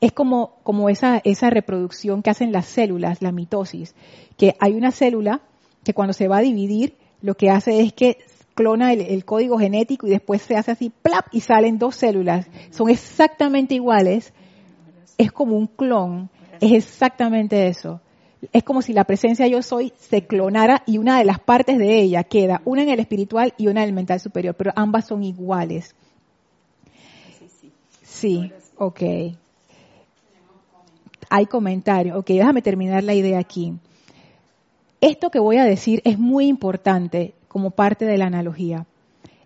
Es 0.00 0.12
como, 0.12 0.56
como 0.64 0.88
esa, 0.88 1.20
esa 1.24 1.48
reproducción 1.48 2.22
que 2.22 2.30
hacen 2.30 2.50
las 2.50 2.66
células, 2.66 3.22
la 3.22 3.30
mitosis, 3.30 3.94
que 4.36 4.56
hay 4.58 4.74
una 4.74 4.90
célula 4.90 5.42
que 5.84 5.94
cuando 5.94 6.12
se 6.12 6.26
va 6.26 6.38
a 6.38 6.42
dividir, 6.42 6.96
lo 7.22 7.36
que 7.36 7.50
hace 7.50 7.80
es 7.80 7.92
que 7.92 8.18
clona 8.56 8.92
el, 8.92 9.24
código 9.24 9.58
genético 9.58 10.08
y 10.08 10.10
después 10.10 10.42
se 10.42 10.56
hace 10.56 10.72
así, 10.72 10.90
plap, 10.90 11.26
y 11.30 11.40
salen 11.40 11.78
dos 11.78 11.94
células. 11.94 12.48
Son 12.70 12.88
exactamente 12.88 13.74
iguales. 13.74 14.32
Es 15.18 15.30
como 15.30 15.56
un 15.56 15.68
clon. 15.68 16.28
Es 16.60 16.72
exactamente 16.72 17.68
eso. 17.68 18.00
Es 18.52 18.64
como 18.64 18.82
si 18.82 18.92
la 18.92 19.04
presencia 19.04 19.46
yo 19.46 19.62
soy 19.62 19.92
se 19.98 20.26
clonara 20.26 20.82
y 20.86 20.98
una 20.98 21.18
de 21.18 21.24
las 21.24 21.38
partes 21.38 21.78
de 21.78 22.00
ella 22.00 22.24
queda, 22.24 22.62
una 22.64 22.82
en 22.82 22.88
el 22.88 23.00
espiritual 23.00 23.54
y 23.56 23.68
una 23.68 23.82
en 23.82 23.88
el 23.88 23.94
mental 23.94 24.20
superior, 24.20 24.54
pero 24.54 24.72
ambas 24.74 25.06
son 25.06 25.22
iguales. 25.22 25.94
Sí, 28.02 28.50
ok. 28.78 29.00
Hay 31.28 31.46
comentarios. 31.46 32.16
Ok, 32.16 32.28
déjame 32.28 32.62
terminar 32.62 33.04
la 33.04 33.14
idea 33.14 33.38
aquí. 33.38 33.74
Esto 35.00 35.30
que 35.30 35.38
voy 35.38 35.58
a 35.58 35.64
decir 35.64 36.00
es 36.04 36.18
muy 36.18 36.46
importante 36.46 37.34
como 37.48 37.70
parte 37.70 38.04
de 38.04 38.18
la 38.18 38.26
analogía. 38.26 38.86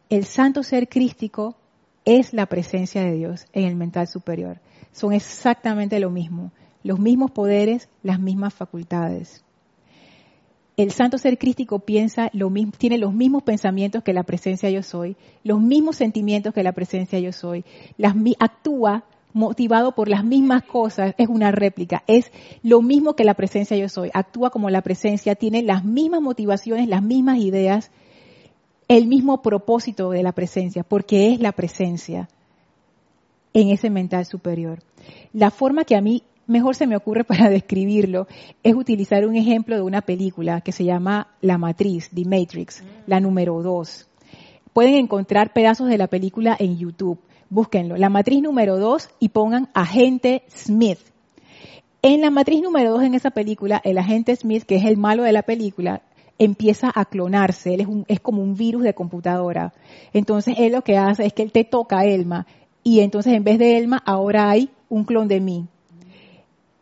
El 0.09 0.25
santo 0.25 0.63
ser 0.63 0.89
crístico 0.89 1.57
es 2.05 2.33
la 2.33 2.47
presencia 2.47 3.03
de 3.03 3.13
Dios 3.13 3.47
en 3.53 3.65
el 3.65 3.77
mental 3.77 4.09
superior. 4.09 4.61
Son 4.93 5.13
exactamente 5.13 6.01
lo 6.01 6.11
mismo, 6.11 6.53
los 6.83 6.99
mismos 6.99 7.31
poderes, 7.31 7.89
las 8.03 8.19
mismas 8.19 8.55
facultades. 8.55 9.45
El 10.77 10.93
santo 10.93 11.19
ser 11.19 11.37
crístico 11.37 11.81
piensa 11.81 12.31
lo 12.33 12.49
mismo, 12.49 12.73
tiene 12.77 12.97
los 12.97 13.13
mismos 13.13 13.43
pensamientos 13.43 14.03
que 14.03 14.15
la 14.15 14.23
presencia 14.23 14.71
yo 14.71 14.83
soy, 14.83 15.17
los 15.45 15.61
mismos 15.61 15.97
sentimientos 15.97 16.55
que 16.55 16.63
la 16.63 16.73
presencia 16.73 17.19
yo 17.19 17.33
soy, 17.33 17.65
las, 17.99 18.15
actúa 18.39 19.05
motivado 19.33 19.95
por 19.95 20.09
las 20.09 20.25
mismas 20.25 20.63
cosas, 20.63 21.15
es 21.19 21.29
una 21.29 21.53
réplica, 21.53 22.03
es 22.07 22.33
lo 22.63 22.83
mismo 22.83 23.15
que 23.15 23.25
la 23.25 23.35
presencia 23.35 23.77
yo 23.77 23.89
soy, 23.89 24.11
actúa 24.13 24.51
como 24.51 24.71
la 24.71 24.83
presencia, 24.83 25.35
tiene 25.35 25.63
las 25.63 25.85
mismas 25.85 26.21
motivaciones, 26.21 26.89
las 26.89 27.03
mismas 27.03 27.39
ideas, 27.39 27.91
el 28.89 29.07
mismo 29.07 29.43
propósito 29.43 30.11
de 30.11 30.23
la 30.23 30.33
presencia, 30.33 30.83
porque 30.83 31.33
es 31.33 31.41
la 31.41 31.53
presencia 31.53 32.29
en 33.53 33.71
ese 33.71 33.91
mental 33.91 34.27
superior. 34.27 34.83
La 35.33 35.51
forma 35.51 35.85
que 35.85 35.97
a 35.97 36.01
mí 36.01 36.25
mejor 36.47 36.75
se 36.75 36.87
me 36.87 36.97
ocurre 36.97 37.25
para 37.25 37.49
describirlo 37.49 38.27
es 38.63 38.75
utilizar 38.75 39.27
un 39.27 39.37
ejemplo 39.37 39.77
de 39.77 39.83
una 39.83 40.03
película 40.03 40.61
que 40.61 40.73
se 40.73 40.85
llama 40.85 41.29
La 41.41 41.59
Matriz, 41.59 42.11
The 42.13 42.25
Matrix, 42.25 42.83
la 43.07 43.21
número 43.21 43.63
2. 43.63 44.09
Pueden 44.73 44.95
encontrar 44.95 45.53
pedazos 45.53 45.89
de 45.89 45.99
la 45.99 46.07
película 46.07 46.57
en 46.59 46.77
YouTube 46.79 47.21
búsquenlo, 47.51 47.97
la 47.97 48.09
matriz 48.09 48.41
número 48.41 48.79
2 48.79 49.11
y 49.19 49.29
pongan 49.31 49.69
agente 49.75 50.45
Smith. 50.49 50.99
En 52.01 52.23
la 52.23 52.31
matriz 52.31 52.63
número 52.63 52.93
2 52.93 53.03
en 53.03 53.15
esa 53.15 53.31
película, 53.31 53.81
el 53.85 53.99
agente 53.99 54.35
Smith, 54.35 54.63
que 54.63 54.77
es 54.77 54.85
el 54.87 54.97
malo 54.97 55.25
de 55.25 55.33
la 55.33 55.43
película, 55.43 56.01
empieza 56.39 56.91
a 56.95 57.05
clonarse, 57.05 57.75
él 57.75 57.81
es, 57.81 57.89
es 58.09 58.21
como 58.21 58.43
un 58.43 58.55
virus 58.55 58.83
de 58.85 58.95
computadora. 58.95 59.75
Entonces 60.15 60.55
él 60.59 60.73
lo 60.73 60.83
que 60.83 60.97
hace 60.97 61.27
es 61.27 61.35
que 61.35 61.43
él 61.43 61.53
te 61.53 61.65
toca 61.65 61.99
a 61.99 62.07
Elma 62.07 62.47
y 62.83 63.01
entonces 63.01 63.35
en 63.35 63.45
vez 63.45 63.59
de 63.59 63.77
Elma 63.77 64.03
ahora 64.07 64.49
hay 64.49 64.71
un 64.89 65.05
clon 65.05 65.29
de 65.29 65.41
mí. 65.41 65.67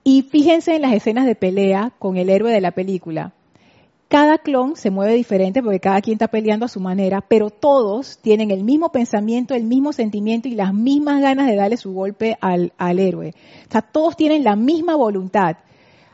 Y 0.04 0.22
fíjense 0.22 0.76
en 0.76 0.82
las 0.82 0.92
escenas 0.92 1.26
de 1.26 1.34
pelea 1.34 1.92
con 1.98 2.16
el 2.16 2.30
héroe 2.30 2.52
de 2.52 2.60
la 2.60 2.70
película 2.70 3.32
cada 4.08 4.38
clon 4.38 4.74
se 4.74 4.90
mueve 4.90 5.12
diferente 5.14 5.62
porque 5.62 5.80
cada 5.80 6.00
quien 6.00 6.14
está 6.14 6.28
peleando 6.28 6.64
a 6.64 6.70
su 6.70 6.80
manera, 6.80 7.20
pero 7.20 7.50
todos 7.50 8.16
tienen 8.18 8.50
el 8.50 8.64
mismo 8.64 8.90
pensamiento, 8.90 9.54
el 9.54 9.64
mismo 9.64 9.92
sentimiento 9.92 10.48
y 10.48 10.52
las 10.52 10.72
mismas 10.72 11.20
ganas 11.20 11.46
de 11.46 11.56
darle 11.56 11.76
su 11.76 11.92
golpe 11.92 12.38
al, 12.40 12.72
héroe. 12.78 13.34
O 13.68 13.70
sea, 13.70 13.82
todos 13.82 14.16
tienen 14.16 14.44
la 14.44 14.56
misma 14.56 14.96
voluntad. 14.96 15.58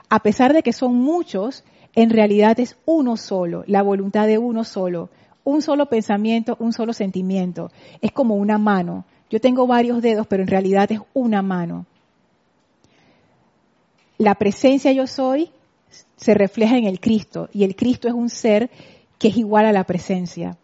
A 0.08 0.18
pesar 0.20 0.52
de 0.52 0.64
que 0.64 0.72
son 0.72 0.96
muchos, 0.96 1.62
en 1.94 2.10
realidad 2.10 2.58
es 2.58 2.76
uno 2.84 3.16
solo, 3.16 3.62
la 3.68 3.82
voluntad 3.82 4.26
de 4.26 4.38
uno 4.38 4.64
solo. 4.64 5.08
Un 5.44 5.62
solo 5.62 5.86
pensamiento, 5.86 6.56
un 6.58 6.72
solo 6.72 6.94
sentimiento. 6.94 7.70
Es 8.00 8.10
como 8.10 8.34
una 8.34 8.58
mano. 8.58 9.04
Yo 9.30 9.40
tengo 9.40 9.68
varios 9.68 10.02
dedos, 10.02 10.26
pero 10.26 10.42
en 10.42 10.48
realidad 10.48 10.90
es 10.90 11.00
una 11.12 11.42
mano. 11.42 11.86
La 14.18 14.34
presencia 14.34 14.90
yo 14.92 15.06
soy 15.06 15.50
se 16.16 16.34
refleja 16.34 16.76
en 16.76 16.84
el 16.84 17.00
Cristo 17.00 17.48
y 17.52 17.64
el 17.64 17.76
Cristo 17.76 18.08
es 18.08 18.14
un 18.14 18.30
ser 18.30 18.70
que 19.18 19.28
es 19.28 19.36
igual 19.36 19.66
a 19.66 19.72
la 19.72 19.84
presencia. 19.84 20.56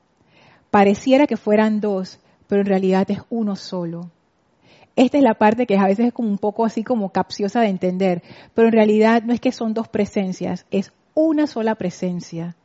Pareciera 0.71 1.27
que 1.27 1.37
fueran 1.37 1.81
dos, 1.81 2.21
pero 2.47 2.63
en 2.63 2.67
realidad 2.67 3.11
es 3.11 3.21
uno 3.31 3.57
solo. 3.57 4.11
Esta 4.97 5.19
es 5.19 5.25
la 5.25 5.35
parte 5.35 5.67
que 5.67 5.77
a 5.77 5.87
veces 5.87 6.07
es 6.07 6.13
como 6.13 6.29
un 6.29 6.39
poco 6.39 6.65
así 6.65 6.85
como 6.85 7.11
capciosa 7.11 7.61
de 7.61 7.69
entender, 7.69 8.23
pero 8.55 8.69
en 8.69 8.73
realidad 8.75 9.23
no 9.23 9.33
es 9.33 9.41
que 9.41 9.53
son 9.53 9.73
dos 9.73 9.89
presencias, 9.89 10.67
es 10.71 10.93
una 11.15 11.47
sola 11.47 11.75
presencia 11.75 12.57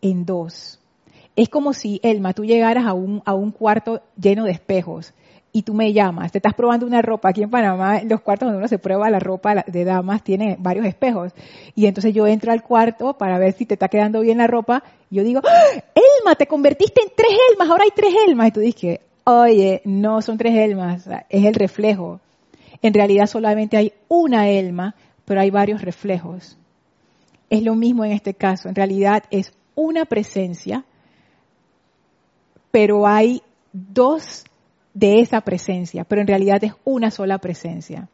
en 0.00 0.24
dos. 0.24 0.80
Es 1.36 1.48
como 1.48 1.72
si, 1.72 2.00
Elma, 2.02 2.32
tú 2.32 2.44
llegaras 2.44 2.86
a 2.86 2.94
un, 2.94 3.22
a 3.24 3.34
un 3.34 3.50
cuarto 3.50 4.02
lleno 4.16 4.44
de 4.44 4.52
espejos 4.52 5.12
y 5.56 5.62
tú 5.62 5.72
me 5.72 5.92
llamas, 5.92 6.32
te 6.32 6.38
estás 6.38 6.52
probando 6.52 6.84
una 6.84 7.00
ropa. 7.00 7.28
Aquí 7.28 7.44
en 7.44 7.48
Panamá, 7.48 8.00
los 8.02 8.20
cuartos 8.22 8.46
donde 8.46 8.58
uno 8.58 8.66
se 8.66 8.80
prueba 8.80 9.08
la 9.08 9.20
ropa 9.20 9.62
de 9.64 9.84
damas 9.84 10.24
tiene 10.24 10.56
varios 10.58 10.84
espejos. 10.84 11.32
Y 11.76 11.86
entonces 11.86 12.12
yo 12.12 12.26
entro 12.26 12.50
al 12.50 12.64
cuarto 12.64 13.16
para 13.16 13.38
ver 13.38 13.52
si 13.52 13.64
te 13.64 13.74
está 13.74 13.86
quedando 13.86 14.20
bien 14.20 14.38
la 14.38 14.48
ropa. 14.48 14.82
Y 15.10 15.14
yo 15.14 15.22
digo, 15.22 15.40
¡Ah! 15.44 15.80
Elma, 15.94 16.34
te 16.34 16.48
convertiste 16.48 17.02
en 17.02 17.08
tres 17.14 17.38
Elmas, 17.52 17.70
ahora 17.70 17.84
hay 17.84 17.92
tres 17.94 18.12
Elmas. 18.26 18.48
Y 18.48 18.50
tú 18.50 18.58
dices, 18.58 18.98
oye, 19.22 19.80
no 19.84 20.22
son 20.22 20.38
tres 20.38 20.56
Elmas, 20.56 21.08
es 21.28 21.44
el 21.44 21.54
reflejo. 21.54 22.18
En 22.82 22.92
realidad 22.92 23.26
solamente 23.26 23.76
hay 23.76 23.92
una 24.08 24.48
Elma, 24.48 24.96
pero 25.24 25.40
hay 25.40 25.50
varios 25.50 25.82
reflejos. 25.82 26.58
Es 27.48 27.62
lo 27.62 27.76
mismo 27.76 28.04
en 28.04 28.10
este 28.10 28.34
caso. 28.34 28.68
En 28.68 28.74
realidad 28.74 29.22
es 29.30 29.52
una 29.76 30.04
presencia, 30.04 30.84
pero 32.72 33.06
hay 33.06 33.40
dos 33.72 34.42
de 34.94 35.20
esa 35.20 35.40
presencia, 35.42 36.04
pero 36.04 36.22
en 36.22 36.28
realidad 36.28 36.62
es 36.64 36.72
una 36.84 37.10
sola 37.10 37.38
presencia. 37.38 38.08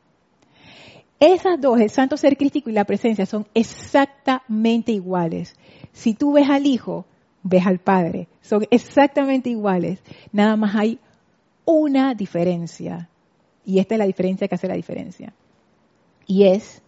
Esas 1.21 1.61
dos, 1.61 1.79
el 1.79 1.91
santo 1.91 2.17
ser 2.17 2.39
crístico 2.39 2.71
y 2.71 2.73
la 2.73 2.87
presencia, 2.87 3.27
son 3.27 3.47
exactamente 3.53 4.91
iguales. 4.91 5.55
Si 5.93 6.15
tú 6.15 6.33
ves 6.33 6.49
al 6.49 6.67
Hijo, 6.67 7.05
ves 7.43 7.67
al 7.67 7.79
Padre. 7.79 8.27
Son 8.41 8.67
exactamente 8.71 9.51
iguales. 9.51 10.03
Nada 10.33 10.57
más 10.57 10.75
hay 10.75 10.99
una 11.67 12.15
diferencia. 12.15 13.11
Y 13.67 13.79
esta 13.79 13.95
es 13.95 13.99
la 13.99 14.07
diferencia 14.07 14.49
que 14.49 14.55
hace 14.55 14.67
la 14.67 14.75
diferencia. 14.75 15.35
Y 16.27 16.45
es 16.45 16.83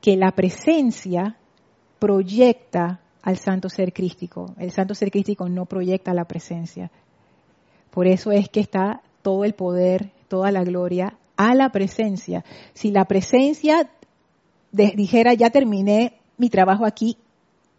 que 0.00 0.16
la 0.16 0.32
presencia 0.32 1.36
proyecta 1.98 3.00
al 3.22 3.36
santo 3.36 3.68
ser 3.68 3.92
crístico. 3.92 4.54
El 4.58 4.72
santo 4.72 4.94
ser 4.94 5.10
crístico 5.10 5.48
no 5.48 5.66
proyecta 5.66 6.14
la 6.14 6.24
presencia. 6.24 6.90
Por 7.92 8.06
eso 8.06 8.32
es 8.32 8.48
que 8.48 8.60
está 8.60 9.02
todo 9.22 9.44
el 9.44 9.52
poder, 9.52 10.10
toda 10.28 10.50
la 10.50 10.64
gloria 10.64 11.14
a 11.36 11.54
la 11.54 11.70
presencia. 11.70 12.44
Si 12.72 12.90
la 12.90 13.04
presencia 13.04 13.90
dijera, 14.72 15.34
ya 15.34 15.50
terminé 15.50 16.14
mi 16.38 16.48
trabajo 16.48 16.86
aquí, 16.86 17.18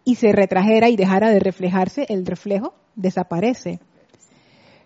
y 0.05 0.15
se 0.15 0.31
retrajera 0.31 0.89
y 0.89 0.95
dejara 0.95 1.31
de 1.31 1.39
reflejarse, 1.39 2.05
el 2.09 2.25
reflejo 2.25 2.73
desaparece. 2.95 3.79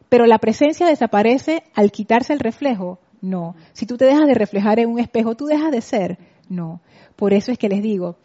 Pero 0.09 0.25
la 0.25 0.38
presencia 0.38 0.88
desaparece 0.88 1.63
al 1.73 1.91
quitarse 1.91 2.34
el 2.34 2.39
reflejo. 2.39 2.99
No. 3.21 3.55
Si 3.73 3.86
tú 3.86 3.97
te 3.97 4.05
dejas 4.05 4.28
de 4.28 4.36
reflejar 4.36 4.80
en 4.80 4.89
un 4.89 4.99
espejo, 4.99 5.36
tú 5.36 5.45
dejas 5.47 5.71
de 5.71 5.82
ser. 5.82 6.17
No. 6.49 6.82
Por 7.15 7.34
eso 7.34 7.51
es 7.51 7.57
que 7.57 7.67
les 7.67 7.82
digo, 7.82 8.15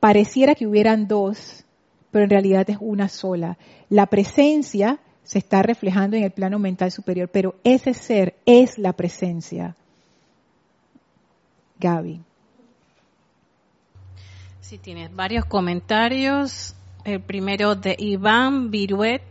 pareciera 0.00 0.54
que 0.54 0.66
hubieran 0.66 1.06
dos, 1.06 1.64
pero 2.10 2.24
en 2.24 2.30
realidad 2.30 2.68
es 2.68 2.76
una 2.80 3.08
sola. 3.08 3.56
La 3.88 4.06
presencia 4.06 4.98
se 5.26 5.38
está 5.38 5.60
reflejando 5.60 6.16
en 6.16 6.22
el 6.22 6.30
plano 6.30 6.60
mental 6.60 6.92
superior, 6.92 7.28
pero 7.28 7.56
ese 7.64 7.94
ser 7.94 8.36
es 8.46 8.78
la 8.78 8.92
presencia. 8.92 9.74
Gaby. 11.80 12.20
Sí, 14.60 14.78
tienes 14.78 15.14
varios 15.14 15.44
comentarios. 15.44 16.76
El 17.04 17.20
primero 17.20 17.74
de 17.74 17.96
Iván 17.98 18.70
Viruet 18.70 19.22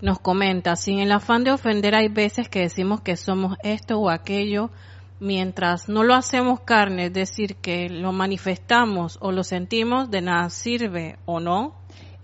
nos 0.00 0.20
comenta, 0.20 0.76
sin 0.76 1.00
el 1.00 1.10
afán 1.10 1.42
de 1.42 1.50
ofender 1.50 1.96
hay 1.96 2.08
veces 2.08 2.48
que 2.48 2.60
decimos 2.60 3.00
que 3.00 3.16
somos 3.16 3.56
esto 3.64 3.98
o 3.98 4.10
aquello, 4.10 4.70
mientras 5.18 5.88
no 5.88 6.04
lo 6.04 6.14
hacemos 6.14 6.60
carne, 6.60 7.06
es 7.06 7.12
decir, 7.12 7.56
que 7.56 7.88
lo 7.88 8.12
manifestamos 8.12 9.18
o 9.20 9.32
lo 9.32 9.42
sentimos, 9.42 10.10
de 10.10 10.20
nada 10.20 10.50
sirve 10.50 11.18
o 11.24 11.40
no. 11.40 11.74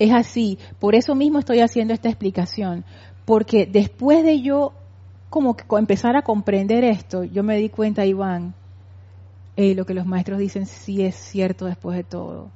Es 0.03 0.11
así, 0.11 0.59
por 0.81 0.97
eso 0.97 1.15
mismo 1.15 1.39
estoy 1.39 1.61
haciendo 1.61 1.95
esta 1.95 2.09
explicación, 2.09 2.85
porque 3.25 3.67
después 3.67 4.25
de 4.25 4.43
yo 4.43 4.73
como 5.31 5.57
que 5.57 5.65
empezar 5.79 6.17
a 6.17 6.23
comprender 6.23 6.83
esto, 6.83 7.23
yo 7.23 7.45
me 7.45 7.57
di 7.57 7.69
cuenta, 7.69 8.05
Iván, 8.05 8.53
eh, 9.55 9.77
lo 9.77 9.87
que 9.87 9.95
los 9.95 10.05
maestros 10.05 10.41
dicen 10.41 10.67
sí 10.67 11.05
es 11.05 11.15
cierto 11.15 11.67
después 11.67 11.97
de 11.97 12.03
todo. 12.03 12.51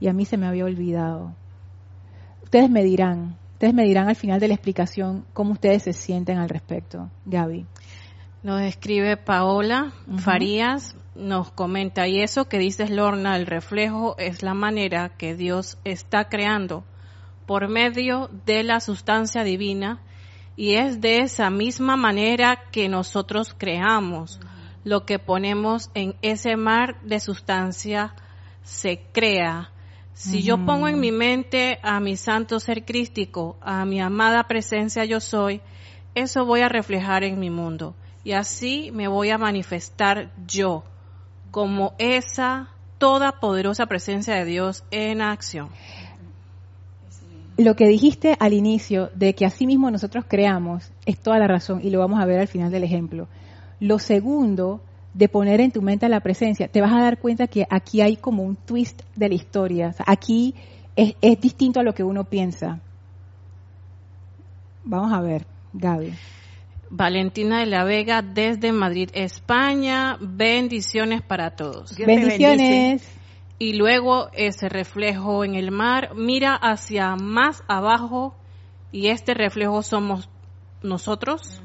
Y 0.00 0.08
a 0.08 0.12
mí 0.12 0.26
se 0.26 0.36
me 0.36 0.46
había 0.46 0.66
olvidado. 0.66 1.34
Ustedes 2.42 2.68
me 2.68 2.84
dirán, 2.84 3.38
ustedes 3.54 3.72
me 3.72 3.84
dirán 3.84 4.10
al 4.10 4.16
final 4.16 4.38
de 4.38 4.48
la 4.48 4.54
explicación 4.54 5.24
cómo 5.32 5.52
ustedes 5.52 5.84
se 5.84 5.94
sienten 5.94 6.36
al 6.36 6.50
respecto. 6.50 7.08
Gaby. 7.24 7.64
Nos 8.42 8.60
escribe 8.62 9.16
Paola 9.16 9.92
Farías, 10.18 10.96
nos 11.14 11.52
comenta, 11.52 12.08
y 12.08 12.20
eso 12.20 12.48
que 12.48 12.58
dices 12.58 12.90
Lorna, 12.90 13.36
el 13.36 13.46
reflejo 13.46 14.16
es 14.18 14.42
la 14.42 14.52
manera 14.52 15.10
que 15.10 15.36
Dios 15.36 15.78
está 15.84 16.28
creando 16.28 16.82
por 17.46 17.68
medio 17.68 18.30
de 18.44 18.64
la 18.64 18.80
sustancia 18.80 19.44
divina 19.44 20.00
y 20.56 20.74
es 20.74 21.00
de 21.00 21.18
esa 21.18 21.50
misma 21.50 21.96
manera 21.96 22.64
que 22.72 22.88
nosotros 22.88 23.54
creamos. 23.56 24.40
Lo 24.82 25.06
que 25.06 25.20
ponemos 25.20 25.92
en 25.94 26.16
ese 26.20 26.56
mar 26.56 27.00
de 27.02 27.20
sustancia 27.20 28.12
se 28.64 29.04
crea. 29.12 29.70
Si 30.14 30.42
yo 30.42 30.66
pongo 30.66 30.88
en 30.88 30.98
mi 30.98 31.12
mente 31.12 31.78
a 31.84 32.00
mi 32.00 32.16
santo 32.16 32.58
ser 32.58 32.84
crístico, 32.84 33.56
a 33.60 33.84
mi 33.84 34.00
amada 34.00 34.48
presencia 34.48 35.04
yo 35.04 35.20
soy, 35.20 35.60
eso 36.16 36.44
voy 36.44 36.62
a 36.62 36.68
reflejar 36.68 37.22
en 37.22 37.38
mi 37.38 37.48
mundo. 37.48 37.94
Y 38.24 38.32
así 38.32 38.90
me 38.92 39.08
voy 39.08 39.30
a 39.30 39.38
manifestar 39.38 40.30
yo 40.46 40.84
como 41.50 41.94
esa 41.98 42.68
toda 42.98 43.40
poderosa 43.40 43.86
presencia 43.86 44.34
de 44.34 44.44
Dios 44.44 44.84
en 44.90 45.22
acción. 45.22 45.68
Lo 47.56 47.76
que 47.76 47.86
dijiste 47.86 48.36
al 48.38 48.52
inicio 48.52 49.10
de 49.14 49.34
que 49.34 49.44
así 49.44 49.66
mismo 49.66 49.90
nosotros 49.90 50.24
creamos 50.26 50.90
es 51.04 51.18
toda 51.18 51.38
la 51.38 51.48
razón 51.48 51.80
y 51.82 51.90
lo 51.90 51.98
vamos 51.98 52.20
a 52.20 52.24
ver 52.24 52.40
al 52.40 52.48
final 52.48 52.70
del 52.70 52.84
ejemplo. 52.84 53.28
Lo 53.80 53.98
segundo 53.98 54.80
de 55.14 55.28
poner 55.28 55.60
en 55.60 55.72
tu 55.72 55.82
mente 55.82 56.08
la 56.08 56.20
presencia, 56.20 56.68
te 56.68 56.80
vas 56.80 56.92
a 56.92 57.00
dar 57.00 57.18
cuenta 57.18 57.46
que 57.46 57.66
aquí 57.68 58.00
hay 58.00 58.16
como 58.16 58.44
un 58.44 58.56
twist 58.56 59.02
de 59.14 59.28
la 59.28 59.34
historia. 59.34 59.94
aquí 60.06 60.54
es, 60.96 61.14
es 61.20 61.40
distinto 61.40 61.80
a 61.80 61.82
lo 61.82 61.94
que 61.94 62.04
uno 62.04 62.24
piensa. 62.24 62.80
Vamos 64.84 65.12
a 65.12 65.20
ver, 65.20 65.44
Gaby. 65.72 66.14
Valentina 66.94 67.60
de 67.60 67.66
la 67.66 67.84
Vega 67.84 68.20
desde 68.20 68.70
Madrid, 68.70 69.08
España. 69.14 70.18
Bendiciones 70.20 71.22
para 71.22 71.56
todos. 71.56 71.96
Bendiciones. 71.96 73.02
Y 73.58 73.72
luego 73.72 74.28
ese 74.34 74.68
reflejo 74.68 75.42
en 75.42 75.54
el 75.54 75.70
mar 75.70 76.10
mira 76.14 76.54
hacia 76.54 77.16
más 77.16 77.62
abajo 77.66 78.34
y 78.92 79.06
este 79.06 79.32
reflejo 79.32 79.82
somos 79.82 80.28
nosotros. 80.82 81.62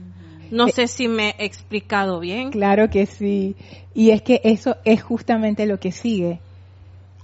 No 0.49 0.67
eh, 0.67 0.71
sé 0.71 0.87
si 0.87 1.09
me 1.09 1.35
he 1.37 1.45
explicado 1.45 2.21
bien. 2.21 2.51
Claro 2.51 2.89
que 2.89 3.05
sí. 3.05 3.57
Y 3.93 4.11
es 4.11 4.21
que 4.21 4.39
eso 4.45 4.77
es 4.85 5.03
justamente 5.03 5.65
lo 5.65 5.77
que 5.77 5.91
sigue. 5.91 6.39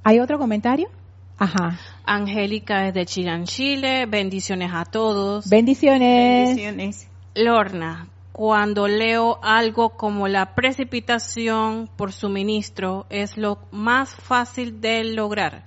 ¿Hay 0.04 0.20
otro 0.20 0.38
comentario? 0.38 0.90
Ajá. 1.38 1.80
Angélica 2.04 2.82
desde 2.82 3.06
Chile, 3.06 3.44
Chile. 3.46 4.06
Bendiciones 4.08 4.72
a 4.74 4.84
todos. 4.84 5.50
Bendiciones. 5.50 6.50
Bendiciones. 6.50 7.13
Lorna, 7.36 8.08
cuando 8.32 8.88
leo 8.88 9.40
algo 9.44 9.92
como 9.92 10.28
la 10.28 10.56
precipitación 10.56 11.90
por 11.96 12.12
suministro 12.12 13.06
es 13.10 13.38
lo 13.38 13.60
más 13.72 14.16
fácil 14.16 14.82
de 14.82 15.04
lograr. 15.04 15.66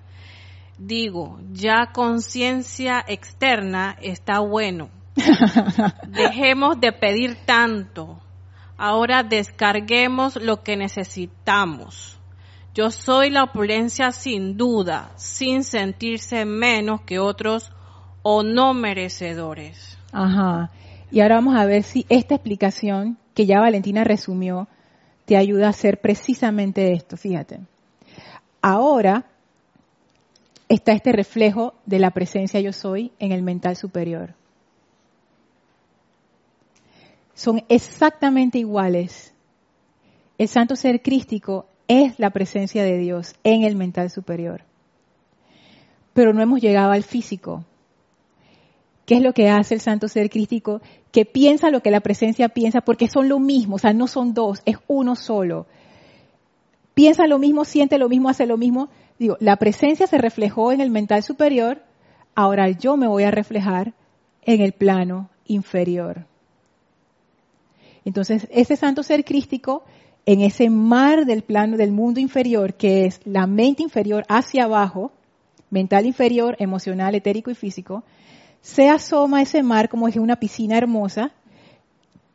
Digo, 0.78 1.38
ya 1.52 1.92
conciencia 1.92 3.04
externa 3.06 3.96
está 4.00 4.40
bueno. 4.40 4.90
Dejemos 6.08 6.80
de 6.80 6.92
pedir 6.92 7.36
tanto. 7.46 8.20
Ahora 8.76 9.22
descarguemos 9.22 10.36
lo 10.36 10.62
que 10.62 10.76
necesitamos. 10.76 12.18
Yo 12.74 12.90
soy 12.90 13.30
la 13.30 13.44
opulencia 13.44 14.12
sin 14.12 14.56
duda, 14.56 15.12
sin 15.16 15.64
sentirse 15.64 16.44
menos 16.44 17.00
que 17.00 17.18
otros 17.18 17.72
o 18.22 18.42
no 18.42 18.74
merecedores. 18.74 19.98
Ajá. 20.12 20.70
Y 21.10 21.20
ahora 21.20 21.36
vamos 21.36 21.56
a 21.56 21.66
ver 21.66 21.82
si 21.82 22.04
esta 22.08 22.34
explicación 22.34 23.18
que 23.34 23.46
ya 23.46 23.60
Valentina 23.60 24.04
resumió 24.04 24.68
te 25.24 25.36
ayuda 25.36 25.66
a 25.66 25.70
hacer 25.70 26.00
precisamente 26.00 26.92
esto. 26.92 27.16
Fíjate. 27.16 27.60
Ahora 28.62 29.26
está 30.68 30.92
este 30.92 31.12
reflejo 31.12 31.74
de 31.84 31.98
la 31.98 32.10
presencia 32.10 32.60
yo 32.60 32.72
soy 32.72 33.12
en 33.18 33.32
el 33.32 33.42
mental 33.42 33.76
superior. 33.76 34.34
Son 37.34 37.62
exactamente 37.68 38.58
iguales. 38.58 39.34
El 40.38 40.48
santo 40.48 40.74
ser 40.74 41.02
crístico 41.02 41.66
es 41.86 42.18
la 42.18 42.30
presencia 42.30 42.82
de 42.82 42.98
Dios 42.98 43.34
en 43.44 43.62
el 43.62 43.76
mental 43.76 44.10
superior. 44.10 44.62
Pero 46.14 46.32
no 46.32 46.42
hemos 46.42 46.60
llegado 46.60 46.92
al 46.92 47.02
físico. 47.02 47.64
¿Qué 49.06 49.14
es 49.14 49.22
lo 49.22 49.32
que 49.32 49.48
hace 49.48 49.74
el 49.74 49.80
santo 49.80 50.08
ser 50.08 50.28
crístico? 50.28 50.82
Que 51.12 51.24
piensa 51.24 51.70
lo 51.70 51.80
que 51.80 51.92
la 51.92 52.00
presencia 52.00 52.48
piensa, 52.48 52.80
porque 52.80 53.08
son 53.08 53.28
lo 53.28 53.38
mismo, 53.38 53.76
o 53.76 53.78
sea, 53.78 53.92
no 53.92 54.08
son 54.08 54.34
dos, 54.34 54.62
es 54.66 54.76
uno 54.88 55.14
solo. 55.14 55.66
Piensa 56.92 57.26
lo 57.28 57.38
mismo, 57.38 57.64
siente 57.64 57.98
lo 57.98 58.08
mismo, 58.08 58.28
hace 58.28 58.46
lo 58.46 58.56
mismo. 58.56 58.88
Digo, 59.18 59.36
la 59.38 59.56
presencia 59.56 60.08
se 60.08 60.18
reflejó 60.18 60.72
en 60.72 60.80
el 60.80 60.90
mental 60.90 61.22
superior, 61.22 61.82
ahora 62.34 62.68
yo 62.70 62.96
me 62.96 63.06
voy 63.06 63.22
a 63.22 63.30
reflejar 63.30 63.94
en 64.42 64.60
el 64.60 64.72
plano 64.72 65.30
inferior. 65.46 66.26
Entonces, 68.04 68.48
ese 68.50 68.76
santo 68.76 69.04
ser 69.04 69.24
crístico, 69.24 69.84
en 70.26 70.40
ese 70.40 70.68
mar 70.68 71.26
del 71.26 71.42
plano 71.42 71.76
del 71.76 71.92
mundo 71.92 72.18
inferior, 72.18 72.74
que 72.74 73.04
es 73.04 73.20
la 73.24 73.46
mente 73.46 73.84
inferior 73.84 74.24
hacia 74.28 74.64
abajo, 74.64 75.12
mental 75.70 76.06
inferior, 76.06 76.56
emocional, 76.58 77.14
etérico 77.14 77.50
y 77.50 77.54
físico, 77.54 78.02
se 78.66 78.88
asoma 78.88 79.42
ese 79.42 79.62
mar 79.62 79.88
como 79.88 80.08
es 80.08 80.16
una 80.16 80.40
piscina 80.40 80.76
hermosa, 80.76 81.30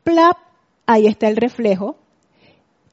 plap, 0.03 0.37
ahí 0.85 1.05
está 1.05 1.27
el 1.27 1.35
reflejo. 1.35 1.97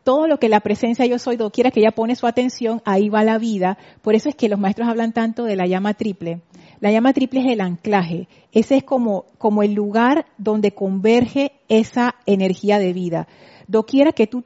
Todo 0.03 0.26
lo 0.26 0.41
que 0.41 0.49
la 0.49 0.59
presencia 0.59 1.07
yo 1.07 1.20
soy, 1.20 1.39
quiera 1.53 1.70
que 1.70 1.78
ella 1.78 1.93
pone 1.93 2.16
su 2.16 2.26
atención, 2.26 2.82
ahí 2.84 3.09
va 3.09 3.22
la 3.22 3.39
vida. 3.39 3.78
Por 4.03 4.16
eso 4.16 4.28
es 4.28 4.34
que 4.34 4.49
los 4.49 4.59
maestros 4.59 4.89
hablan 4.89 5.12
tanto 5.12 5.45
de 5.45 5.55
la 5.55 5.68
llama 5.68 5.95
triple. 5.95 6.41
La 6.80 6.91
llama 6.91 7.12
triple 7.12 7.39
es 7.39 7.47
el 7.53 7.61
anclaje. 7.61 8.26
Ese 8.51 8.78
es 8.78 8.82
como, 8.82 9.26
como 9.39 9.62
el 9.62 9.72
lugar 9.72 10.26
donde 10.36 10.74
converge 10.74 11.53
esa 11.68 12.16
energía 12.26 12.80
de 12.80 12.93
vida. 12.93 13.28
Doquiera 13.68 14.11
que 14.11 14.26
tú, 14.26 14.43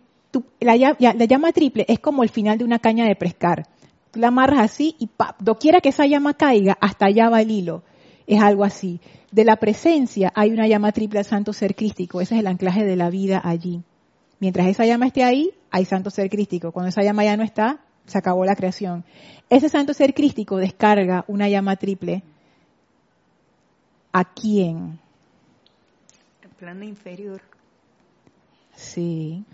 la, 0.61 0.77
la, 0.77 1.25
llama 1.25 1.53
triple 1.53 1.87
es 1.89 1.99
como 1.99 2.25
el 2.25 2.29
final 2.29 2.59
de 2.59 2.65
una 2.65 2.79
caña 2.79 3.07
de 3.07 3.17
pescar. 3.17 3.69
Tú 4.11 4.21
la 4.21 4.29
amarras 4.29 4.61
así 4.61 4.97
y 4.99 5.07
¡pap! 5.07 5.41
doquiera 5.41 5.81
que 5.81 5.89
esa 5.89 6.05
llama 6.05 6.35
caiga, 6.35 6.77
hasta 6.79 7.07
allá 7.07 7.31
va 7.31 7.41
el 7.41 7.51
hilo 7.51 7.85
es 8.27 8.41
algo 8.41 8.65
así. 8.65 9.01
De 9.31 9.45
la 9.45 9.57
presencia 9.57 10.33
hay 10.35 10.51
una 10.51 10.67
llama 10.67 10.93
triple 10.93 11.19
al 11.19 11.25
santo 11.25 11.53
ser 11.53 11.75
crístico, 11.75 12.21
ese 12.21 12.35
es 12.35 12.41
el 12.41 12.47
anclaje 12.47 12.85
de 12.85 12.97
la 12.97 13.11
vida 13.11 13.41
allí. 13.43 13.83
Mientras 14.41 14.67
esa 14.67 14.85
llama 14.85 15.07
esté 15.07 15.23
ahí, 15.23 15.53
hay 15.71 15.85
santo 15.85 16.11
ser 16.11 16.29
crístico. 16.29 16.73
Cuando 16.73 16.89
esa 16.89 17.03
llama 17.03 17.25
ya 17.25 17.37
no 17.37 17.45
está, 17.45 17.79
se 18.07 18.19
acabó 18.19 18.45
la 18.45 18.57
creación. 18.57 19.05
Ese 19.49 19.69
santo 19.69 19.95
ser 19.95 20.15
crístico 20.15 20.57
descarga 20.57 21.25
una 21.29 21.49
llama 21.49 21.77
triple. 21.77 22.23
¿A 24.13 24.25
quién? 24.25 24.99
El 26.43 26.51
plano 26.51 26.85
inferior. 26.85 27.41
Sí. 28.75 29.45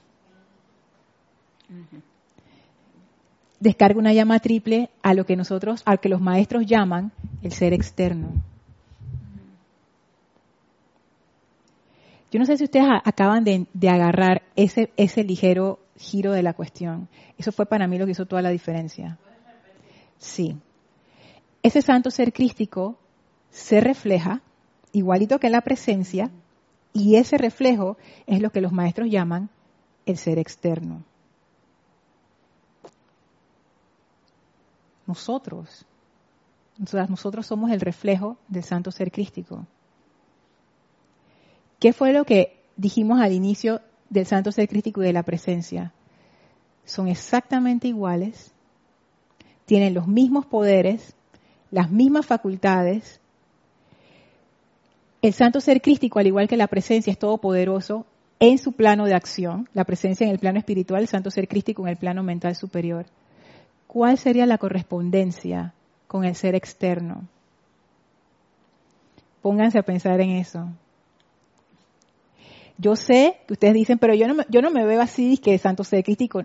Descarga 3.60 3.98
una 3.98 4.12
llama 4.12 4.38
triple 4.40 4.88
a 5.02 5.14
lo 5.14 5.26
que 5.26 5.36
nosotros, 5.36 5.82
al 5.84 6.00
que 6.00 6.08
los 6.08 6.20
maestros 6.20 6.64
llaman 6.64 7.12
el 7.42 7.52
ser 7.52 7.72
externo. 7.72 8.32
Yo 12.30 12.38
no 12.38 12.44
sé 12.44 12.56
si 12.56 12.64
ustedes 12.64 12.86
acaban 13.04 13.44
de, 13.44 13.88
agarrar 13.88 14.42
ese, 14.54 14.90
ese 14.96 15.24
ligero 15.24 15.80
giro 15.96 16.32
de 16.32 16.42
la 16.42 16.52
cuestión. 16.52 17.08
Eso 17.38 17.52
fue 17.52 17.66
para 17.66 17.86
mí 17.86 17.98
lo 17.98 18.04
que 18.04 18.12
hizo 18.12 18.26
toda 18.26 18.42
la 18.42 18.50
diferencia. 18.50 19.18
Sí. 20.18 20.56
Ese 21.62 21.82
santo 21.82 22.10
ser 22.10 22.32
crístico 22.32 22.98
se 23.50 23.80
refleja 23.80 24.42
igualito 24.92 25.38
que 25.38 25.50
la 25.50 25.62
presencia 25.62 26.30
y 26.92 27.16
ese 27.16 27.38
reflejo 27.38 27.96
es 28.26 28.40
lo 28.40 28.50
que 28.50 28.60
los 28.60 28.72
maestros 28.72 29.10
llaman 29.10 29.48
el 30.06 30.16
ser 30.16 30.38
externo. 30.38 31.04
Nosotros, 35.06 35.86
nosotros 37.08 37.46
somos 37.46 37.70
el 37.70 37.80
reflejo 37.80 38.36
del 38.48 38.62
santo 38.62 38.90
ser 38.90 39.10
crístico. 39.10 39.66
¿Qué 41.78 41.92
fue 41.92 42.12
lo 42.12 42.24
que 42.24 42.56
dijimos 42.76 43.20
al 43.20 43.32
inicio 43.32 43.80
del 44.10 44.26
santo 44.26 44.50
ser 44.50 44.68
crítico 44.68 45.02
y 45.02 45.06
de 45.06 45.12
la 45.12 45.22
presencia? 45.22 45.92
Son 46.84 47.08
exactamente 47.08 47.86
iguales, 47.88 48.52
tienen 49.66 49.94
los 49.94 50.08
mismos 50.08 50.46
poderes, 50.46 51.14
las 51.70 51.90
mismas 51.90 52.26
facultades. 52.26 53.20
El 55.20 55.32
santo 55.34 55.60
ser 55.60 55.82
crístico, 55.82 56.18
al 56.18 56.26
igual 56.26 56.48
que 56.48 56.56
la 56.56 56.66
presencia, 56.66 57.10
es 57.12 57.18
todopoderoso 57.18 58.06
en 58.40 58.58
su 58.58 58.72
plano 58.72 59.04
de 59.04 59.14
acción, 59.14 59.68
la 59.74 59.84
presencia 59.84 60.24
en 60.24 60.30
el 60.32 60.38
plano 60.38 60.58
espiritual, 60.58 61.02
el 61.02 61.08
santo 61.08 61.30
ser 61.30 61.48
crístico 61.48 61.82
en 61.82 61.88
el 61.88 61.96
plano 61.96 62.22
mental 62.22 62.56
superior. 62.56 63.06
¿Cuál 63.86 64.18
sería 64.18 64.46
la 64.46 64.58
correspondencia 64.58 65.74
con 66.06 66.24
el 66.24 66.34
ser 66.34 66.54
externo? 66.54 67.28
Pónganse 69.42 69.78
a 69.78 69.82
pensar 69.82 70.20
en 70.20 70.30
eso. 70.30 70.68
Yo 72.78 72.96
sé 72.96 73.36
que 73.46 73.54
ustedes 73.54 73.74
dicen, 73.74 73.98
pero 73.98 74.14
yo 74.14 74.26
no 74.28 74.34
me, 74.34 74.46
yo 74.48 74.62
no 74.62 74.70
me 74.70 74.86
veo 74.86 75.00
así, 75.00 75.36
que 75.36 75.58
santo 75.58 75.84
ser 75.84 76.04
crístico. 76.04 76.42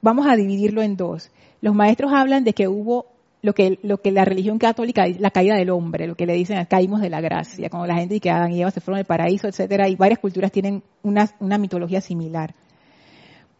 Vamos 0.00 0.26
a 0.26 0.36
dividirlo 0.36 0.82
en 0.82 0.96
dos. 0.96 1.30
Los 1.60 1.74
maestros 1.74 2.12
hablan 2.12 2.44
de 2.44 2.54
que 2.54 2.66
hubo 2.66 3.06
lo 3.42 3.54
que, 3.54 3.78
lo 3.82 3.98
que 3.98 4.10
la 4.10 4.24
religión 4.24 4.58
católica, 4.58 5.04
la 5.18 5.30
caída 5.30 5.54
del 5.54 5.68
hombre, 5.68 6.06
lo 6.06 6.14
que 6.14 6.24
le 6.24 6.32
dicen, 6.32 6.64
caímos 6.64 7.02
de 7.02 7.10
la 7.10 7.20
gracia, 7.20 7.68
como 7.68 7.86
la 7.86 7.94
gente 7.94 8.14
dice 8.14 8.22
que 8.22 8.30
Adán 8.30 8.52
y 8.52 8.62
Eva 8.62 8.70
se 8.70 8.80
fueron 8.80 8.98
del 8.98 9.06
paraíso, 9.06 9.46
etcétera, 9.46 9.86
y 9.88 9.96
varias 9.96 10.18
culturas 10.18 10.50
tienen 10.50 10.82
una, 11.02 11.30
una 11.40 11.58
mitología 11.58 12.00
similar. 12.00 12.54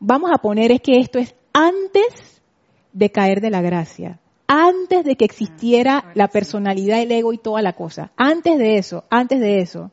Vamos 0.01 0.31
a 0.33 0.39
poner 0.39 0.73
es 0.73 0.81
que 0.81 0.99
esto 0.99 1.19
es 1.19 1.35
antes 1.53 2.41
de 2.95 3.11
caer 3.11 3.43
de 3.43 3.51
la 3.51 3.61
gracia, 3.61 4.21
antes 4.47 5.05
de 5.05 5.17
que 5.17 5.25
existiera 5.25 5.99
Ah, 5.99 6.13
la 6.15 6.29
personalidad, 6.29 7.01
el 7.01 7.13
ego 7.13 7.33
y 7.33 7.39
toda 7.39 7.61
la 7.61 7.75
cosa. 7.75 8.13
Antes 8.17 8.59
de 8.59 8.79
eso, 8.79 9.05
antes 9.11 9.41
de 9.41 9.59
eso. 9.61 9.91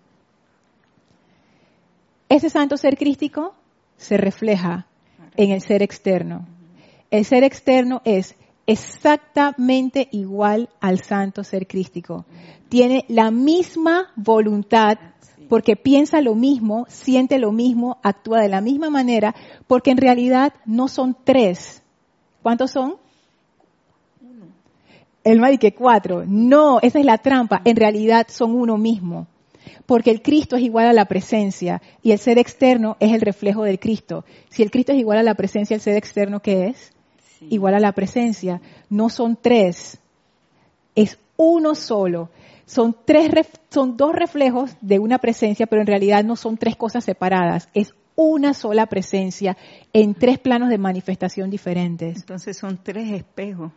Ese 2.32 2.50
santo 2.50 2.78
ser 2.78 2.96
crístico 2.96 3.54
se 3.98 4.16
refleja 4.16 4.88
en 5.36 5.52
el 5.52 5.60
ser 5.60 5.84
externo. 5.84 6.48
El 7.10 7.26
ser 7.26 7.44
externo 7.44 8.02
es 8.06 8.38
exactamente 8.66 10.08
igual 10.14 10.70
al 10.80 11.04
santo 11.04 11.44
ser 11.44 11.68
crístico. 11.68 12.24
Tiene 12.70 13.04
la 13.10 13.32
misma 13.32 14.14
voluntad 14.16 14.98
porque 15.50 15.76
piensa 15.76 16.22
lo 16.22 16.34
mismo, 16.34 16.86
siente 16.88 17.38
lo 17.38 17.52
mismo, 17.52 17.98
actúa 18.02 18.40
de 18.40 18.48
la 18.48 18.62
misma 18.62 18.90
manera, 18.90 19.36
porque 19.68 19.92
en 19.92 19.98
realidad 19.98 20.54
no 20.66 20.88
son 20.88 21.18
tres. 21.26 21.84
¿Cuántos 22.42 22.72
son? 22.72 22.96
El 25.26 25.42
mal 25.42 25.60
que 25.60 25.74
cuatro. 25.74 26.24
No, 26.26 26.80
esa 26.82 26.98
es 26.98 27.06
la 27.06 27.18
trampa. 27.18 27.62
En 27.66 27.76
realidad 27.76 28.28
son 28.30 28.56
uno 28.56 28.78
mismo. 28.78 29.28
Porque 29.86 30.12
el 30.12 30.22
Cristo 30.22 30.56
es 30.56 30.64
igual 30.64 30.88
a 30.88 30.94
la 30.94 31.06
presencia 31.06 31.82
y 32.04 32.12
el 32.12 32.20
ser 32.20 32.38
externo 32.38 32.98
es 33.00 33.12
el 33.14 33.22
reflejo 33.22 33.64
del 33.64 33.80
Cristo. 33.80 34.26
Si 34.50 34.64
el 34.64 34.72
Cristo 34.72 34.92
es 34.92 34.98
igual 35.00 35.18
a 35.20 35.24
la 35.24 35.36
presencia, 35.36 35.76
el 35.76 35.82
ser 35.82 35.96
externo, 35.98 36.42
¿qué 36.42 36.68
es? 36.68 36.94
Sí. 37.40 37.48
igual 37.50 37.74
a 37.74 37.80
la 37.80 37.92
presencia. 37.94 38.62
No 38.90 39.10
son 39.10 39.38
tres, 39.42 40.00
es 40.96 41.18
uno 41.38 41.76
solo. 41.76 42.30
Son, 42.66 42.96
tres, 43.06 43.32
son 43.70 43.98
dos 43.98 44.14
reflejos 44.16 44.72
de 44.82 45.00
una 45.00 45.18
presencia, 45.18 45.66
pero 45.68 45.82
en 45.82 45.88
realidad 45.88 46.24
no 46.24 46.36
son 46.36 46.58
tres 46.58 46.76
cosas 46.76 47.04
separadas. 47.04 47.68
Es 47.74 47.94
una 48.16 48.54
sola 48.54 48.86
presencia 48.86 49.58
en 49.92 50.14
tres 50.14 50.38
planos 50.38 50.70
de 50.70 50.78
manifestación 50.78 51.50
diferentes. 51.50 52.18
Entonces 52.18 52.58
son 52.58 52.78
tres 52.82 53.12
espejos, 53.12 53.72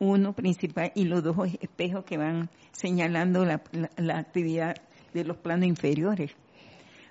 uno 0.00 0.32
principal 0.32 0.90
y 0.94 1.04
los 1.04 1.22
dos 1.22 1.36
espejos 1.60 2.04
que 2.04 2.16
van 2.18 2.50
señalando 2.72 3.44
la, 3.44 3.62
la- 3.72 3.90
la 3.96 4.18
actividad 4.18 4.74
de 5.12 5.24
los 5.24 5.36
planos 5.36 5.66
inferiores. 5.66 6.32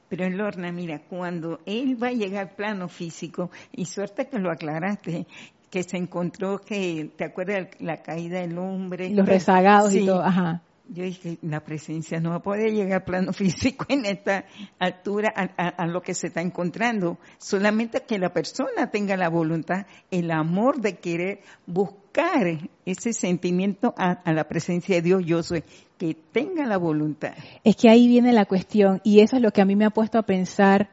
Pero 0.10 0.26
en 0.26 0.38
Lorna, 0.38 0.72
mira, 0.72 1.00
cuando 1.00 1.60
él 1.66 2.02
va 2.02 2.08
a 2.08 2.14
llegar 2.14 2.48
al 2.48 2.56
plano 2.56 2.88
físico, 2.88 3.52
y 3.74 3.86
suerte 3.86 4.28
que 4.28 4.40
lo 4.40 4.50
aclaraste, 4.52 5.28
que 5.70 5.84
se 5.84 5.98
encontró 5.98 6.60
que, 6.60 7.12
¿te 7.18 7.26
acuerdas 7.26 7.68
la 7.80 7.98
caída 7.98 8.40
del 8.40 8.58
hombre? 8.58 9.10
Los 9.10 9.28
rezagados 9.28 9.94
y 9.94 10.00
Sí. 10.00 10.06
todo. 10.06 10.24
Ajá. 10.24 10.62
Yo 10.90 11.04
dije, 11.04 11.38
la 11.42 11.62
presencia 11.62 12.20
no 12.20 12.30
va 12.32 12.38
a 12.38 12.42
poder 12.42 12.72
llegar 12.72 13.02
al 13.02 13.04
plano 13.04 13.34
físico 13.34 13.86
en 13.90 14.06
esta 14.06 14.46
altura 14.80 15.34
a, 15.36 15.86
lo 15.88 16.02
que 16.02 16.14
se 16.14 16.28
está 16.28 16.42
encontrando. 16.42 17.18
Solamente 17.38 18.04
que 18.04 18.20
la 18.20 18.34
persona 18.34 18.90
tenga 18.92 19.18
la 19.18 19.30
voluntad, 19.30 19.86
el 20.12 20.32
amor 20.32 20.80
de 20.80 20.98
querer 20.98 21.42
buscar 21.66 22.60
ese 22.86 23.14
sentimiento 23.14 23.94
a, 23.98 24.12
a 24.12 24.34
la 24.34 24.48
presencia 24.48 24.96
de 24.96 25.02
Dios, 25.02 25.24
yo 25.26 25.44
soy, 25.44 25.64
que 25.98 26.16
tenga 26.32 26.66
la 26.66 26.78
voluntad. 26.78 27.34
Es 27.64 27.76
que 27.76 27.90
ahí 27.90 28.08
viene 28.08 28.34
la 28.34 28.46
cuestión 28.46 29.02
y 29.04 29.20
eso 29.20 29.36
es 29.36 29.42
lo 29.42 29.52
que 29.52 29.62
a 29.62 29.66
mí 29.66 29.76
me 29.76 29.86
ha 29.86 29.90
puesto 29.90 30.18
a 30.18 30.24
pensar 30.24 30.90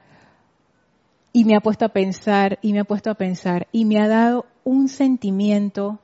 y 1.32 1.45
me 1.45 1.57
ha 1.57 1.61
puesto 1.61 1.84
a 1.84 1.88
pensar 1.88 2.59
y 2.62 2.72
me 2.72 2.80
ha 2.80 2.84
puesto 2.84 3.11
a 3.11 3.14
pensar 3.14 3.66
y 3.72 3.84
me 3.84 4.01
ha 4.01 4.09
dado 4.09 4.47
un 4.62 4.88
sentimiento, 4.88 6.01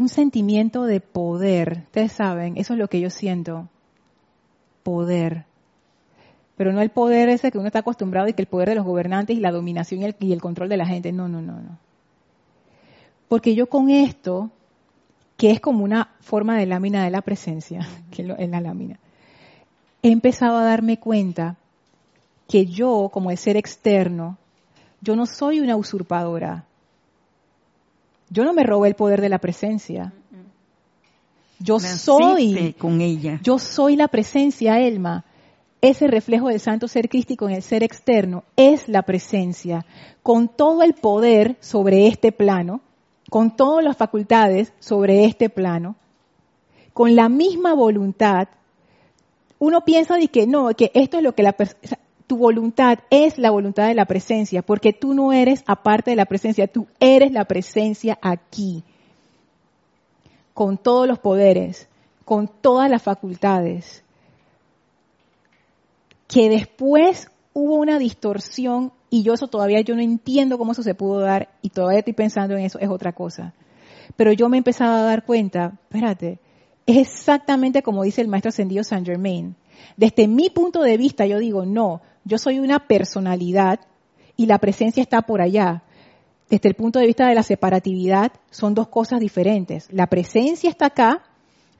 un 0.00 0.08
sentimiento 0.08 0.84
de 0.84 1.00
poder. 1.00 1.84
Ustedes 1.86 2.12
saben, 2.12 2.56
eso 2.56 2.72
es 2.72 2.78
lo 2.78 2.88
que 2.88 3.00
yo 3.00 3.10
siento, 3.10 3.68
poder. 4.82 5.44
Pero 6.56 6.72
no 6.72 6.80
el 6.80 6.90
poder 6.90 7.28
ese 7.28 7.50
que 7.50 7.58
uno 7.58 7.66
está 7.66 7.80
acostumbrado 7.80 8.28
y 8.28 8.32
que 8.32 8.42
el 8.42 8.48
poder 8.48 8.68
de 8.68 8.74
los 8.74 8.84
gobernantes 8.84 9.36
y 9.36 9.40
la 9.40 9.50
dominación 9.52 10.02
y 10.18 10.32
el, 10.32 10.40
control 10.40 10.68
de 10.68 10.76
la 10.76 10.86
gente. 10.86 11.12
No, 11.12 11.28
no, 11.28 11.40
no, 11.40 11.60
no. 11.60 11.78
Porque 13.28 13.54
yo 13.54 13.66
con 13.68 13.90
esto, 13.90 14.50
que 15.36 15.50
es 15.50 15.60
como 15.60 15.84
una 15.84 16.14
forma 16.20 16.58
de 16.58 16.66
lámina 16.66 17.04
de 17.04 17.10
la 17.10 17.22
presencia, 17.22 17.86
que 18.10 18.22
es 18.22 18.50
la 18.50 18.60
lámina, 18.60 18.98
he 20.02 20.10
empezado 20.10 20.58
a 20.58 20.64
darme 20.64 20.98
cuenta 20.98 21.56
que 22.48 22.66
yo, 22.66 23.10
como 23.12 23.30
el 23.30 23.38
ser 23.38 23.56
externo, 23.56 24.36
yo 25.00 25.14
no 25.14 25.26
soy 25.26 25.60
una 25.60 25.76
usurpadora. 25.76 26.64
Yo 28.30 28.44
no 28.44 28.52
me 28.52 28.62
robé 28.62 28.88
el 28.88 28.94
poder 28.94 29.20
de 29.20 29.28
la 29.28 29.38
presencia. 29.38 30.12
Yo 31.58 31.78
soy, 31.78 32.74
con 32.78 33.00
ella. 33.02 33.38
yo 33.42 33.58
soy 33.58 33.96
la 33.96 34.08
presencia, 34.08 34.80
Elma. 34.80 35.24
Ese 35.82 36.06
reflejo 36.06 36.48
del 36.48 36.60
santo 36.60 36.88
ser 36.88 37.08
crístico 37.08 37.48
en 37.48 37.54
el 37.54 37.62
ser 37.62 37.82
externo 37.82 38.44
es 38.56 38.88
la 38.88 39.02
presencia, 39.02 39.84
con 40.22 40.48
todo 40.48 40.82
el 40.82 40.94
poder 40.94 41.56
sobre 41.60 42.06
este 42.06 42.32
plano, 42.32 42.80
con 43.30 43.56
todas 43.56 43.82
las 43.84 43.96
facultades 43.96 44.72
sobre 44.78 45.24
este 45.24 45.48
plano, 45.48 45.96
con 46.92 47.16
la 47.16 47.28
misma 47.28 47.74
voluntad. 47.74 48.48
Uno 49.58 49.84
piensa 49.84 50.16
de 50.16 50.28
que 50.28 50.46
no, 50.46 50.68
que 50.70 50.90
esto 50.94 51.16
es 51.18 51.22
lo 51.22 51.34
que 51.34 51.42
la 51.42 51.56
tu 52.30 52.36
voluntad 52.36 53.00
es 53.10 53.38
la 53.38 53.50
voluntad 53.50 53.88
de 53.88 53.94
la 53.94 54.04
presencia, 54.04 54.62
porque 54.62 54.92
tú 54.92 55.14
no 55.14 55.32
eres 55.32 55.64
aparte 55.66 56.10
de 56.10 56.16
la 56.16 56.26
presencia, 56.26 56.68
tú 56.68 56.86
eres 57.00 57.32
la 57.32 57.44
presencia 57.44 58.20
aquí, 58.22 58.84
con 60.54 60.78
todos 60.78 61.08
los 61.08 61.18
poderes, 61.18 61.88
con 62.24 62.46
todas 62.46 62.88
las 62.88 63.02
facultades 63.02 64.04
que 66.28 66.48
después 66.48 67.32
hubo 67.52 67.74
una 67.74 67.98
distorsión 67.98 68.92
y 69.10 69.24
yo 69.24 69.34
eso 69.34 69.48
todavía 69.48 69.80
yo 69.80 69.96
no 69.96 70.00
entiendo 70.00 70.56
cómo 70.56 70.70
eso 70.70 70.84
se 70.84 70.94
pudo 70.94 71.18
dar 71.18 71.48
y 71.62 71.70
todavía 71.70 71.98
estoy 71.98 72.14
pensando 72.14 72.56
en 72.56 72.60
eso, 72.64 72.78
es 72.78 72.90
otra 72.90 73.12
cosa. 73.12 73.54
Pero 74.14 74.30
yo 74.30 74.48
me 74.48 74.56
he 74.56 74.58
empezado 74.58 74.98
a 74.98 75.02
dar 75.02 75.24
cuenta, 75.24 75.80
espérate, 75.82 76.38
es 76.86 76.96
exactamente 76.96 77.82
como 77.82 78.04
dice 78.04 78.20
el 78.20 78.28
maestro 78.28 78.50
ascendido 78.50 78.84
Saint 78.84 79.04
Germain. 79.04 79.56
Desde 79.96 80.28
mi 80.28 80.48
punto 80.48 80.82
de 80.82 80.96
vista 80.96 81.26
yo 81.26 81.40
digo, 81.40 81.66
no, 81.66 82.02
yo 82.24 82.38
soy 82.38 82.58
una 82.58 82.86
personalidad 82.86 83.80
y 84.36 84.46
la 84.46 84.58
presencia 84.58 85.02
está 85.02 85.22
por 85.22 85.40
allá. 85.40 85.82
Desde 86.48 86.68
el 86.68 86.74
punto 86.74 86.98
de 86.98 87.06
vista 87.06 87.28
de 87.28 87.34
la 87.34 87.42
separatividad 87.42 88.32
son 88.50 88.74
dos 88.74 88.88
cosas 88.88 89.20
diferentes. 89.20 89.88
La 89.92 90.08
presencia 90.08 90.68
está 90.68 90.86
acá 90.86 91.22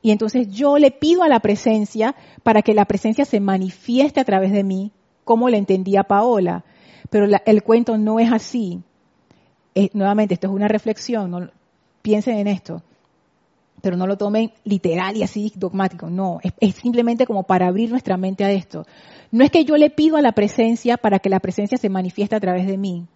y 0.03 0.13
entonces 0.13 0.49
yo 0.51 0.79
le 0.79 0.91
pido 0.91 1.23
a 1.23 1.29
la 1.29 1.41
presencia 1.41 2.15
para 2.43 2.63
que 2.63 2.75
la 2.75 2.85
presencia 2.85 3.25
se 3.25 3.41
manifieste 3.41 4.21
a 4.21 4.25
través 4.25 4.53
de 4.53 4.65
mí, 4.65 4.93
como 5.25 5.49
le 5.49 5.59
entendía 5.59 6.05
Paola. 6.05 6.65
Pero 7.11 7.27
el 7.45 7.63
cuento 7.63 7.99
no 7.99 8.21
es 8.21 8.33
así. 8.33 8.81
Eh, 9.75 9.91
nuevamente, 9.93 10.35
esto 10.35 10.47
es 10.47 10.53
una 10.53 10.69
reflexión, 10.69 11.31
no- 11.31 11.51
piensen 12.03 12.39
en 12.39 12.47
esto. 12.47 12.83
Pero 13.83 13.97
no 13.97 14.07
lo 14.07 14.17
tomen 14.17 14.53
literal 14.65 15.17
y 15.17 15.23
así 15.23 15.53
dogmático, 15.57 16.11
no, 16.11 16.39
es 16.61 16.75
simplemente 16.75 17.27
como 17.27 17.45
para 17.45 17.67
abrir 17.67 17.91
nuestra 17.91 18.17
mente 18.17 18.45
a 18.45 18.51
esto. 18.51 18.87
No 19.31 19.45
es 19.45 19.51
que 19.51 19.65
yo 19.65 19.77
le 19.77 19.91
pido 19.91 20.17
a 20.17 20.23
la 20.23 20.33
presencia 20.33 20.97
para 20.97 21.19
que 21.19 21.29
la 21.29 21.41
presencia 21.41 21.79
se 21.79 21.89
manifieste 21.89 22.35
a 22.35 22.41
través 22.41 22.67
de 22.67 22.77
mí. 22.77 23.07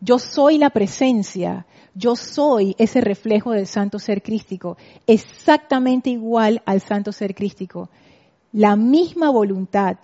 Yo 0.00 0.18
soy 0.18 0.58
la 0.58 0.70
presencia, 0.70 1.66
yo 1.94 2.16
soy 2.16 2.74
ese 2.78 3.00
reflejo 3.00 3.52
del 3.52 3.66
santo 3.66 3.98
ser 3.98 4.22
crístico, 4.22 4.76
exactamente 5.06 6.10
igual 6.10 6.62
al 6.66 6.82
santo 6.82 7.12
ser 7.12 7.34
crístico. 7.34 7.88
La 8.52 8.76
misma 8.76 9.30
voluntad, 9.30 9.96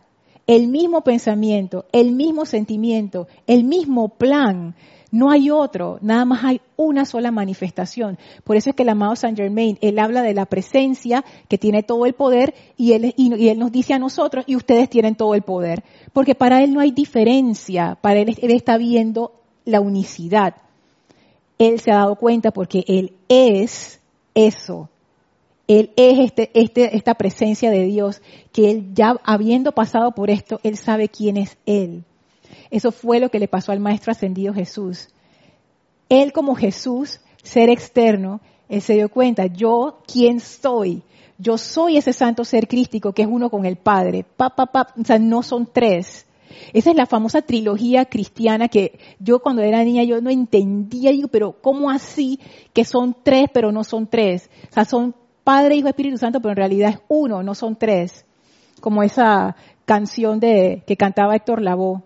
el 0.47 0.69
mismo 0.69 1.03
pensamiento, 1.03 1.85
el 1.93 2.13
mismo 2.13 2.47
sentimiento, 2.47 3.29
el 3.47 3.65
mismo 3.65 4.09
plan. 4.09 4.75
No 5.13 5.31
hay 5.31 5.51
otro, 5.51 5.99
nada 6.01 6.25
más 6.25 6.43
hay 6.43 6.63
una 6.75 7.05
sola 7.05 7.31
manifestación. 7.31 8.19
Por 8.45 8.57
eso 8.57 8.71
es 8.71 8.77
que 8.77 8.83
el 8.83 8.89
amado 8.89 9.15
Saint 9.15 9.37
Germain, 9.37 9.77
él 9.83 9.99
habla 9.99 10.23
de 10.23 10.33
la 10.33 10.47
presencia 10.47 11.23
que 11.49 11.59
tiene 11.59 11.83
todo 11.83 12.07
el 12.07 12.15
poder 12.15 12.55
y 12.79 12.95
él, 12.95 13.15
nos 13.59 13.71
dice 13.71 13.93
a 13.93 13.99
nosotros, 13.99 14.45
y 14.47 14.57
ustedes 14.57 14.89
tienen 14.89 15.15
todo 15.15 15.35
el 15.35 15.43
poder. 15.43 15.85
Porque 16.15 16.35
para 16.35 16.63
él 16.63 16.73
no 16.73 16.81
hay 16.81 16.93
diferencia, 16.93 17.99
para 18.01 18.21
él, 18.21 18.35
él 18.41 18.51
está 18.53 18.79
viendo 18.79 19.33
la 19.67 19.83
unicidad. 19.83 20.55
Él 21.59 21.79
se 21.79 21.93
ha 21.93 21.97
dado 21.97 22.17
cuenta 22.17 22.51
porque 22.51 22.83
él 22.89 23.13
es 23.29 24.01
eso. 24.35 24.89
Él 25.69 25.91
es 25.97 26.21
este, 26.21 26.51
este, 26.55 26.97
esta 26.97 27.17
presencia 27.17 27.71
de 27.71 27.85
Dios 27.85 28.23
que 28.51 28.71
él 28.71 28.95
ya 28.95 29.21
habiendo 29.25 29.73
pasado 29.73 30.13
por 30.13 30.31
esto, 30.31 30.59
él 30.63 30.79
sabe 30.79 31.11
quién 31.11 31.37
es 31.37 31.59
él. 31.67 32.05
Eso 32.73 32.91
fue 32.91 33.21
lo 33.21 33.29
que 33.29 33.39
le 33.39 33.49
pasó 33.49 33.71
al 33.71 33.81
Maestro 33.81 34.13
Ascendido 34.13 34.55
Jesús. 34.55 35.09
Él 36.09 36.33
como 36.33 36.55
Jesús, 36.55 37.21
ser 37.43 37.69
externo, 37.69 38.41
él 38.71 38.81
se 38.81 38.95
dio 38.95 39.11
cuenta, 39.11 39.45
yo 39.45 39.99
quién 40.11 40.41
soy. 40.41 41.03
Yo 41.37 41.59
soy 41.59 41.99
ese 41.99 42.15
santo 42.15 42.47
ser 42.47 42.67
crístico 42.69 43.13
que 43.13 43.23
es 43.23 43.29
uno 43.31 43.51
con 43.51 43.67
el 43.67 43.77
Padre. 43.77 44.25
Pa, 44.25 44.57
pa, 44.57 44.67
pa, 44.67 44.89
o 44.99 45.05
sea, 45.05 45.19
no 45.19 45.43
son 45.43 45.69
tres. 45.71 46.25
Esa 46.73 46.91
es 46.91 46.97
la 46.97 47.05
famosa 47.05 47.43
trilogía 47.43 48.07
cristiana 48.07 48.69
que 48.69 48.99
yo 49.19 49.41
cuando 49.41 49.61
era 49.61 49.85
niña 49.85 50.05
yo 50.05 50.23
no 50.23 50.31
entendía, 50.31 51.11
digo, 51.11 51.29
pero 51.29 51.61
¿cómo 51.61 51.91
así 51.91 52.41
que 52.73 52.87
son 52.87 53.15
tres 53.23 53.51
pero 53.53 53.71
no 53.71 53.85
son 53.85 54.07
tres? 54.07 54.49
O 54.71 54.73
sea, 54.73 54.87
son 54.87 55.15
Padre, 55.45 55.77
Hijo, 55.77 55.89
Espíritu 55.89 56.17
Santo, 56.17 56.41
pero 56.41 56.53
en 56.53 56.57
realidad 56.57 56.91
es 56.91 57.01
uno, 57.09 57.43
no 57.43 57.55
son 57.55 57.77
tres. 57.77 58.25
Como 58.81 59.03
esa 59.03 59.57
canción 59.85 60.41
de 60.41 60.85
que 60.87 60.97
cantaba 60.97 61.37
Héctor 61.37 61.61
Lavoe 61.61 62.03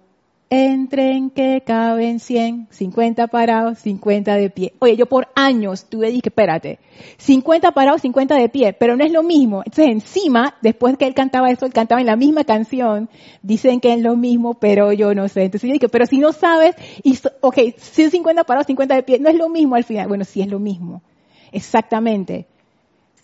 entren 0.49 1.31
que 1.31 1.63
caben 1.67 2.21
100, 2.21 2.69
50 2.71 3.27
parados, 3.27 3.79
50 3.81 4.37
de 4.37 4.51
pie. 4.51 4.73
Oye, 4.79 4.97
yo 4.97 5.07
por 5.07 5.29
años 5.35 5.87
tuve, 5.87 6.09
dije, 6.09 6.29
espérate, 6.29 6.79
50 7.19 7.73
parados, 7.73 8.03
50 8.03 8.37
de 8.37 8.49
pie, 8.49 8.73
pero 8.73 8.97
no 8.97 9.05
es 9.05 9.13
lo 9.13 9.23
mismo. 9.23 9.63
Entonces 9.65 9.89
encima, 9.89 10.55
después 10.63 10.97
que 10.97 11.07
él 11.07 11.15
cantaba 11.15 11.51
eso, 11.51 11.67
él 11.67 11.73
cantaba 11.73 12.01
en 12.01 12.07
la 12.07 12.17
misma 12.17 12.45
canción, 12.45 13.09
dicen 13.43 13.81
que 13.81 13.93
es 13.93 14.01
lo 14.01 14.17
mismo, 14.17 14.55
pero 14.55 14.93
yo 14.93 15.15
no 15.15 15.29
sé. 15.29 15.45
Entonces 15.45 15.69
yo 15.69 15.75
dije, 15.75 15.89
pero 15.89 16.07
si 16.07 16.19
no 16.19 16.33
sabes, 16.33 16.77
y, 17.03 17.19
ok, 17.41 17.59
50 17.79 18.45
parados, 18.45 18.67
50 18.67 18.95
de 18.95 19.03
pie, 19.03 19.19
no 19.19 19.29
es 19.29 19.37
lo 19.37 19.49
mismo 19.49 19.75
al 19.75 19.85
final. 19.85 20.07
Bueno, 20.09 20.25
sí 20.25 20.41
es 20.41 20.49
lo 20.49 20.61
mismo. 20.61 21.03
Exactamente. 21.51 22.47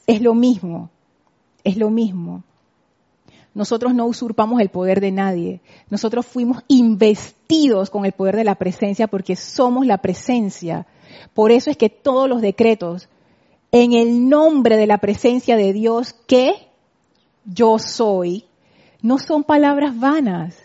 Es 0.06 0.20
lo 0.20 0.34
mismo. 0.34 0.90
Es 1.62 1.76
lo 1.76 1.90
mismo. 1.90 2.42
Nosotros 3.54 3.94
no 3.94 4.06
usurpamos 4.06 4.60
el 4.60 4.70
poder 4.70 5.00
de 5.00 5.12
nadie. 5.12 5.60
Nosotros 5.90 6.24
fuimos 6.26 6.62
investidos 6.68 7.90
con 7.90 8.06
el 8.06 8.12
poder 8.12 8.36
de 8.36 8.44
la 8.44 8.54
presencia 8.54 9.08
porque 9.08 9.36
somos 9.36 9.86
la 9.86 9.98
presencia. 9.98 10.86
Por 11.34 11.50
eso 11.50 11.70
es 11.70 11.76
que 11.76 11.90
todos 11.90 12.28
los 12.28 12.40
decretos, 12.40 13.08
en 13.70 13.92
el 13.92 14.28
nombre 14.28 14.76
de 14.76 14.86
la 14.86 14.98
presencia 14.98 15.56
de 15.56 15.72
Dios 15.72 16.14
que 16.26 16.54
yo 17.44 17.78
soy, 17.78 18.46
no 19.02 19.18
son 19.18 19.44
palabras 19.44 19.98
vanas. 19.98 20.56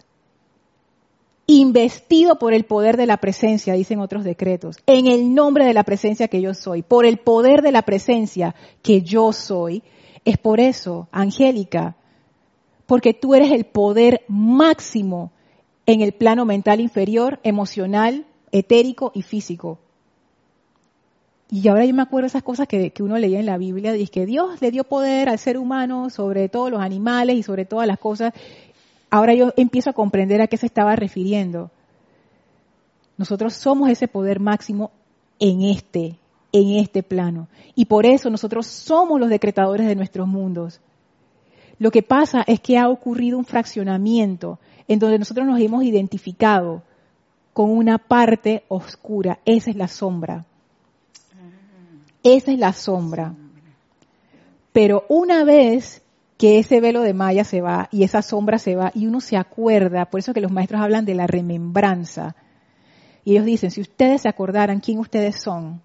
Investido 1.45 2.39
por 2.39 2.53
el 2.53 2.65
poder 2.65 2.97
de 2.97 3.05
la 3.05 3.17
presencia, 3.17 3.73
dicen 3.73 3.99
otros 3.99 4.23
decretos, 4.23 4.77
en 4.85 5.07
el 5.07 5.33
nombre 5.33 5.65
de 5.65 5.73
la 5.73 5.83
presencia 5.83 6.27
que 6.27 6.41
yo 6.41 6.53
soy, 6.53 6.83
por 6.83 7.05
el 7.05 7.17
poder 7.17 7.61
de 7.61 7.71
la 7.71 7.83
presencia 7.83 8.53
que 8.81 9.01
yo 9.01 9.31
soy. 9.31 9.83
Es 10.25 10.37
por 10.37 10.59
eso, 10.59 11.07
Angélica, 11.11 11.95
porque 12.87 13.13
tú 13.13 13.35
eres 13.35 13.51
el 13.51 13.65
poder 13.65 14.23
máximo 14.27 15.31
en 15.85 16.01
el 16.01 16.13
plano 16.13 16.45
mental 16.45 16.79
inferior, 16.79 17.39
emocional, 17.43 18.25
etérico 18.51 19.11
y 19.13 19.21
físico. 19.21 19.77
Y 21.49 21.67
ahora 21.67 21.85
yo 21.85 21.93
me 21.93 22.01
acuerdo 22.01 22.27
esas 22.27 22.43
cosas 22.43 22.67
que, 22.67 22.91
uno 22.99 23.17
leía 23.17 23.39
en 23.39 23.45
la 23.45 23.57
Biblia, 23.57 23.93
dice 23.93 24.11
que 24.11 24.25
Dios 24.25 24.61
le 24.61 24.71
dio 24.71 24.83
poder 24.83 25.29
al 25.29 25.39
ser 25.39 25.57
humano 25.57 26.09
sobre 26.09 26.49
todos 26.49 26.71
los 26.71 26.81
animales 26.81 27.37
y 27.37 27.43
sobre 27.43 27.65
todas 27.65 27.87
las 27.87 27.99
cosas. 27.99 28.33
Ahora 29.09 29.33
yo 29.33 29.53
empiezo 29.55 29.89
a 29.89 29.93
comprender 29.93 30.41
a 30.41 30.47
qué 30.47 30.57
se 30.57 30.65
estaba 30.65 30.95
refiriendo. 30.95 31.71
Nosotros 33.17 33.53
somos 33.53 33.89
ese 33.89 34.07
poder 34.07 34.39
máximo 34.39 34.91
en 35.39 35.61
este, 35.61 36.17
en 36.51 36.77
este 36.79 37.01
plano. 37.01 37.47
Y 37.75 37.85
por 37.85 38.05
eso 38.05 38.29
nosotros 38.29 38.67
somos 38.67 39.19
los 39.19 39.29
decretadores 39.29 39.87
de 39.87 39.95
nuestros 39.95 40.27
mundos. 40.27 40.81
Lo 41.79 41.91
que 41.91 42.01
pasa 42.01 42.43
es 42.47 42.59
que 42.59 42.77
ha 42.77 42.89
ocurrido 42.89 43.37
un 43.37 43.45
fraccionamiento 43.45 44.59
en 44.87 44.99
donde 44.99 45.19
nosotros 45.19 45.45
nos 45.45 45.59
hemos 45.59 45.83
identificado 45.83 46.81
con 47.53 47.69
una 47.69 47.97
parte 47.97 48.63
oscura. 48.67 49.39
Esa 49.45 49.69
es 49.69 49.75
la 49.75 49.87
sombra. 49.87 50.45
Esa 52.23 52.51
es 52.51 52.59
la 52.59 52.73
sombra. 52.73 53.33
Pero 54.71 55.05
una 55.09 55.43
vez 55.43 56.01
que 56.37 56.59
ese 56.59 56.81
velo 56.81 57.01
de 57.01 57.13
malla 57.13 57.43
se 57.43 57.61
va 57.61 57.89
y 57.91 58.03
esa 58.03 58.21
sombra 58.21 58.59
se 58.59 58.75
va 58.75 58.91
y 58.93 59.07
uno 59.07 59.21
se 59.21 59.37
acuerda, 59.37 60.05
por 60.05 60.19
eso 60.19 60.33
que 60.33 60.41
los 60.41 60.51
maestros 60.51 60.81
hablan 60.81 61.05
de 61.05 61.15
la 61.15 61.25
remembranza. 61.25 62.35
Y 63.23 63.31
ellos 63.31 63.45
dicen, 63.45 63.71
si 63.71 63.81
ustedes 63.81 64.21
se 64.21 64.29
acordaran 64.29 64.79
quién 64.79 64.99
ustedes 64.99 65.41
son, 65.41 65.81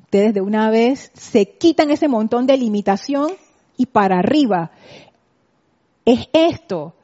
ustedes 0.00 0.34
de 0.34 0.40
una 0.40 0.70
vez 0.70 1.10
se 1.14 1.50
quitan 1.50 1.90
ese 1.90 2.08
montón 2.08 2.46
de 2.46 2.56
limitación 2.56 3.32
y 3.78 3.86
para 3.86 4.18
arriba. 4.18 4.70
Es 6.04 6.28
esto. 6.34 6.94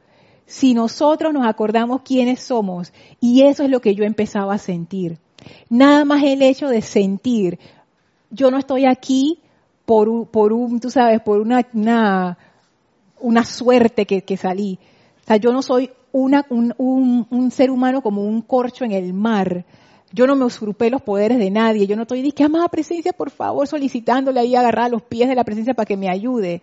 Si 0.45 0.75
nosotros 0.75 1.33
nos 1.33 1.47
acordamos 1.47 2.01
quiénes 2.03 2.39
somos, 2.39 2.93
y 3.19 3.41
eso 3.41 3.63
es 3.63 3.71
lo 3.71 3.81
que 3.81 3.95
yo 3.95 4.03
empezaba 4.03 4.53
a 4.53 4.59
sentir. 4.59 5.17
Nada 5.69 6.05
más 6.05 6.23
el 6.23 6.43
hecho 6.43 6.67
de 6.67 6.83
sentir, 6.83 7.57
yo 8.29 8.51
no 8.51 8.59
estoy 8.59 8.85
aquí 8.85 9.39
por, 9.85 10.27
por 10.27 10.53
un, 10.53 10.79
tú 10.79 10.91
sabes, 10.91 11.21
por 11.21 11.39
una, 11.39 11.65
una, 13.19 13.45
suerte 13.45 14.05
que, 14.05 14.23
que, 14.23 14.37
salí. 14.37 14.77
O 15.23 15.27
sea, 15.27 15.37
yo 15.37 15.51
no 15.51 15.61
soy 15.61 15.89
una, 16.11 16.45
un, 16.49 16.73
un, 16.77 17.27
un, 17.29 17.51
ser 17.51 17.71
humano 17.71 18.01
como 18.01 18.23
un 18.23 18.41
corcho 18.41 18.85
en 18.85 18.91
el 18.91 19.13
mar. 19.13 19.65
Yo 20.15 20.25
no 20.27 20.37
me 20.37 20.45
usurpé 20.45 20.89
los 20.89 21.01
poderes 21.01 21.37
de 21.39 21.51
nadie. 21.51 21.87
Yo 21.87 21.97
no 21.97 22.03
estoy 22.03 22.21
diciendo, 22.21 22.55
amada 22.55 22.69
presencia, 22.69 23.11
por 23.11 23.31
favor, 23.31 23.67
solicitándole 23.67 24.39
ahí 24.39 24.55
agarrar 24.55 24.89
los 24.89 25.01
pies 25.01 25.27
de 25.27 25.35
la 25.35 25.43
presencia 25.43 25.73
para 25.73 25.85
que 25.85 25.97
me 25.97 26.07
ayude. 26.07 26.61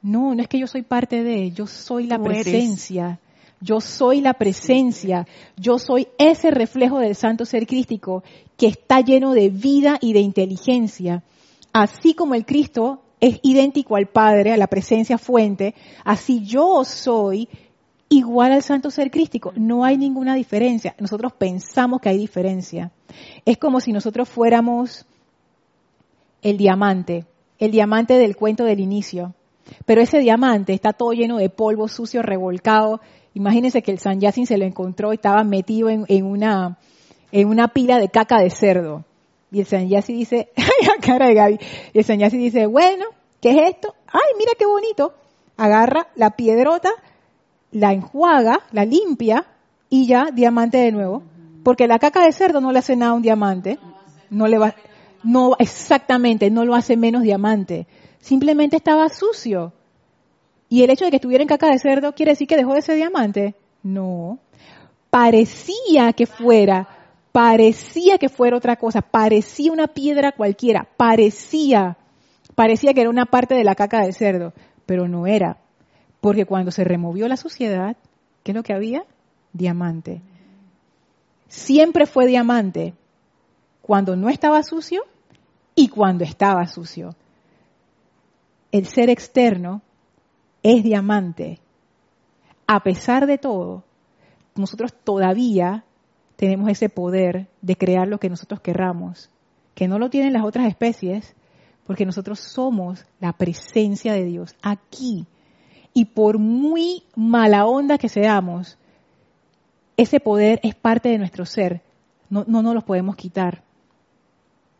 No, 0.00 0.34
no 0.34 0.40
es 0.40 0.48
que 0.48 0.58
yo 0.58 0.66
soy 0.66 0.80
parte 0.80 1.22
de, 1.22 1.50
yo 1.50 1.66
soy 1.66 2.06
la 2.06 2.18
presencia. 2.18 3.20
Yo 3.60 3.82
soy 3.82 4.22
la 4.22 4.32
presencia. 4.32 5.26
Yo 5.58 5.78
soy 5.78 6.08
ese 6.16 6.50
reflejo 6.50 7.00
del 7.00 7.14
santo 7.14 7.44
ser 7.44 7.66
crístico 7.66 8.24
que 8.56 8.68
está 8.68 9.02
lleno 9.02 9.34
de 9.34 9.50
vida 9.50 9.98
y 10.00 10.14
de 10.14 10.20
inteligencia. 10.20 11.22
Así 11.70 12.14
como 12.14 12.34
el 12.34 12.46
Cristo 12.46 13.02
es 13.20 13.40
idéntico 13.42 13.96
al 13.96 14.06
Padre, 14.06 14.54
a 14.54 14.56
la 14.56 14.68
presencia 14.68 15.18
fuente, 15.18 15.74
así 16.02 16.42
yo 16.46 16.82
soy 16.84 17.46
igual 18.08 18.52
al 18.52 18.62
santo 18.62 18.90
ser 18.90 19.10
crístico. 19.10 19.52
No 19.56 19.84
hay 19.84 19.98
ninguna 19.98 20.34
diferencia. 20.34 20.94
Nosotros 20.98 21.32
pensamos 21.32 22.00
que 22.00 22.08
hay 22.08 22.18
diferencia. 22.18 22.92
Es 23.44 23.58
como 23.58 23.80
si 23.80 23.92
nosotros 23.92 24.28
fuéramos 24.28 25.06
el 26.42 26.56
diamante, 26.56 27.26
el 27.58 27.70
diamante 27.70 28.14
del 28.14 28.36
cuento 28.36 28.64
del 28.64 28.80
inicio. 28.80 29.34
Pero 29.84 30.00
ese 30.00 30.18
diamante 30.18 30.72
está 30.72 30.92
todo 30.92 31.12
lleno 31.12 31.38
de 31.38 31.50
polvo 31.50 31.88
sucio, 31.88 32.22
revolcado. 32.22 33.00
Imagínense 33.34 33.82
que 33.82 33.90
el 33.90 33.98
San 33.98 34.20
Yacin 34.20 34.46
se 34.46 34.58
lo 34.58 34.64
encontró 34.64 35.12
y 35.12 35.16
estaba 35.16 35.42
metido 35.44 35.90
en, 35.90 36.24
una, 36.24 36.78
en 37.32 37.48
una 37.48 37.68
pila 37.68 37.98
de 37.98 38.08
caca 38.08 38.40
de 38.40 38.50
cerdo. 38.50 39.04
Y 39.50 39.60
el 39.60 39.66
San 39.66 39.88
Yacin 39.88 40.16
dice, 40.16 40.50
ay, 40.56 40.86
la 40.86 41.04
cara 41.04 41.28
de 41.28 41.34
Gaby. 41.34 41.58
Y 41.92 41.98
el 41.98 42.04
San 42.04 42.18
Yacin 42.18 42.40
dice, 42.40 42.66
bueno, 42.66 43.06
¿qué 43.40 43.50
es 43.50 43.74
esto? 43.74 43.94
Ay, 44.06 44.36
mira 44.38 44.52
qué 44.58 44.66
bonito. 44.66 45.14
Agarra 45.56 46.08
la 46.14 46.36
piedrota, 46.36 46.90
la 47.70 47.92
enjuaga, 47.92 48.60
la 48.72 48.84
limpia 48.84 49.46
y 49.88 50.06
ya 50.06 50.30
diamante 50.32 50.78
de 50.78 50.92
nuevo. 50.92 51.22
Porque 51.62 51.86
la 51.86 51.98
caca 51.98 52.24
de 52.24 52.32
cerdo 52.32 52.60
no 52.60 52.72
le 52.72 52.78
hace 52.78 52.96
nada 52.96 53.12
a 53.12 53.14
un 53.14 53.22
diamante. 53.22 53.78
No 54.30 54.46
le 54.46 54.58
va, 54.58 54.74
no, 55.22 55.56
exactamente, 55.58 56.50
no 56.50 56.64
lo 56.64 56.74
hace 56.74 56.96
menos 56.96 57.22
diamante. 57.22 57.86
Simplemente 58.20 58.76
estaba 58.76 59.08
sucio. 59.08 59.72
Y 60.68 60.82
el 60.82 60.90
hecho 60.90 61.04
de 61.04 61.10
que 61.10 61.16
estuviera 61.16 61.42
en 61.42 61.48
caca 61.48 61.70
de 61.70 61.78
cerdo 61.78 62.14
quiere 62.14 62.32
decir 62.32 62.46
que 62.46 62.56
dejó 62.56 62.74
de 62.74 62.82
ser 62.82 62.96
diamante. 62.96 63.54
No. 63.82 64.38
Parecía 65.10 66.12
que 66.12 66.26
fuera, 66.26 66.88
parecía 67.32 68.18
que 68.18 68.28
fuera 68.28 68.56
otra 68.56 68.76
cosa, 68.76 69.02
parecía 69.02 69.72
una 69.72 69.88
piedra 69.88 70.32
cualquiera, 70.32 70.88
parecía, 70.96 71.96
parecía 72.54 72.94
que 72.94 73.02
era 73.02 73.10
una 73.10 73.26
parte 73.26 73.54
de 73.54 73.64
la 73.64 73.74
caca 73.74 74.02
de 74.02 74.12
cerdo, 74.12 74.52
pero 74.86 75.08
no 75.08 75.26
era. 75.26 75.58
Porque 76.26 76.44
cuando 76.44 76.72
se 76.72 76.82
removió 76.82 77.28
la 77.28 77.36
suciedad, 77.36 77.96
¿qué 78.42 78.50
es 78.50 78.56
lo 78.56 78.64
que 78.64 78.72
había? 78.72 79.04
Diamante. 79.52 80.22
Siempre 81.46 82.04
fue 82.04 82.26
diamante 82.26 82.94
cuando 83.80 84.16
no 84.16 84.28
estaba 84.28 84.64
sucio 84.64 85.02
y 85.76 85.86
cuando 85.86 86.24
estaba 86.24 86.66
sucio. 86.66 87.14
El 88.72 88.86
ser 88.86 89.08
externo 89.08 89.82
es 90.64 90.82
diamante. 90.82 91.60
A 92.66 92.82
pesar 92.82 93.28
de 93.28 93.38
todo, 93.38 93.84
nosotros 94.56 94.94
todavía 95.04 95.84
tenemos 96.34 96.68
ese 96.68 96.88
poder 96.88 97.46
de 97.62 97.76
crear 97.76 98.08
lo 98.08 98.18
que 98.18 98.30
nosotros 98.30 98.60
querramos, 98.60 99.30
que 99.76 99.86
no 99.86 100.00
lo 100.00 100.10
tienen 100.10 100.32
las 100.32 100.42
otras 100.42 100.66
especies, 100.66 101.36
porque 101.84 102.04
nosotros 102.04 102.40
somos 102.40 103.06
la 103.20 103.32
presencia 103.32 104.12
de 104.12 104.24
Dios 104.24 104.56
aquí 104.60 105.28
y 105.96 106.04
por 106.04 106.36
muy 106.36 107.04
mala 107.14 107.64
onda 107.64 107.96
que 107.96 108.10
seamos, 108.10 108.76
ese 109.96 110.20
poder 110.20 110.60
es 110.62 110.74
parte 110.74 111.08
de 111.08 111.16
nuestro 111.16 111.46
ser. 111.46 111.80
No, 112.28 112.44
no 112.46 112.60
nos 112.60 112.74
lo 112.74 112.82
podemos 112.82 113.16
quitar. 113.16 113.62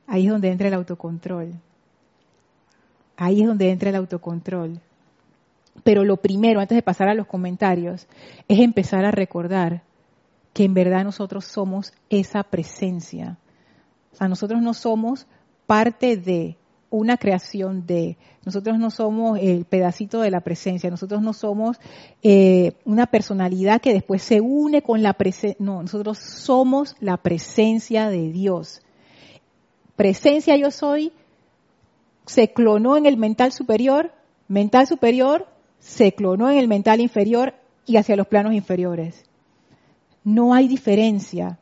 Ahí 0.07 0.27
es 0.27 0.31
donde 0.31 0.51
entra 0.51 0.69
el 0.69 0.75
autocontrol. 0.75 1.55
Ahí 3.17 3.41
es 3.41 3.47
donde 3.47 3.71
entra 3.71 3.89
el 3.89 3.97
autocontrol. 3.97 4.79
Pero 5.83 6.05
lo 6.05 6.19
primero, 6.19 6.61
antes 6.61 6.77
de 6.77 6.83
pasar 6.83 7.09
a 7.09 7.15
los 7.15 7.27
comentarios, 7.27 8.07
es 8.47 8.59
empezar 8.59 9.07
a 9.07 9.11
recordar 9.11 9.85
que 10.53 10.65
en 10.65 10.75
verdad 10.75 11.03
nosotros 11.03 11.47
somos 11.47 11.95
esa 12.11 12.43
presencia. 12.43 13.39
O 14.13 14.17
sea, 14.17 14.29
nosotros 14.29 14.61
no 14.61 14.75
somos 14.75 15.27
parte 15.67 16.19
de, 16.19 16.59
una 16.91 17.17
creación 17.17 17.87
de. 17.87 18.17
Nosotros 18.45 18.79
no 18.79 18.91
somos 18.91 19.39
el 19.41 19.65
pedacito 19.65 20.21
de 20.21 20.31
la 20.31 20.41
presencia, 20.41 20.91
nosotros 20.91 21.21
no 21.23 21.33
somos 21.33 21.79
eh, 22.23 22.75
una 22.85 23.07
personalidad 23.07 23.81
que 23.81 23.93
después 23.93 24.23
se 24.23 24.41
une 24.41 24.83
con 24.83 25.03
la 25.03 25.15
presencia. 25.15 25.57
No, 25.59 25.83
nosotros 25.83 26.19
somos 26.19 26.97
la 27.01 27.17
presencia 27.17 28.09
de 28.09 28.31
Dios. 28.31 28.83
Presencia 29.97 30.57
yo 30.57 30.71
soy, 30.71 31.13
se 32.27 32.53
clonó 32.53 32.97
en 32.97 33.07
el 33.07 33.17
mental 33.17 33.53
superior, 33.53 34.13
mental 34.49 34.87
superior 34.87 35.47
se 35.79 36.13
clonó 36.13 36.51
en 36.51 36.59
el 36.59 36.69
mental 36.69 37.01
inferior 37.01 37.55
y 37.87 37.97
hacia 37.97 38.17
los 38.17 38.27
planos 38.27 38.53
inferiores. 38.55 39.25
No 40.25 40.55
hay 40.55 40.67
diferencia. 40.67 41.59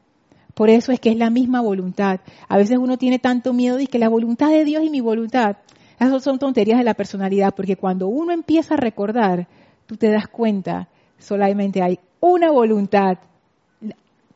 Por 0.55 0.71
eso 0.71 0.93
es 0.93 1.01
que 1.01 1.11
es 1.11 1.17
la 1.17 1.31
misma 1.31 1.61
voluntad. 1.61 2.21
A 2.49 2.57
veces 2.57 2.79
uno 2.79 2.97
tiene 2.97 3.19
tanto 3.19 3.53
miedo 3.53 3.77
de 3.77 3.87
que 3.87 3.99
la 3.99 4.09
voluntad 4.09 4.51
de 4.51 4.65
Dios 4.65 4.85
y 4.85 4.91
mi 4.91 5.01
voluntad. 5.01 5.57
Esas 5.99 6.23
son 6.23 6.39
tonterías 6.39 6.79
de 6.79 6.85
la 6.85 6.95
personalidad, 6.95 7.55
porque 7.55 7.77
cuando 7.77 8.09
uno 8.09 8.33
empieza 8.33 8.75
a 8.75 8.79
recordar, 8.79 9.49
tú 9.87 9.97
te 9.97 10.11
das 10.11 10.29
cuenta, 10.29 10.89
solamente 11.19 11.83
hay 11.83 11.99
una 12.21 12.51
voluntad, 12.51 13.19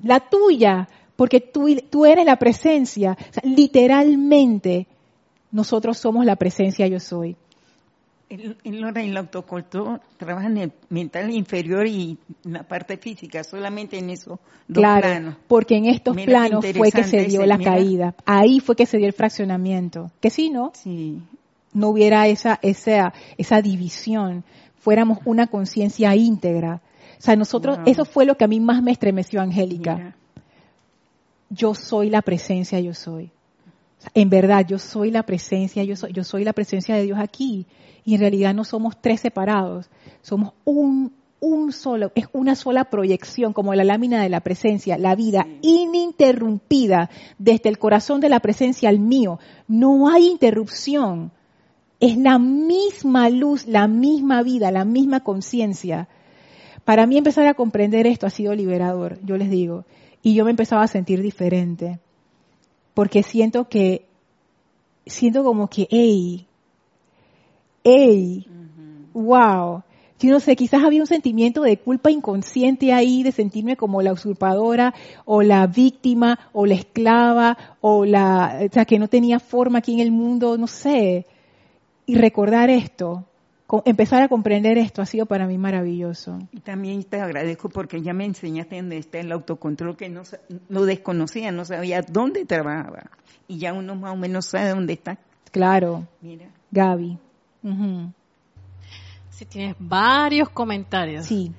la 0.02 0.20
tuya, 0.20 0.88
porque 1.16 1.40
tú, 1.40 1.68
tú 1.90 2.06
eres 2.06 2.24
la 2.24 2.36
presencia. 2.36 3.16
literalmente, 3.42 4.86
nosotros 5.50 5.98
somos 5.98 6.24
la 6.24 6.36
presencia 6.36 6.86
yo 6.86 7.00
soy. 7.00 7.36
En, 8.30 8.56
en, 8.64 8.96
el 8.96 9.16
autocontrol 9.16 10.00
trabaja 10.18 10.48
en 10.48 10.58
el 10.58 10.72
mental 10.90 11.30
inferior 11.30 11.86
y 11.86 12.18
en 12.44 12.52
la 12.52 12.62
parte 12.62 12.98
física, 12.98 13.42
solamente 13.42 13.98
en 13.98 14.10
eso. 14.10 14.38
claro, 14.72 15.36
porque 15.46 15.76
en 15.76 15.86
estos 15.86 16.14
planos 16.14 16.64
fue 16.76 16.92
que 16.92 17.04
se 17.04 17.24
dio 17.24 17.46
la 17.46 17.58
caída. 17.58 18.14
Ahí 18.26 18.60
fue 18.60 18.76
que 18.76 18.86
se 18.86 18.98
dio 18.98 19.06
el 19.06 19.14
fraccionamiento. 19.14 20.10
Que 20.20 20.28
si 20.28 20.50
no, 20.50 20.72
sí. 20.74 21.22
no 21.72 21.88
hubiera 21.88 22.28
esa, 22.28 22.58
esa, 22.60 23.14
esa 23.38 23.62
división, 23.62 24.44
fuéramos 24.78 25.18
una 25.24 25.46
conciencia 25.46 26.14
íntegra. 26.14 26.82
O 27.18 27.22
sea, 27.22 27.34
nosotros, 27.34 27.78
eso 27.86 28.04
fue 28.04 28.26
lo 28.26 28.36
que 28.36 28.44
a 28.44 28.48
mí 28.48 28.60
más 28.60 28.82
me 28.82 28.92
estremeció, 28.92 29.40
Angélica. 29.40 30.14
Yo 31.50 31.74
soy 31.74 32.10
la 32.10 32.22
presencia, 32.22 32.78
yo 32.78 32.92
soy. 32.94 33.32
En 34.14 34.30
verdad, 34.30 34.66
yo 34.66 34.78
soy 34.78 35.10
la 35.10 35.24
presencia, 35.24 35.82
yo 35.84 35.96
soy, 35.96 36.12
yo 36.12 36.24
soy 36.24 36.44
la 36.44 36.52
presencia 36.52 36.94
de 36.94 37.02
Dios 37.02 37.18
aquí 37.18 37.66
y 38.04 38.14
en 38.14 38.20
realidad 38.20 38.54
no 38.54 38.64
somos 38.64 39.00
tres 39.00 39.20
separados, 39.20 39.90
somos 40.22 40.54
un, 40.64 41.12
un 41.40 41.72
solo, 41.72 42.12
es 42.14 42.26
una 42.32 42.54
sola 42.54 42.84
proyección, 42.84 43.52
como 43.52 43.74
la 43.74 43.84
lámina 43.84 44.22
de 44.22 44.28
la 44.28 44.40
presencia, 44.40 44.98
la 44.98 45.14
vida 45.14 45.46
ininterrumpida 45.62 47.10
desde 47.38 47.68
el 47.68 47.78
corazón 47.78 48.20
de 48.20 48.28
la 48.28 48.40
presencia 48.40 48.88
al 48.88 48.98
mío. 48.98 49.38
No 49.66 50.08
hay 50.08 50.26
interrupción. 50.28 51.32
Es 52.00 52.16
la 52.16 52.38
misma 52.38 53.28
luz, 53.28 53.66
la 53.66 53.88
misma 53.88 54.42
vida, 54.42 54.70
la 54.70 54.84
misma 54.84 55.20
conciencia. 55.20 56.08
Para 56.84 57.06
mí 57.06 57.18
empezar 57.18 57.46
a 57.46 57.54
comprender 57.54 58.06
esto 58.06 58.26
ha 58.26 58.30
sido 58.30 58.54
liberador, 58.54 59.18
yo 59.24 59.36
les 59.36 59.50
digo. 59.50 59.84
Y 60.22 60.34
yo 60.34 60.44
me 60.44 60.50
empezaba 60.50 60.82
a 60.82 60.88
sentir 60.88 61.20
diferente. 61.20 61.98
Porque 62.98 63.22
siento 63.22 63.68
que, 63.68 64.06
siento 65.06 65.44
como 65.44 65.70
que, 65.70 65.86
hey, 65.88 66.48
¡Ey! 67.84 68.44
¡Wow! 69.14 69.84
Yo 70.18 70.30
no 70.32 70.40
sé, 70.40 70.56
quizás 70.56 70.82
había 70.82 71.02
un 71.02 71.06
sentimiento 71.06 71.62
de 71.62 71.76
culpa 71.76 72.10
inconsciente 72.10 72.92
ahí, 72.92 73.22
de 73.22 73.30
sentirme 73.30 73.76
como 73.76 74.02
la 74.02 74.12
usurpadora, 74.12 74.94
o 75.24 75.42
la 75.42 75.68
víctima, 75.68 76.40
o 76.52 76.66
la 76.66 76.74
esclava, 76.74 77.56
o 77.80 78.04
la, 78.04 78.62
o 78.68 78.72
sea, 78.72 78.84
que 78.84 78.98
no 78.98 79.06
tenía 79.06 79.38
forma 79.38 79.78
aquí 79.78 79.94
en 79.94 80.00
el 80.00 80.10
mundo, 80.10 80.58
no 80.58 80.66
sé. 80.66 81.24
Y 82.04 82.16
recordar 82.16 82.68
esto, 82.68 83.26
empezar 83.84 84.22
a 84.22 84.28
comprender 84.28 84.78
esto 84.78 85.02
ha 85.02 85.06
sido 85.06 85.26
para 85.26 85.46
mí 85.46 85.58
maravilloso. 85.58 86.38
Y 86.52 86.60
también 86.60 87.02
te 87.04 87.20
agradezco 87.20 87.68
porque 87.68 88.00
ya 88.00 88.14
me 88.14 88.24
enseñaste 88.24 88.76
dónde 88.76 88.96
está 88.96 89.18
el 89.18 89.30
autocontrol 89.30 89.96
que 89.96 90.08
no 90.08 90.22
lo 90.68 90.84
desconocía, 90.84 91.52
no 91.52 91.64
sabía 91.64 92.02
dónde 92.02 92.46
trabajaba. 92.46 93.10
Y 93.46 93.58
ya 93.58 93.72
uno 93.72 93.94
más 93.94 94.12
o 94.12 94.16
menos 94.16 94.46
sabe 94.46 94.70
dónde 94.70 94.94
está. 94.94 95.18
Claro. 95.50 96.06
Mira. 96.20 96.50
Gaby. 96.70 97.18
Si 99.30 99.44
tienes 99.44 99.76
varios 99.78 100.48
comentarios. 100.48 101.26
Sí. 101.26 101.52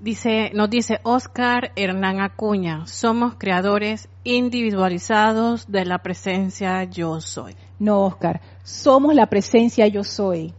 Dice, 0.00 0.50
nos 0.54 0.70
dice 0.70 1.00
Oscar 1.02 1.72
Hernán 1.76 2.20
Acuña, 2.20 2.86
somos 2.86 3.34
creadores 3.34 4.08
individualizados 4.24 5.70
de 5.70 5.84
la 5.84 5.98
presencia 5.98 6.84
yo 6.84 7.20
soy. 7.20 7.54
No, 7.78 8.06
Oscar, 8.06 8.40
somos 8.62 9.14
la 9.14 9.26
presencia 9.26 9.86
yo 9.88 10.02
soy. 10.02 10.54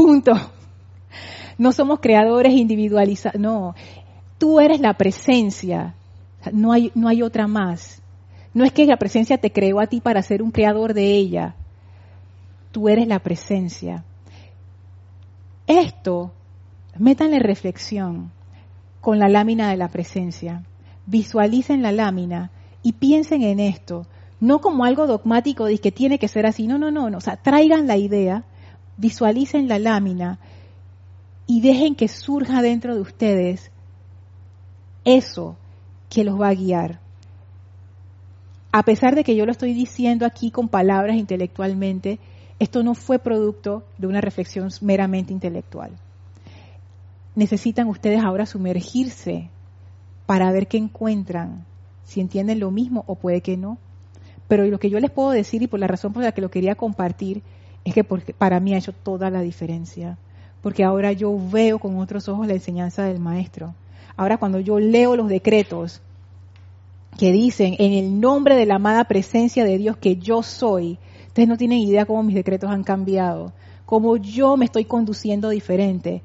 Punto. 0.00 0.32
No 1.58 1.72
somos 1.72 2.00
creadores 2.00 2.52
individualizados, 2.54 3.40
no. 3.40 3.74
Tú 4.38 4.60
eres 4.60 4.80
la 4.80 4.94
presencia. 4.94 5.94
No 6.52 6.72
hay, 6.72 6.90
no 6.94 7.08
hay 7.08 7.22
otra 7.22 7.46
más. 7.46 8.02
No 8.54 8.64
es 8.64 8.72
que 8.72 8.86
la 8.86 8.96
presencia 8.96 9.38
te 9.38 9.52
creó 9.52 9.80
a 9.80 9.86
ti 9.86 10.00
para 10.00 10.22
ser 10.22 10.42
un 10.42 10.50
creador 10.50 10.94
de 10.94 11.12
ella 11.12 11.54
tú 12.70 12.88
eres 12.88 13.06
la 13.06 13.18
presencia. 13.18 14.04
Esto, 15.66 16.32
métanle 16.98 17.38
reflexión 17.38 18.32
con 19.00 19.18
la 19.18 19.28
lámina 19.28 19.70
de 19.70 19.76
la 19.76 19.88
presencia. 19.88 20.64
Visualicen 21.06 21.82
la 21.82 21.92
lámina 21.92 22.50
y 22.82 22.92
piensen 22.92 23.42
en 23.42 23.60
esto, 23.60 24.06
no 24.40 24.60
como 24.60 24.84
algo 24.84 25.06
dogmático 25.06 25.66
de 25.66 25.78
que 25.78 25.92
tiene 25.92 26.18
que 26.18 26.28
ser 26.28 26.46
así, 26.46 26.66
no, 26.66 26.78
no, 26.78 26.90
no, 26.90 27.10
no, 27.10 27.18
o 27.18 27.20
sea, 27.20 27.36
traigan 27.36 27.86
la 27.86 27.96
idea, 27.96 28.44
visualicen 29.00 29.66
la 29.66 29.78
lámina 29.78 30.38
y 31.46 31.62
dejen 31.62 31.94
que 31.94 32.06
surja 32.06 32.60
dentro 32.62 32.94
de 32.94 33.00
ustedes 33.00 33.70
eso 35.04 35.56
que 36.10 36.22
los 36.22 36.38
va 36.40 36.48
a 36.48 36.54
guiar. 36.54 37.00
A 38.72 38.82
pesar 38.84 39.14
de 39.14 39.24
que 39.24 39.34
yo 39.34 39.46
lo 39.46 39.52
estoy 39.52 39.72
diciendo 39.72 40.26
aquí 40.26 40.50
con 40.50 40.68
palabras 40.68 41.16
intelectualmente, 41.16 42.18
esto 42.58 42.82
no 42.82 42.94
fue 42.94 43.18
producto 43.18 43.84
de 43.96 44.06
una 44.06 44.20
reflexión 44.20 44.68
meramente 44.82 45.32
intelectual. 45.32 45.92
Necesitan 47.34 47.88
ustedes 47.88 48.22
ahora 48.22 48.44
sumergirse 48.44 49.48
para 50.26 50.52
ver 50.52 50.68
qué 50.68 50.76
encuentran, 50.76 51.64
si 52.04 52.20
entienden 52.20 52.60
lo 52.60 52.70
mismo 52.70 53.02
o 53.06 53.14
puede 53.14 53.40
que 53.40 53.56
no. 53.56 53.78
Pero 54.46 54.64
lo 54.66 54.78
que 54.78 54.90
yo 54.90 55.00
les 55.00 55.10
puedo 55.10 55.30
decir 55.30 55.62
y 55.62 55.68
por 55.68 55.80
la 55.80 55.86
razón 55.86 56.12
por 56.12 56.22
la 56.22 56.32
que 56.32 56.42
lo 56.42 56.50
quería 56.50 56.74
compartir 56.74 57.42
es 57.84 57.94
que 57.94 58.04
para 58.04 58.60
mí 58.60 58.74
ha 58.74 58.78
hecho 58.78 58.92
toda 58.92 59.30
la 59.30 59.40
diferencia. 59.40 60.18
Porque 60.62 60.84
ahora 60.84 61.12
yo 61.12 61.36
veo 61.50 61.78
con 61.78 61.98
otros 61.98 62.28
ojos 62.28 62.46
la 62.46 62.52
enseñanza 62.52 63.04
del 63.04 63.18
maestro. 63.18 63.74
Ahora 64.16 64.36
cuando 64.36 64.60
yo 64.60 64.78
leo 64.78 65.16
los 65.16 65.28
decretos 65.28 66.02
que 67.18 67.32
dicen 67.32 67.76
en 67.78 67.92
el 67.92 68.20
nombre 68.20 68.56
de 68.56 68.66
la 68.66 68.76
amada 68.76 69.04
presencia 69.04 69.64
de 69.64 69.78
Dios 69.78 69.96
que 69.96 70.16
yo 70.16 70.42
soy, 70.42 70.98
Ustedes 71.30 71.48
no 71.48 71.56
tienen 71.56 71.78
idea 71.78 72.06
cómo 72.06 72.24
mis 72.24 72.34
decretos 72.34 72.68
han 72.70 72.82
cambiado, 72.82 73.52
cómo 73.86 74.16
yo 74.16 74.56
me 74.56 74.64
estoy 74.64 74.84
conduciendo 74.84 75.48
diferente. 75.48 76.22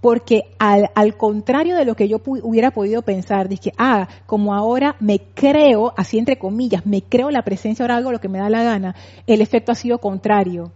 Porque 0.00 0.44
al, 0.58 1.16
contrario 1.16 1.76
de 1.76 1.84
lo 1.84 1.94
que 1.94 2.08
yo 2.08 2.20
hubiera 2.24 2.70
podido 2.70 3.02
pensar, 3.02 3.48
dije, 3.48 3.72
ah, 3.76 4.08
como 4.26 4.54
ahora 4.54 4.96
me 4.98 5.20
creo, 5.34 5.92
así 5.96 6.18
entre 6.18 6.38
comillas, 6.38 6.86
me 6.86 7.02
creo 7.02 7.30
la 7.30 7.42
presencia, 7.42 7.82
ahora 7.82 7.96
hago 7.96 8.12
lo 8.12 8.20
que 8.20 8.28
me 8.28 8.38
da 8.38 8.48
la 8.48 8.62
gana, 8.62 8.94
el 9.26 9.42
efecto 9.42 9.72
ha 9.72 9.74
sido 9.74 9.98
contrario. 9.98 10.72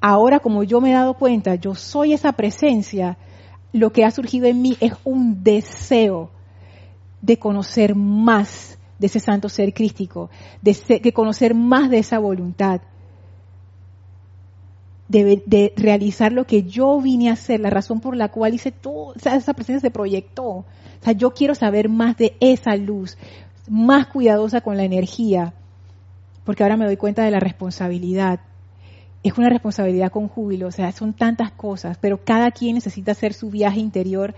Ahora 0.00 0.40
como 0.40 0.64
yo 0.64 0.80
me 0.80 0.90
he 0.90 0.94
dado 0.94 1.14
cuenta, 1.14 1.54
yo 1.54 1.74
soy 1.74 2.12
esa 2.12 2.32
presencia, 2.32 3.16
lo 3.72 3.92
que 3.92 4.04
ha 4.04 4.10
surgido 4.10 4.46
en 4.46 4.62
mí 4.62 4.76
es 4.80 4.92
un 5.04 5.44
deseo 5.44 6.30
de 7.20 7.38
conocer 7.38 7.94
más 7.94 8.78
de 8.98 9.06
ese 9.06 9.20
santo 9.20 9.48
ser 9.48 9.72
crístico, 9.72 10.30
de, 10.60 11.12
conocer 11.12 11.54
más 11.54 11.90
de 11.90 11.98
esa 11.98 12.18
voluntad, 12.18 12.80
de, 15.08 15.72
realizar 15.76 16.32
lo 16.32 16.46
que 16.46 16.64
yo 16.64 17.00
vine 17.00 17.30
a 17.30 17.32
hacer, 17.32 17.60
la 17.60 17.70
razón 17.70 18.00
por 18.00 18.16
la 18.16 18.28
cual 18.28 18.54
hice 18.54 18.72
todo, 18.72 19.14
esa 19.14 19.54
presencia 19.54 19.80
se 19.80 19.90
proyectó. 19.90 20.44
O 20.44 20.64
sea, 21.02 21.12
yo 21.12 21.32
quiero 21.32 21.54
saber 21.54 21.88
más 21.88 22.16
de 22.16 22.36
esa 22.40 22.76
luz, 22.76 23.16
más 23.68 24.06
cuidadosa 24.06 24.60
con 24.60 24.76
la 24.76 24.84
energía, 24.84 25.54
porque 26.44 26.62
ahora 26.62 26.76
me 26.76 26.86
doy 26.86 26.96
cuenta 26.96 27.24
de 27.24 27.30
la 27.30 27.40
responsabilidad. 27.40 28.40
Es 29.22 29.36
una 29.36 29.48
responsabilidad 29.48 30.10
con 30.10 30.28
júbilo, 30.28 30.68
o 30.68 30.72
sea, 30.72 30.92
son 30.92 31.12
tantas 31.12 31.50
cosas, 31.52 31.98
pero 32.00 32.24
cada 32.24 32.50
quien 32.50 32.74
necesita 32.74 33.12
hacer 33.12 33.32
su 33.34 33.50
viaje 33.50 33.80
interior 33.80 34.34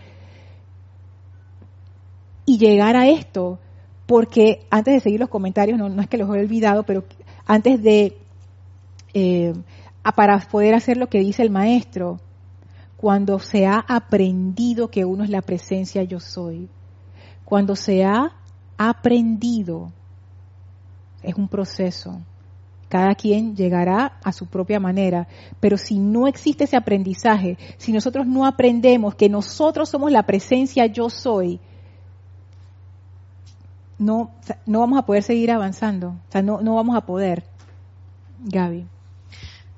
y 2.47 2.59
llegar 2.59 2.97
a 2.97 3.09
esto 3.09 3.59
porque 4.07 4.67
antes 4.71 4.95
de 4.95 5.01
seguir 5.01 5.21
los 5.21 5.29
comentarios, 5.29 5.79
no, 5.79 6.01
es 6.01 6.09
que 6.09 6.19
los 6.19 6.29
he 6.29 6.41
olvidado, 6.41 6.83
pero 6.83 7.05
antes 7.47 7.81
de, 7.81 8.17
eh, 9.15 9.53
para 10.03 10.39
poder 10.41 10.75
hacer 10.75 10.97
lo 10.97 11.09
que 11.09 11.21
dice 11.21 11.43
el 11.43 11.51
maestro, 11.51 12.21
cuando 12.97 13.39
se 13.39 13.67
ha 13.67 13.85
aprendido 13.89 14.91
que 14.91 15.05
uno 15.05 15.25
es 15.25 15.31
la 15.31 15.43
presencia 15.43 16.03
yo 16.03 16.21
soy, 16.21 16.69
cuando 17.45 17.75
se 17.75 18.05
ha 18.05 18.33
aprendido, 18.77 19.93
es 21.23 21.35
un 21.35 21.49
proceso, 21.49 22.21
Cada 22.89 23.15
quien 23.15 23.55
llegará 23.55 24.19
a 24.25 24.33
su 24.33 24.47
propia 24.47 24.81
manera, 24.81 25.29
pero 25.61 25.77
si 25.77 26.01
no 26.01 26.27
existe 26.27 26.65
ese 26.65 26.77
aprendizaje, 26.77 27.57
si 27.79 27.93
nosotros 27.93 28.27
no 28.27 28.45
aprendemos 28.45 29.15
que 29.15 29.29
nosotros 29.29 29.89
somos 29.89 30.11
la 30.11 30.25
presencia 30.25 30.87
yo 30.87 31.09
soy, 31.09 31.61
no, 33.97 34.31
no 34.67 34.81
vamos 34.81 34.99
a 34.99 35.07
poder 35.07 35.23
seguir 35.23 35.53
avanzando, 35.53 36.09
o 36.09 36.33
sea, 36.33 36.43
no, 36.43 36.61
no 36.63 36.75
vamos 36.75 36.97
a 36.97 37.03
poder. 37.03 37.45
Gaby. 38.45 38.87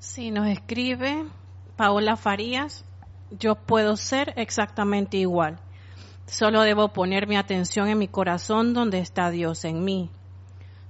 Sí, 0.03 0.31
nos 0.31 0.49
escribe 0.49 1.23
Paola 1.77 2.17
Farías, 2.17 2.83
yo 3.39 3.55
puedo 3.55 3.95
ser 3.95 4.33
exactamente 4.35 5.15
igual. 5.15 5.59
Solo 6.27 6.61
debo 6.61 6.89
poner 6.89 7.25
mi 7.25 7.37
atención 7.37 7.87
en 7.87 7.97
mi 7.97 8.09
corazón 8.09 8.73
donde 8.73 8.99
está 8.99 9.31
Dios 9.31 9.63
en 9.63 9.85
mí. 9.85 10.09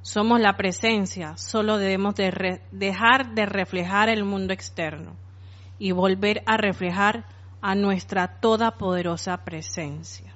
Somos 0.01 0.41
la 0.41 0.57
presencia, 0.57 1.37
solo 1.37 1.77
debemos 1.77 2.15
de 2.15 2.59
dejar 2.71 3.35
de 3.35 3.45
reflejar 3.45 4.09
el 4.09 4.23
mundo 4.25 4.51
externo 4.51 5.11
y 5.77 5.91
volver 5.91 6.41
a 6.47 6.57
reflejar 6.57 7.23
a 7.61 7.75
nuestra 7.75 8.39
todopoderosa 8.39 9.37
presencia. 9.45 10.33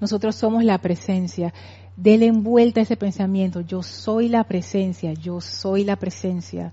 Nosotros 0.00 0.34
somos 0.34 0.64
la 0.64 0.78
presencia. 0.78 1.54
Dele 1.96 2.26
envuelta 2.26 2.80
ese 2.80 2.96
pensamiento. 2.96 3.60
Yo 3.60 3.84
soy 3.84 4.28
la 4.28 4.42
presencia, 4.42 5.12
yo 5.12 5.40
soy 5.40 5.84
la 5.84 5.94
presencia. 5.94 6.72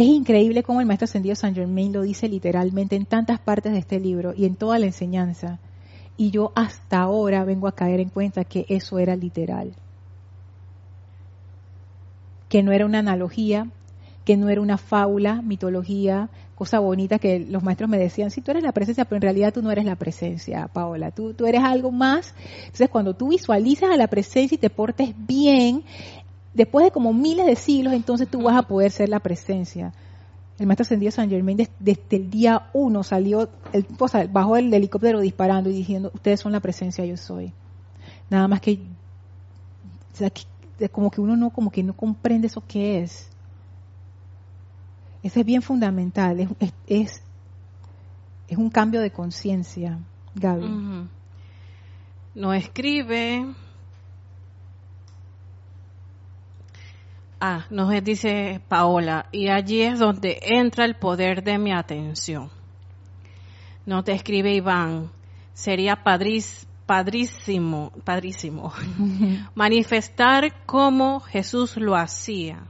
Es 0.00 0.06
increíble 0.06 0.62
cómo 0.62 0.80
el 0.80 0.86
maestro 0.86 1.04
ascendido 1.04 1.34
San 1.34 1.54
Germain 1.54 1.92
lo 1.92 2.00
dice 2.00 2.26
literalmente 2.26 2.96
en 2.96 3.04
tantas 3.04 3.38
partes 3.38 3.72
de 3.72 3.80
este 3.80 4.00
libro 4.00 4.32
y 4.34 4.46
en 4.46 4.54
toda 4.54 4.78
la 4.78 4.86
enseñanza. 4.86 5.58
Y 6.16 6.30
yo 6.30 6.52
hasta 6.54 7.00
ahora 7.00 7.44
vengo 7.44 7.68
a 7.68 7.74
caer 7.74 8.00
en 8.00 8.08
cuenta 8.08 8.44
que 8.44 8.64
eso 8.70 8.98
era 8.98 9.14
literal. 9.14 9.74
Que 12.48 12.62
no 12.62 12.72
era 12.72 12.86
una 12.86 13.00
analogía, 13.00 13.68
que 14.24 14.38
no 14.38 14.48
era 14.48 14.62
una 14.62 14.78
fábula, 14.78 15.42
mitología, 15.42 16.30
cosa 16.54 16.78
bonita 16.78 17.18
que 17.18 17.40
los 17.40 17.62
maestros 17.62 17.90
me 17.90 17.98
decían, 17.98 18.30
si 18.30 18.40
tú 18.40 18.52
eres 18.52 18.62
la 18.62 18.72
presencia, 18.72 19.04
pero 19.04 19.16
en 19.16 19.22
realidad 19.22 19.52
tú 19.52 19.62
no 19.62 19.70
eres 19.70 19.84
la 19.84 19.96
presencia, 19.96 20.68
Paola, 20.68 21.10
tú, 21.10 21.34
tú 21.34 21.46
eres 21.46 21.62
algo 21.62 21.90
más. 21.90 22.34
Entonces 22.64 22.88
cuando 22.88 23.14
tú 23.14 23.28
visualizas 23.28 23.90
a 23.90 23.96
la 23.96 24.08
presencia 24.08 24.56
y 24.56 24.58
te 24.58 24.70
portes 24.70 25.14
bien, 25.26 25.84
después 26.54 26.84
de 26.84 26.90
como 26.90 27.12
miles 27.12 27.46
de 27.46 27.56
siglos, 27.56 27.94
entonces 27.94 28.28
tú 28.28 28.42
vas 28.42 28.56
a 28.56 28.62
poder 28.62 28.90
ser 28.90 29.08
la 29.08 29.20
presencia. 29.20 29.92
El 30.58 30.66
maestro 30.66 30.82
ascendido 30.82 31.10
San 31.10 31.30
Germain 31.30 31.56
desde, 31.56 32.00
el 32.10 32.30
día 32.30 32.68
uno 32.74 33.02
salió, 33.02 33.48
el, 33.72 33.86
bajó 34.30 34.56
el 34.56 34.72
helicóptero 34.72 35.20
disparando 35.20 35.70
y 35.70 35.74
diciendo, 35.74 36.10
ustedes 36.12 36.40
son 36.40 36.52
la 36.52 36.60
presencia, 36.60 37.04
yo 37.04 37.16
soy. 37.16 37.52
Nada 38.28 38.46
más 38.46 38.60
que, 38.60 38.78
como 40.92 41.10
que 41.10 41.20
uno 41.20 41.36
no, 41.36 41.50
como 41.50 41.70
que 41.70 41.82
no 41.82 41.96
comprende 41.96 42.48
eso 42.48 42.62
que 42.66 43.02
es. 43.02 43.30
Eso 45.22 45.40
es 45.40 45.46
bien 45.46 45.62
fundamental, 45.62 46.40
es, 46.40 46.48
es, 46.86 47.22
es 48.48 48.58
un 48.58 48.70
cambio 48.70 49.00
de 49.00 49.10
conciencia, 49.10 49.98
Gaby. 50.34 51.08
No 52.34 52.54
escribe 52.54 53.46
Ah, 57.40 57.64
nos 57.70 57.90
dice 58.04 58.60
Paola, 58.68 59.26
y 59.32 59.48
allí 59.48 59.80
es 59.80 59.98
donde 59.98 60.38
entra 60.42 60.84
el 60.84 60.96
poder 60.96 61.42
de 61.42 61.56
mi 61.56 61.72
atención. 61.72 62.50
No 63.86 64.04
te 64.04 64.12
escribe 64.12 64.52
Iván, 64.52 65.10
sería 65.54 66.04
padrísimo, 66.04 67.92
padrísimo, 68.04 68.72
manifestar 69.54 70.52
como 70.66 71.20
Jesús 71.20 71.78
lo 71.78 71.96
hacía. 71.96 72.66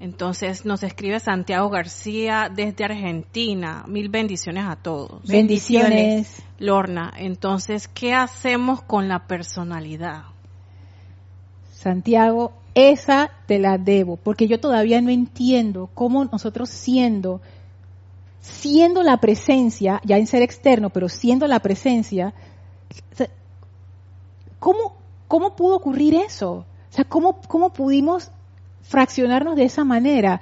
Entonces 0.00 0.66
nos 0.66 0.82
escribe 0.82 1.18
Santiago 1.18 1.70
García 1.70 2.50
desde 2.54 2.84
Argentina. 2.84 3.84
Mil 3.86 4.10
bendiciones 4.10 4.64
a 4.66 4.76
todos. 4.76 5.26
Bendiciones. 5.26 6.42
Lorna, 6.58 7.10
entonces, 7.16 7.88
¿qué 7.88 8.12
hacemos 8.12 8.82
con 8.82 9.08
la 9.08 9.26
personalidad? 9.26 10.24
Santiago, 11.72 12.52
esa 12.74 13.30
te 13.46 13.58
la 13.58 13.78
debo, 13.78 14.16
porque 14.16 14.48
yo 14.48 14.58
todavía 14.58 15.00
no 15.00 15.10
entiendo 15.10 15.88
cómo 15.94 16.24
nosotros 16.24 16.70
siendo, 16.70 17.40
siendo 18.40 19.02
la 19.02 19.18
presencia, 19.18 20.00
ya 20.04 20.18
en 20.18 20.26
ser 20.26 20.42
externo, 20.42 20.90
pero 20.90 21.08
siendo 21.08 21.46
la 21.46 21.60
presencia, 21.60 22.34
¿cómo, 24.58 24.96
cómo 25.28 25.54
pudo 25.54 25.76
ocurrir 25.76 26.14
eso? 26.14 26.52
O 26.52 26.96
sea, 26.96 27.04
¿cómo, 27.04 27.40
¿cómo 27.48 27.72
pudimos 27.72 28.30
fraccionarnos 28.82 29.56
de 29.56 29.64
esa 29.64 29.84
manera? 29.84 30.40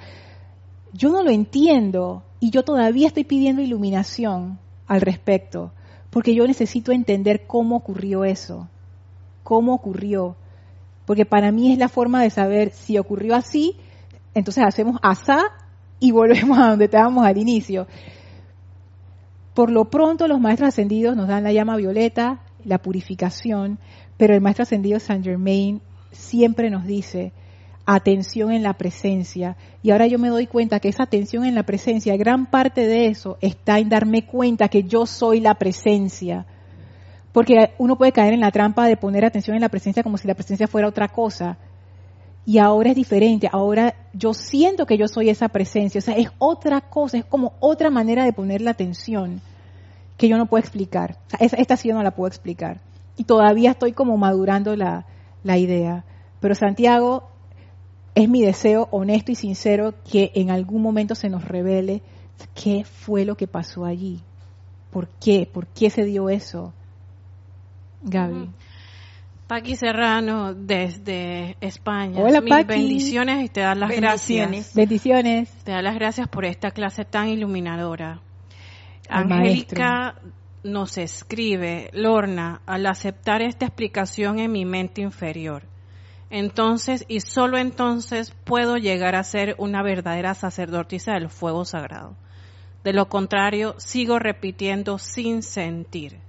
Yo 0.91 1.09
no 1.09 1.23
lo 1.23 1.29
entiendo 1.29 2.23
y 2.39 2.49
yo 2.49 2.63
todavía 2.63 3.07
estoy 3.07 3.23
pidiendo 3.23 3.61
iluminación 3.61 4.59
al 4.87 5.01
respecto, 5.01 5.71
porque 6.09 6.35
yo 6.35 6.47
necesito 6.47 6.91
entender 6.91 7.45
cómo 7.47 7.75
ocurrió 7.75 8.25
eso, 8.25 8.67
cómo 9.43 9.73
ocurrió 9.73 10.35
porque 11.05 11.25
para 11.25 11.51
mí 11.51 11.71
es 11.71 11.77
la 11.77 11.89
forma 11.89 12.21
de 12.21 12.29
saber 12.29 12.71
si 12.71 12.97
ocurrió 12.97 13.35
así, 13.35 13.75
entonces 14.33 14.63
hacemos 14.65 14.97
asá 15.01 15.43
y 15.99 16.11
volvemos 16.11 16.57
a 16.57 16.69
donde 16.69 16.85
estábamos 16.85 17.25
al 17.25 17.37
inicio. 17.37 17.87
Por 19.53 19.69
lo 19.69 19.85
pronto 19.85 20.27
los 20.27 20.39
maestros 20.39 20.69
ascendidos 20.69 21.15
nos 21.15 21.27
dan 21.27 21.43
la 21.43 21.53
llama 21.53 21.77
violeta, 21.77 22.41
la 22.65 22.79
purificación, 22.79 23.77
pero 24.17 24.33
el 24.33 24.41
maestro 24.41 24.63
ascendido 24.63 24.99
Saint 24.99 25.23
Germain 25.23 25.81
siempre 26.11 26.69
nos 26.69 26.85
dice 26.85 27.33
atención 27.85 28.51
en 28.51 28.63
la 28.63 28.73
presencia. 28.73 29.57
Y 29.81 29.91
ahora 29.91 30.07
yo 30.07 30.17
me 30.17 30.29
doy 30.29 30.47
cuenta 30.47 30.79
que 30.79 30.89
esa 30.89 31.03
atención 31.03 31.45
en 31.45 31.55
la 31.55 31.63
presencia, 31.63 32.15
gran 32.17 32.45
parte 32.45 32.87
de 32.87 33.07
eso 33.07 33.37
está 33.41 33.79
en 33.79 33.89
darme 33.89 34.25
cuenta 34.25 34.69
que 34.69 34.83
yo 34.83 35.05
soy 35.05 35.41
la 35.41 35.55
presencia 35.55 36.45
porque 37.33 37.73
uno 37.79 37.97
puede 37.97 38.11
caer 38.11 38.33
en 38.33 38.39
la 38.39 38.51
trampa 38.51 38.87
de 38.87 38.95
poner 38.95 39.25
atención 39.25 39.55
en 39.55 39.61
la 39.61 39.69
presencia 39.69 40.03
como 40.03 40.17
si 40.17 40.27
la 40.27 40.35
presencia 40.35 40.67
fuera 40.67 40.87
otra 40.87 41.09
cosa. 41.09 41.57
Y 42.45 42.59
ahora 42.59 42.91
es 42.91 42.95
diferente, 42.95 43.49
ahora 43.51 43.95
yo 44.13 44.33
siento 44.33 44.85
que 44.85 44.97
yo 44.97 45.07
soy 45.07 45.29
esa 45.29 45.49
presencia, 45.49 45.99
o 45.99 46.01
sea, 46.01 46.15
es 46.15 46.29
otra 46.37 46.81
cosa, 46.81 47.17
es 47.17 47.25
como 47.25 47.53
otra 47.59 47.89
manera 47.89 48.25
de 48.25 48.33
poner 48.33 48.61
la 48.61 48.71
atención 48.71 49.41
que 50.17 50.27
yo 50.27 50.37
no 50.37 50.45
puedo 50.45 50.61
explicar. 50.61 51.17
esta 51.39 51.75
sí 51.75 51.89
yo 51.89 51.95
no 51.95 52.03
la 52.03 52.11
puedo 52.11 52.27
explicar. 52.27 52.79
Y 53.17 53.23
todavía 53.23 53.71
estoy 53.71 53.93
como 53.93 54.17
madurando 54.17 54.75
la, 54.75 55.05
la 55.43 55.57
idea. 55.57 56.03
Pero 56.39 56.53
Santiago, 56.53 57.29
es 58.15 58.29
mi 58.29 58.41
deseo 58.41 58.89
honesto 58.91 59.31
y 59.31 59.35
sincero 59.35 59.95
que 60.09 60.31
en 60.35 60.51
algún 60.51 60.81
momento 60.81 61.15
se 61.15 61.29
nos 61.29 61.47
revele 61.47 62.01
qué 62.53 62.83
fue 62.83 63.25
lo 63.25 63.35
que 63.35 63.47
pasó 63.47 63.85
allí. 63.85 64.19
¿Por 64.91 65.07
qué? 65.07 65.49
¿Por 65.51 65.65
qué 65.67 65.89
se 65.89 66.03
dio 66.03 66.29
eso? 66.29 66.73
Gaby. 68.03 68.49
Paqui 69.47 69.75
Serrano 69.75 70.53
desde 70.53 71.57
España. 71.59 72.21
Hola, 72.21 72.41
Mil 72.41 72.65
bendiciones 72.65 73.45
y 73.45 73.49
te 73.49 73.61
da 73.61 73.75
las 73.75 73.91
gracias. 73.95 74.73
Bendiciones. 74.73 75.51
Te 75.63 75.71
da 75.71 75.81
las 75.81 75.95
gracias 75.95 76.27
por 76.27 76.45
esta 76.45 76.71
clase 76.71 77.05
tan 77.05 77.27
iluminadora. 77.27 78.21
Angélica 79.09 80.15
nos 80.63 80.97
escribe, 80.97 81.89
Lorna, 81.93 82.61
al 82.65 82.85
aceptar 82.85 83.41
esta 83.41 83.65
explicación 83.65 84.39
en 84.39 84.51
mi 84.51 84.63
mente 84.63 85.01
inferior, 85.01 85.63
entonces 86.29 87.03
y 87.09 87.19
solo 87.19 87.57
entonces 87.57 88.31
puedo 88.45 88.77
llegar 88.77 89.15
a 89.15 89.23
ser 89.23 89.55
una 89.57 89.83
verdadera 89.83 90.33
sacerdotisa 90.33 91.13
del 91.13 91.29
fuego 91.29 91.65
sagrado. 91.65 92.15
De 92.83 92.93
lo 92.93 93.09
contrario, 93.09 93.75
sigo 93.77 94.19
repitiendo 94.19 94.97
sin 94.97 95.43
sentir 95.43 96.22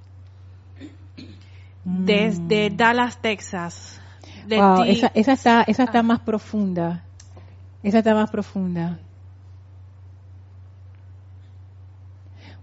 desde 1.85 2.71
mm. 2.71 2.77
Dallas, 2.77 3.21
Texas. 3.21 4.01
esa, 4.49 5.11
esa, 5.15 5.33
está, 5.33 5.63
esa 5.63 5.85
está 5.85 5.99
ah. 6.01 6.03
más 6.03 6.21
profunda. 6.21 7.05
Esa 7.83 7.99
está 7.99 8.15
más 8.15 8.31
profunda. 8.31 8.99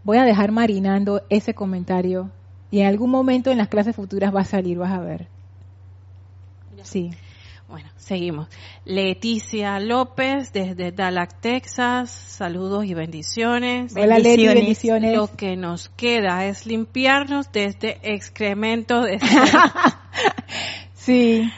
Voy 0.03 0.17
a 0.17 0.23
dejar 0.23 0.51
marinando 0.51 1.21
ese 1.29 1.53
comentario 1.53 2.31
y 2.71 2.79
en 2.79 2.87
algún 2.87 3.11
momento 3.11 3.51
en 3.51 3.59
las 3.59 3.67
clases 3.67 3.95
futuras 3.95 4.33
va 4.33 4.41
a 4.41 4.45
salir, 4.45 4.79
vas 4.79 4.91
a 4.91 4.99
ver. 4.99 5.27
Sí. 6.81 7.11
Bueno, 7.71 7.89
seguimos. 7.95 8.49
Leticia 8.83 9.79
López 9.79 10.51
desde 10.51 10.91
Dallas, 10.91 11.39
Texas. 11.39 12.09
Saludos 12.11 12.83
y 12.83 12.93
bendiciones. 12.93 13.93
Hola 13.95 14.15
bendiciones. 14.15 14.55
bendiciones. 14.55 15.15
Lo 15.15 15.33
que 15.33 15.55
nos 15.55 15.87
queda 15.87 16.45
es 16.47 16.65
limpiarnos 16.65 17.49
de 17.53 17.63
este 17.63 17.97
excremento 18.03 19.01
de 19.03 19.19
Sí. 20.95 21.49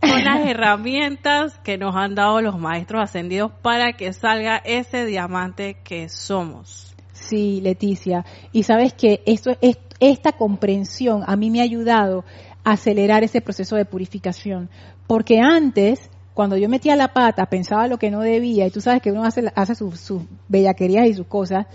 Con 0.00 0.24
las 0.24 0.46
herramientas 0.46 1.58
que 1.64 1.78
nos 1.78 1.96
han 1.96 2.14
dado 2.14 2.42
los 2.42 2.58
maestros 2.58 3.02
ascendidos 3.04 3.50
para 3.62 3.94
que 3.94 4.12
salga 4.12 4.58
ese 4.58 5.06
diamante 5.06 5.78
que 5.82 6.10
somos. 6.10 6.94
Sí, 7.14 7.62
Leticia. 7.62 8.26
Y 8.52 8.64
sabes 8.64 8.92
que 8.92 9.22
esto, 9.24 9.56
esta 10.00 10.32
comprensión 10.32 11.22
a 11.26 11.34
mí 11.34 11.50
me 11.50 11.60
ha 11.60 11.64
ayudado 11.64 12.26
acelerar 12.66 13.22
ese 13.22 13.40
proceso 13.40 13.76
de 13.76 13.84
purificación. 13.84 14.68
Porque 15.06 15.38
antes, 15.38 16.10
cuando 16.34 16.56
yo 16.56 16.68
metía 16.68 16.96
la 16.96 17.12
pata, 17.12 17.46
pensaba 17.46 17.86
lo 17.86 17.96
que 17.96 18.10
no 18.10 18.20
debía, 18.20 18.66
y 18.66 18.72
tú 18.72 18.80
sabes 18.80 19.00
que 19.00 19.12
uno 19.12 19.22
hace, 19.22 19.74
sus 19.76 20.22
bellaquerías 20.48 21.06
y 21.06 21.14
sus 21.14 21.28
cosas, 21.28 21.66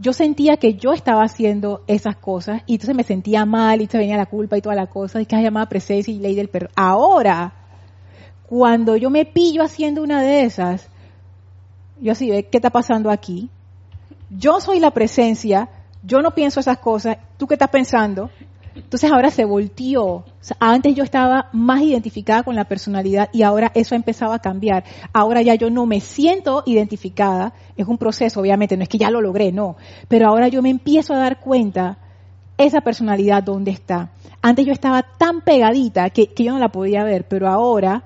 yo 0.00 0.12
sentía 0.12 0.56
que 0.56 0.74
yo 0.74 0.92
estaba 0.94 1.22
haciendo 1.22 1.84
esas 1.86 2.16
cosas 2.16 2.62
y 2.66 2.74
entonces 2.74 2.96
me 2.96 3.04
sentía 3.04 3.44
mal 3.44 3.82
y 3.82 3.86
se 3.86 3.98
venía 3.98 4.16
la 4.16 4.26
culpa 4.26 4.56
y 4.56 4.62
toda 4.62 4.74
la 4.74 4.88
cosa 4.88 5.20
y 5.20 5.26
que 5.26 5.40
llamada 5.40 5.68
presencia 5.68 6.12
y 6.12 6.18
ley 6.18 6.34
del 6.34 6.48
perro. 6.48 6.70
Ahora, 6.74 7.52
cuando 8.48 8.96
yo 8.96 9.10
me 9.10 9.26
pillo 9.26 9.62
haciendo 9.62 10.02
una 10.02 10.22
de 10.22 10.42
esas, 10.42 10.88
yo 12.00 12.12
así, 12.12 12.30
¿qué 12.50 12.56
está 12.58 12.70
pasando 12.70 13.10
aquí? 13.10 13.48
Yo 14.30 14.60
soy 14.60 14.80
la 14.80 14.90
presencia, 14.90 15.68
yo 16.02 16.20
no 16.20 16.32
pienso 16.32 16.58
esas 16.58 16.78
cosas, 16.78 17.18
¿tú 17.36 17.46
qué 17.46 17.54
estás 17.54 17.70
pensando? 17.70 18.30
Entonces 18.74 19.10
ahora 19.10 19.30
se 19.30 19.44
volteó. 19.44 20.24
antes 20.58 20.94
yo 20.94 21.04
estaba 21.04 21.48
más 21.52 21.82
identificada 21.82 22.42
con 22.42 22.54
la 22.54 22.64
personalidad 22.64 23.28
y 23.32 23.42
ahora 23.42 23.70
eso 23.74 23.94
ha 23.94 23.96
empezado 23.96 24.32
a 24.32 24.38
cambiar. 24.38 24.84
Ahora 25.12 25.42
ya 25.42 25.54
yo 25.54 25.70
no 25.70 25.86
me 25.86 26.00
siento 26.00 26.62
identificada. 26.66 27.52
Es 27.76 27.86
un 27.86 27.98
proceso, 27.98 28.40
obviamente, 28.40 28.76
no 28.76 28.82
es 28.82 28.88
que 28.88 28.98
ya 28.98 29.10
lo 29.10 29.20
logré, 29.20 29.52
no. 29.52 29.76
Pero 30.08 30.28
ahora 30.28 30.48
yo 30.48 30.62
me 30.62 30.70
empiezo 30.70 31.14
a 31.14 31.18
dar 31.18 31.40
cuenta 31.40 31.98
esa 32.58 32.80
personalidad 32.80 33.42
dónde 33.42 33.70
está. 33.70 34.10
Antes 34.42 34.66
yo 34.66 34.72
estaba 34.72 35.02
tan 35.02 35.40
pegadita 35.40 36.10
que, 36.10 36.28
que 36.28 36.44
yo 36.44 36.52
no 36.52 36.58
la 36.58 36.70
podía 36.70 37.04
ver, 37.04 37.26
pero 37.28 37.48
ahora, 37.48 38.04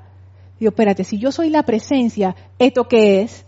digo, 0.58 0.70
espérate, 0.70 1.04
si 1.04 1.18
yo 1.18 1.32
soy 1.32 1.50
la 1.50 1.64
presencia, 1.64 2.34
¿esto 2.58 2.88
qué 2.88 3.22
es? 3.22 3.44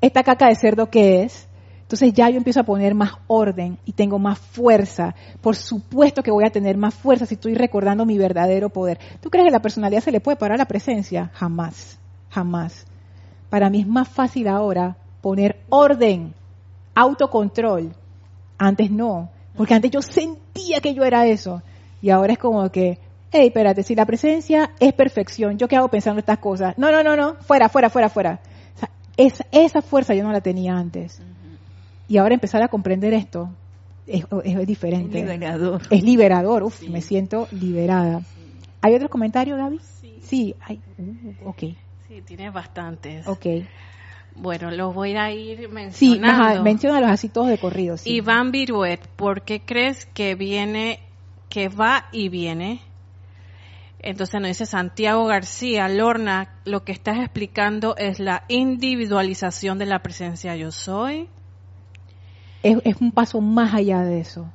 ¿Esta 0.00 0.22
caca 0.22 0.48
de 0.48 0.54
cerdo 0.54 0.90
qué 0.90 1.22
es? 1.22 1.47
Entonces 1.88 2.12
ya 2.12 2.28
yo 2.28 2.36
empiezo 2.36 2.60
a 2.60 2.64
poner 2.64 2.94
más 2.94 3.12
orden 3.28 3.78
y 3.86 3.92
tengo 3.92 4.18
más 4.18 4.38
fuerza. 4.38 5.14
Por 5.40 5.56
supuesto 5.56 6.22
que 6.22 6.30
voy 6.30 6.44
a 6.44 6.50
tener 6.50 6.76
más 6.76 6.94
fuerza 6.94 7.24
si 7.24 7.32
estoy 7.32 7.54
recordando 7.54 8.04
mi 8.04 8.18
verdadero 8.18 8.68
poder. 8.68 8.98
¿Tú 9.22 9.30
crees 9.30 9.46
que 9.46 9.50
la 9.50 9.62
personalidad 9.62 10.02
se 10.02 10.12
le 10.12 10.20
puede 10.20 10.36
parar 10.36 10.56
a 10.56 10.58
la 10.58 10.68
presencia? 10.68 11.30
Jamás, 11.32 11.98
jamás. 12.28 12.84
Para 13.48 13.70
mí 13.70 13.80
es 13.80 13.86
más 13.86 14.06
fácil 14.06 14.48
ahora 14.48 14.98
poner 15.22 15.60
orden, 15.70 16.34
autocontrol. 16.94 17.94
Antes 18.58 18.90
no, 18.90 19.30
porque 19.56 19.72
antes 19.72 19.90
yo 19.90 20.02
sentía 20.02 20.82
que 20.82 20.92
yo 20.92 21.04
era 21.04 21.24
eso. 21.24 21.62
Y 22.02 22.10
ahora 22.10 22.34
es 22.34 22.38
como 22.38 22.70
que, 22.70 22.98
hey, 23.32 23.46
espérate, 23.46 23.82
si 23.82 23.94
la 23.94 24.04
presencia 24.04 24.72
es 24.78 24.92
perfección, 24.92 25.56
¿yo 25.56 25.68
qué 25.68 25.76
hago 25.76 25.88
pensando 25.88 26.20
estas 26.20 26.36
cosas? 26.36 26.76
No, 26.76 26.92
no, 26.92 27.02
no, 27.02 27.16
no, 27.16 27.36
fuera, 27.36 27.70
fuera, 27.70 27.88
fuera, 27.88 28.10
fuera. 28.10 28.40
esa 29.16 29.80
fuerza 29.80 30.14
yo 30.14 30.22
no 30.22 30.32
la 30.32 30.42
tenía 30.42 30.76
antes. 30.76 31.22
Y 32.08 32.16
ahora 32.16 32.34
empezar 32.34 32.62
a 32.62 32.68
comprender 32.68 33.12
esto 33.12 33.50
es, 34.08 34.66
diferente. 34.66 35.20
Es 35.20 35.26
liberador. 35.26 35.82
Es 35.90 36.02
liberador, 36.02 36.62
uf, 36.62 36.82
me 36.88 37.02
siento 37.02 37.46
liberada. 37.52 38.22
¿Hay 38.80 38.94
otros 38.94 39.10
comentarios, 39.10 39.58
Gaby? 39.58 39.78
Sí. 39.78 40.18
Sí, 40.22 40.54
hay, 40.60 40.80
uh, 40.98 41.48
ok. 41.50 41.58
Sí, 42.08 42.22
tiene 42.24 42.50
bastantes. 42.50 43.26
Ok. 43.26 43.46
Bueno, 44.36 44.70
los 44.70 44.94
voy 44.94 45.16
a 45.16 45.30
ir 45.32 45.68
mencionando. 45.68 46.56
Sí, 46.56 46.62
menciónalos 46.62 47.10
así 47.10 47.28
todos 47.28 47.48
de 47.48 47.58
corrido. 47.58 47.96
Sí. 47.96 48.14
Iván 48.14 48.52
Viruet, 48.52 49.06
¿por 49.16 49.42
qué 49.42 49.60
crees 49.60 50.06
que 50.06 50.34
viene, 50.34 51.00
que 51.48 51.68
va 51.68 52.06
y 52.12 52.28
viene? 52.28 52.80
Entonces 54.00 54.40
nos 54.40 54.48
dice 54.48 54.64
Santiago 54.64 55.26
García, 55.26 55.88
Lorna, 55.88 56.54
lo 56.64 56.84
que 56.84 56.92
estás 56.92 57.18
explicando 57.18 57.96
es 57.96 58.20
la 58.20 58.44
individualización 58.48 59.76
de 59.78 59.86
la 59.86 59.98
presencia 59.98 60.54
yo 60.54 60.70
soy 60.70 61.28
es, 62.62 63.00
un 63.00 63.12
paso 63.12 63.40
más 63.40 63.74
allá 63.74 64.02
de 64.02 64.20
eso. 64.20 64.50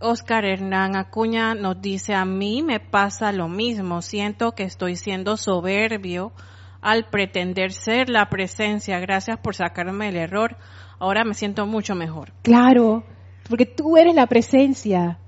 Oscar 0.00 0.44
Hernán 0.44 0.96
Acuña 0.96 1.54
nos 1.54 1.80
dice, 1.80 2.14
a 2.14 2.24
mí 2.24 2.62
me 2.62 2.80
pasa 2.80 3.32
lo 3.32 3.48
mismo, 3.48 4.00
siento 4.02 4.52
que 4.52 4.62
estoy 4.62 4.96
siendo 4.96 5.36
soberbio 5.36 6.32
al 6.80 7.10
pretender 7.10 7.72
ser 7.72 8.08
la 8.08 8.30
presencia, 8.30 8.98
gracias 8.98 9.38
por 9.38 9.54
sacarme 9.54 10.08
el 10.08 10.16
error, 10.16 10.56
ahora 10.98 11.24
me 11.24 11.34
siento 11.34 11.66
mucho 11.66 11.94
mejor. 11.94 12.32
Claro, 12.42 13.04
porque 13.48 13.66
tú 13.66 13.98
eres 13.98 14.14
la 14.14 14.26
presencia 14.26 15.18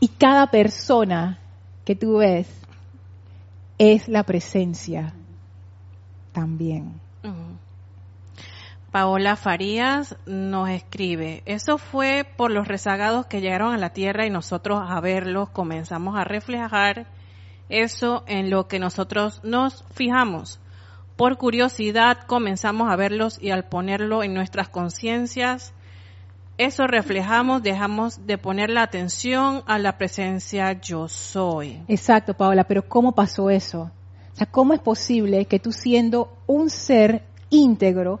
y 0.00 0.08
cada 0.08 0.48
persona 0.48 1.38
que 1.84 1.94
tú 1.94 2.18
ves 2.18 2.48
es 3.78 4.08
la 4.08 4.24
presencia 4.24 5.14
también. 6.32 7.00
Paola 8.98 9.36
Farías 9.36 10.16
nos 10.26 10.68
escribe, 10.70 11.44
eso 11.46 11.78
fue 11.78 12.26
por 12.36 12.50
los 12.50 12.66
rezagados 12.66 13.26
que 13.26 13.40
llegaron 13.40 13.72
a 13.72 13.78
la 13.78 13.90
tierra 13.90 14.26
y 14.26 14.30
nosotros 14.30 14.80
a 14.84 15.00
verlos 15.00 15.50
comenzamos 15.50 16.16
a 16.16 16.24
reflejar 16.24 17.06
eso 17.68 18.24
en 18.26 18.50
lo 18.50 18.66
que 18.66 18.80
nosotros 18.80 19.40
nos 19.44 19.84
fijamos. 19.92 20.58
Por 21.14 21.38
curiosidad 21.38 22.18
comenzamos 22.26 22.90
a 22.90 22.96
verlos 22.96 23.40
y 23.40 23.50
al 23.50 23.68
ponerlo 23.68 24.24
en 24.24 24.34
nuestras 24.34 24.68
conciencias, 24.68 25.72
eso 26.56 26.88
reflejamos, 26.88 27.62
dejamos 27.62 28.26
de 28.26 28.36
poner 28.36 28.68
la 28.68 28.82
atención 28.82 29.62
a 29.68 29.78
la 29.78 29.96
presencia 29.96 30.72
yo 30.72 31.06
soy. 31.06 31.84
Exacto, 31.86 32.34
Paola, 32.34 32.64
pero 32.64 32.88
¿cómo 32.88 33.12
pasó 33.12 33.48
eso? 33.48 33.92
O 34.32 34.36
sea, 34.36 34.48
¿cómo 34.48 34.74
es 34.74 34.80
posible 34.80 35.44
que 35.44 35.60
tú 35.60 35.70
siendo 35.70 36.36
un 36.48 36.68
ser 36.68 37.22
íntegro, 37.50 38.18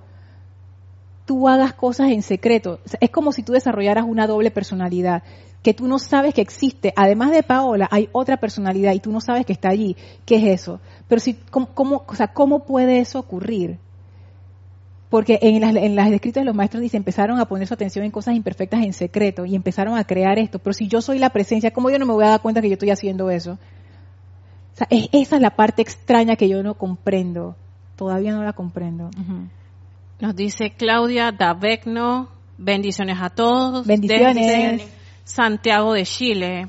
tú 1.28 1.46
hagas 1.46 1.74
cosas 1.74 2.10
en 2.10 2.22
secreto. 2.22 2.80
es 3.00 3.10
como 3.10 3.32
si 3.32 3.42
tú 3.42 3.52
desarrollaras 3.52 4.06
una 4.08 4.26
doble 4.26 4.50
personalidad, 4.50 5.22
que 5.62 5.74
tú 5.74 5.86
no 5.86 5.98
sabes 5.98 6.32
que 6.32 6.40
existe. 6.40 6.94
Además 6.96 7.32
de 7.32 7.42
Paola, 7.42 7.86
hay 7.90 8.08
otra 8.12 8.38
personalidad 8.38 8.94
y 8.94 9.00
tú 9.00 9.12
no 9.12 9.20
sabes 9.20 9.44
que 9.44 9.52
está 9.52 9.68
allí. 9.68 9.94
¿Qué 10.24 10.36
es 10.36 10.60
eso? 10.60 10.80
Pero 11.06 11.20
si, 11.20 11.34
¿cómo, 11.34 12.04
o 12.08 12.14
sea, 12.14 12.28
¿cómo 12.28 12.64
puede 12.64 13.00
eso 13.00 13.18
ocurrir? 13.18 13.78
Porque 15.10 15.38
en 15.42 15.60
las, 15.96 16.10
escritas 16.10 16.40
de 16.40 16.46
los 16.46 16.54
maestros 16.54 16.80
dice, 16.80 16.96
empezaron 16.96 17.38
a 17.38 17.44
poner 17.44 17.66
su 17.66 17.74
atención 17.74 18.06
en 18.06 18.10
cosas 18.10 18.34
imperfectas 18.34 18.82
en 18.82 18.94
secreto 18.94 19.44
y 19.44 19.54
empezaron 19.54 19.98
a 19.98 20.04
crear 20.04 20.38
esto. 20.38 20.58
Pero 20.60 20.72
si 20.72 20.88
yo 20.88 21.02
soy 21.02 21.18
la 21.18 21.28
presencia, 21.28 21.72
¿cómo 21.72 21.90
yo 21.90 21.98
no 21.98 22.06
me 22.06 22.14
voy 22.14 22.24
a 22.24 22.30
dar 22.30 22.40
cuenta 22.40 22.62
que 22.62 22.70
yo 22.70 22.74
estoy 22.74 22.90
haciendo 22.90 23.28
eso? 23.30 23.58
Esa 24.88 25.36
es 25.36 25.42
la 25.42 25.50
parte 25.50 25.82
extraña 25.82 26.36
que 26.36 26.48
yo 26.48 26.62
no 26.62 26.72
comprendo. 26.72 27.54
Todavía 27.96 28.32
no 28.32 28.42
la 28.44 28.54
comprendo. 28.54 29.10
Nos 30.20 30.34
dice 30.34 30.72
Claudia 30.76 31.30
Davecno, 31.30 32.28
bendiciones 32.56 33.18
a 33.20 33.30
todos. 33.30 33.86
Bendiciones. 33.86 34.82
Santiago 35.24 35.92
de 35.92 36.04
Chile. 36.04 36.68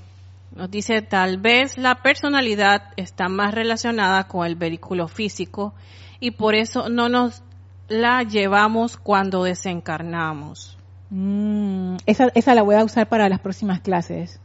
Nos 0.55 0.69
dice, 0.69 1.01
tal 1.01 1.37
vez 1.37 1.77
la 1.77 2.01
personalidad 2.01 2.93
está 2.97 3.27
más 3.29 3.53
relacionada 3.53 4.27
con 4.27 4.45
el 4.45 4.55
vehículo 4.55 5.07
físico 5.07 5.73
y 6.19 6.31
por 6.31 6.55
eso 6.55 6.89
no 6.89 7.09
nos 7.09 7.43
la 7.87 8.23
llevamos 8.23 8.97
cuando 8.97 9.43
desencarnamos. 9.43 10.77
Mm, 11.09 11.97
esa, 12.05 12.27
esa 12.35 12.53
la 12.53 12.61
voy 12.61 12.75
a 12.75 12.83
usar 12.83 13.09
para 13.09 13.29
las 13.29 13.39
próximas 13.39 13.79
clases. 13.79 14.39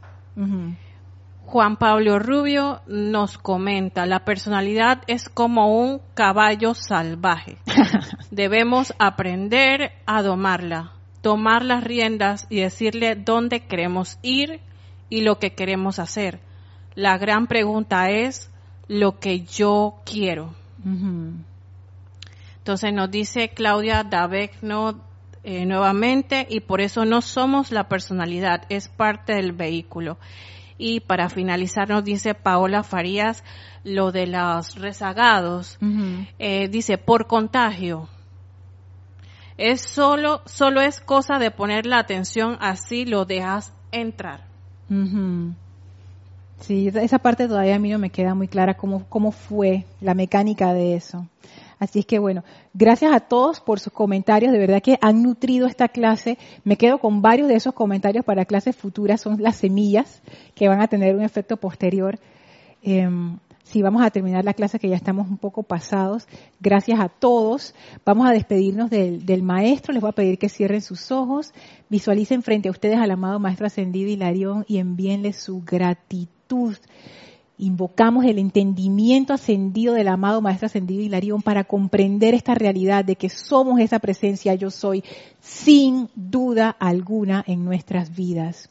Juan 1.46 1.76
Pablo 1.76 2.18
Rubio 2.18 2.80
nos 2.86 3.38
comenta, 3.38 4.06
la 4.06 4.24
personalidad 4.24 5.02
es 5.06 5.28
como 5.28 5.78
un 5.78 6.00
caballo 6.14 6.74
salvaje. 6.74 7.58
Debemos 8.30 8.94
aprender 8.98 9.92
a 10.06 10.22
domarla, 10.22 10.92
tomar 11.20 11.64
las 11.64 11.84
riendas 11.84 12.46
y 12.50 12.60
decirle 12.60 13.14
dónde 13.14 13.60
queremos 13.60 14.18
ir 14.22 14.60
y 15.10 15.20
lo 15.20 15.38
que 15.38 15.54
queremos 15.54 15.98
hacer. 15.98 16.40
La 16.94 17.18
gran 17.18 17.46
pregunta 17.46 18.10
es 18.10 18.50
lo 18.88 19.20
que 19.20 19.42
yo 19.42 20.00
quiero. 20.04 20.54
Entonces 22.58 22.92
nos 22.92 23.10
dice 23.10 23.50
Claudia 23.50 24.02
Davecno 24.02 25.00
eh, 25.42 25.66
nuevamente 25.66 26.46
y 26.48 26.60
por 26.60 26.80
eso 26.80 27.04
no 27.04 27.20
somos 27.20 27.70
la 27.70 27.88
personalidad, 27.88 28.62
es 28.70 28.88
parte 28.88 29.34
del 29.34 29.52
vehículo. 29.52 30.18
Y 30.76 31.00
para 31.00 31.28
finalizar 31.28 31.88
nos 31.88 32.04
dice 32.04 32.34
Paola 32.34 32.82
Farías 32.82 33.44
lo 33.84 34.12
de 34.12 34.26
los 34.26 34.76
rezagados. 34.76 35.78
Eh, 36.38 36.68
dice, 36.68 36.98
por 36.98 37.26
contagio. 37.26 38.08
Es 39.56 39.82
solo, 39.82 40.42
solo 40.46 40.80
es 40.80 41.00
cosa 41.00 41.38
de 41.38 41.50
poner 41.52 41.86
la 41.86 41.98
atención 41.98 42.56
así 42.60 43.04
lo 43.04 43.24
dejas 43.24 43.72
entrar. 43.92 44.40
Sí, 46.60 46.88
esa 46.88 47.18
parte 47.18 47.46
todavía 47.46 47.76
a 47.76 47.78
mí 47.78 47.90
no 47.90 47.98
me 47.98 48.10
queda 48.10 48.34
muy 48.34 48.48
clara 48.48 48.74
cómo, 48.74 49.06
cómo 49.08 49.32
fue 49.32 49.84
la 50.00 50.14
mecánica 50.14 50.72
de 50.72 50.94
eso. 50.94 51.28
Así 51.78 52.00
es 52.00 52.06
que 52.06 52.18
bueno, 52.18 52.44
gracias 52.72 53.12
a 53.12 53.20
todos 53.20 53.60
por 53.60 53.80
sus 53.80 53.92
comentarios, 53.92 54.52
de 54.52 54.58
verdad 54.58 54.82
que 54.82 54.98
han 55.00 55.22
nutrido 55.22 55.66
esta 55.66 55.88
clase. 55.88 56.38
Me 56.64 56.76
quedo 56.76 56.98
con 56.98 57.22
varios 57.22 57.48
de 57.48 57.54
esos 57.54 57.74
comentarios 57.74 58.24
para 58.24 58.44
clases 58.44 58.76
futuras, 58.76 59.20
son 59.20 59.42
las 59.42 59.56
semillas 59.56 60.22
que 60.54 60.68
van 60.68 60.80
a 60.80 60.88
tener 60.88 61.14
un 61.14 61.22
efecto 61.22 61.56
posterior. 61.56 62.18
Si 63.64 63.80
vamos 63.80 64.04
a 64.04 64.10
terminar 64.10 64.44
la 64.44 64.52
clase 64.52 64.78
que 64.78 64.90
ya 64.90 64.96
estamos 64.96 65.28
un 65.28 65.38
poco 65.38 65.62
pasados, 65.62 66.28
gracias 66.60 67.00
a 67.00 67.08
todos. 67.08 67.74
Vamos 68.04 68.28
a 68.28 68.32
despedirnos 68.32 68.90
del, 68.90 69.24
del, 69.24 69.42
maestro, 69.42 69.94
les 69.94 70.02
voy 70.02 70.10
a 70.10 70.12
pedir 70.12 70.38
que 70.38 70.50
cierren 70.50 70.82
sus 70.82 71.10
ojos, 71.10 71.54
visualicen 71.88 72.42
frente 72.42 72.68
a 72.68 72.72
ustedes 72.72 72.98
al 72.98 73.10
amado 73.10 73.40
maestro 73.40 73.66
ascendido 73.66 74.10
Hilarión 74.10 74.66
y 74.68 74.78
envíenle 74.78 75.32
su 75.32 75.62
gratitud. 75.64 76.76
Invocamos 77.56 78.24
el 78.24 78.38
entendimiento 78.38 79.32
ascendido 79.32 79.94
del 79.94 80.08
amado 80.08 80.40
Maestro 80.40 80.66
Ascendido 80.66 81.02
Hilarión 81.02 81.40
para 81.40 81.64
comprender 81.64 82.34
esta 82.34 82.54
realidad 82.54 83.04
de 83.04 83.14
que 83.14 83.28
somos 83.28 83.78
esa 83.78 84.00
presencia 84.00 84.54
yo 84.54 84.70
soy 84.70 85.04
sin 85.40 86.08
duda 86.16 86.70
alguna 86.70 87.44
en 87.46 87.64
nuestras 87.64 88.16
vidas 88.16 88.70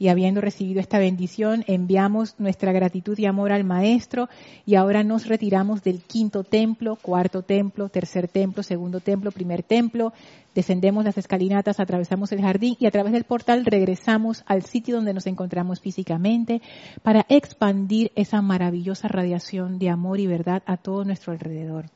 y 0.00 0.08
habiendo 0.08 0.40
recibido 0.40 0.80
esta 0.80 0.98
bendición, 0.98 1.62
enviamos 1.66 2.34
nuestra 2.38 2.72
gratitud 2.72 3.18
y 3.18 3.26
amor 3.26 3.52
al 3.52 3.64
Maestro 3.64 4.30
y 4.64 4.76
ahora 4.76 5.04
nos 5.04 5.26
retiramos 5.26 5.82
del 5.82 6.00
quinto 6.00 6.42
templo, 6.42 6.96
cuarto 6.96 7.42
templo, 7.42 7.90
tercer 7.90 8.26
templo, 8.26 8.62
segundo 8.62 9.00
templo, 9.00 9.30
primer 9.30 9.62
templo, 9.62 10.14
descendemos 10.54 11.04
las 11.04 11.18
escalinatas, 11.18 11.80
atravesamos 11.80 12.32
el 12.32 12.40
jardín 12.40 12.78
y 12.80 12.86
a 12.86 12.90
través 12.90 13.12
del 13.12 13.24
portal 13.24 13.66
regresamos 13.66 14.42
al 14.46 14.62
sitio 14.62 14.96
donde 14.96 15.12
nos 15.12 15.26
encontramos 15.26 15.80
físicamente 15.80 16.62
para 17.02 17.26
expandir 17.28 18.10
esa 18.14 18.40
maravillosa 18.40 19.06
radiación 19.06 19.78
de 19.78 19.90
amor 19.90 20.18
y 20.18 20.26
verdad 20.26 20.62
a 20.64 20.78
todo 20.78 21.04
nuestro 21.04 21.34
alrededor. 21.34 21.90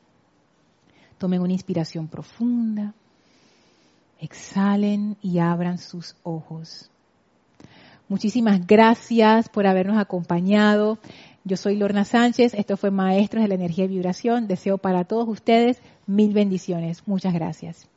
Tomen 1.17 1.41
una 1.41 1.53
inspiración 1.53 2.07
profunda, 2.07 2.93
exhalen 4.19 5.17
y 5.23 5.39
abran 5.39 5.79
sus 5.79 6.15
ojos. 6.21 6.91
Muchísimas 8.07 8.65
gracias 8.67 9.49
por 9.49 9.65
habernos 9.65 9.97
acompañado. 9.97 10.99
Yo 11.43 11.57
soy 11.57 11.75
Lorna 11.75 12.05
Sánchez, 12.05 12.53
esto 12.53 12.77
fue 12.77 12.91
Maestros 12.91 13.43
de 13.43 13.47
la 13.47 13.55
Energía 13.55 13.85
y 13.85 13.89
Vibración. 13.89 14.47
Deseo 14.47 14.77
para 14.77 15.03
todos 15.03 15.27
ustedes 15.27 15.79
mil 16.07 16.33
bendiciones. 16.33 17.03
Muchas 17.07 17.33
gracias. 17.33 17.87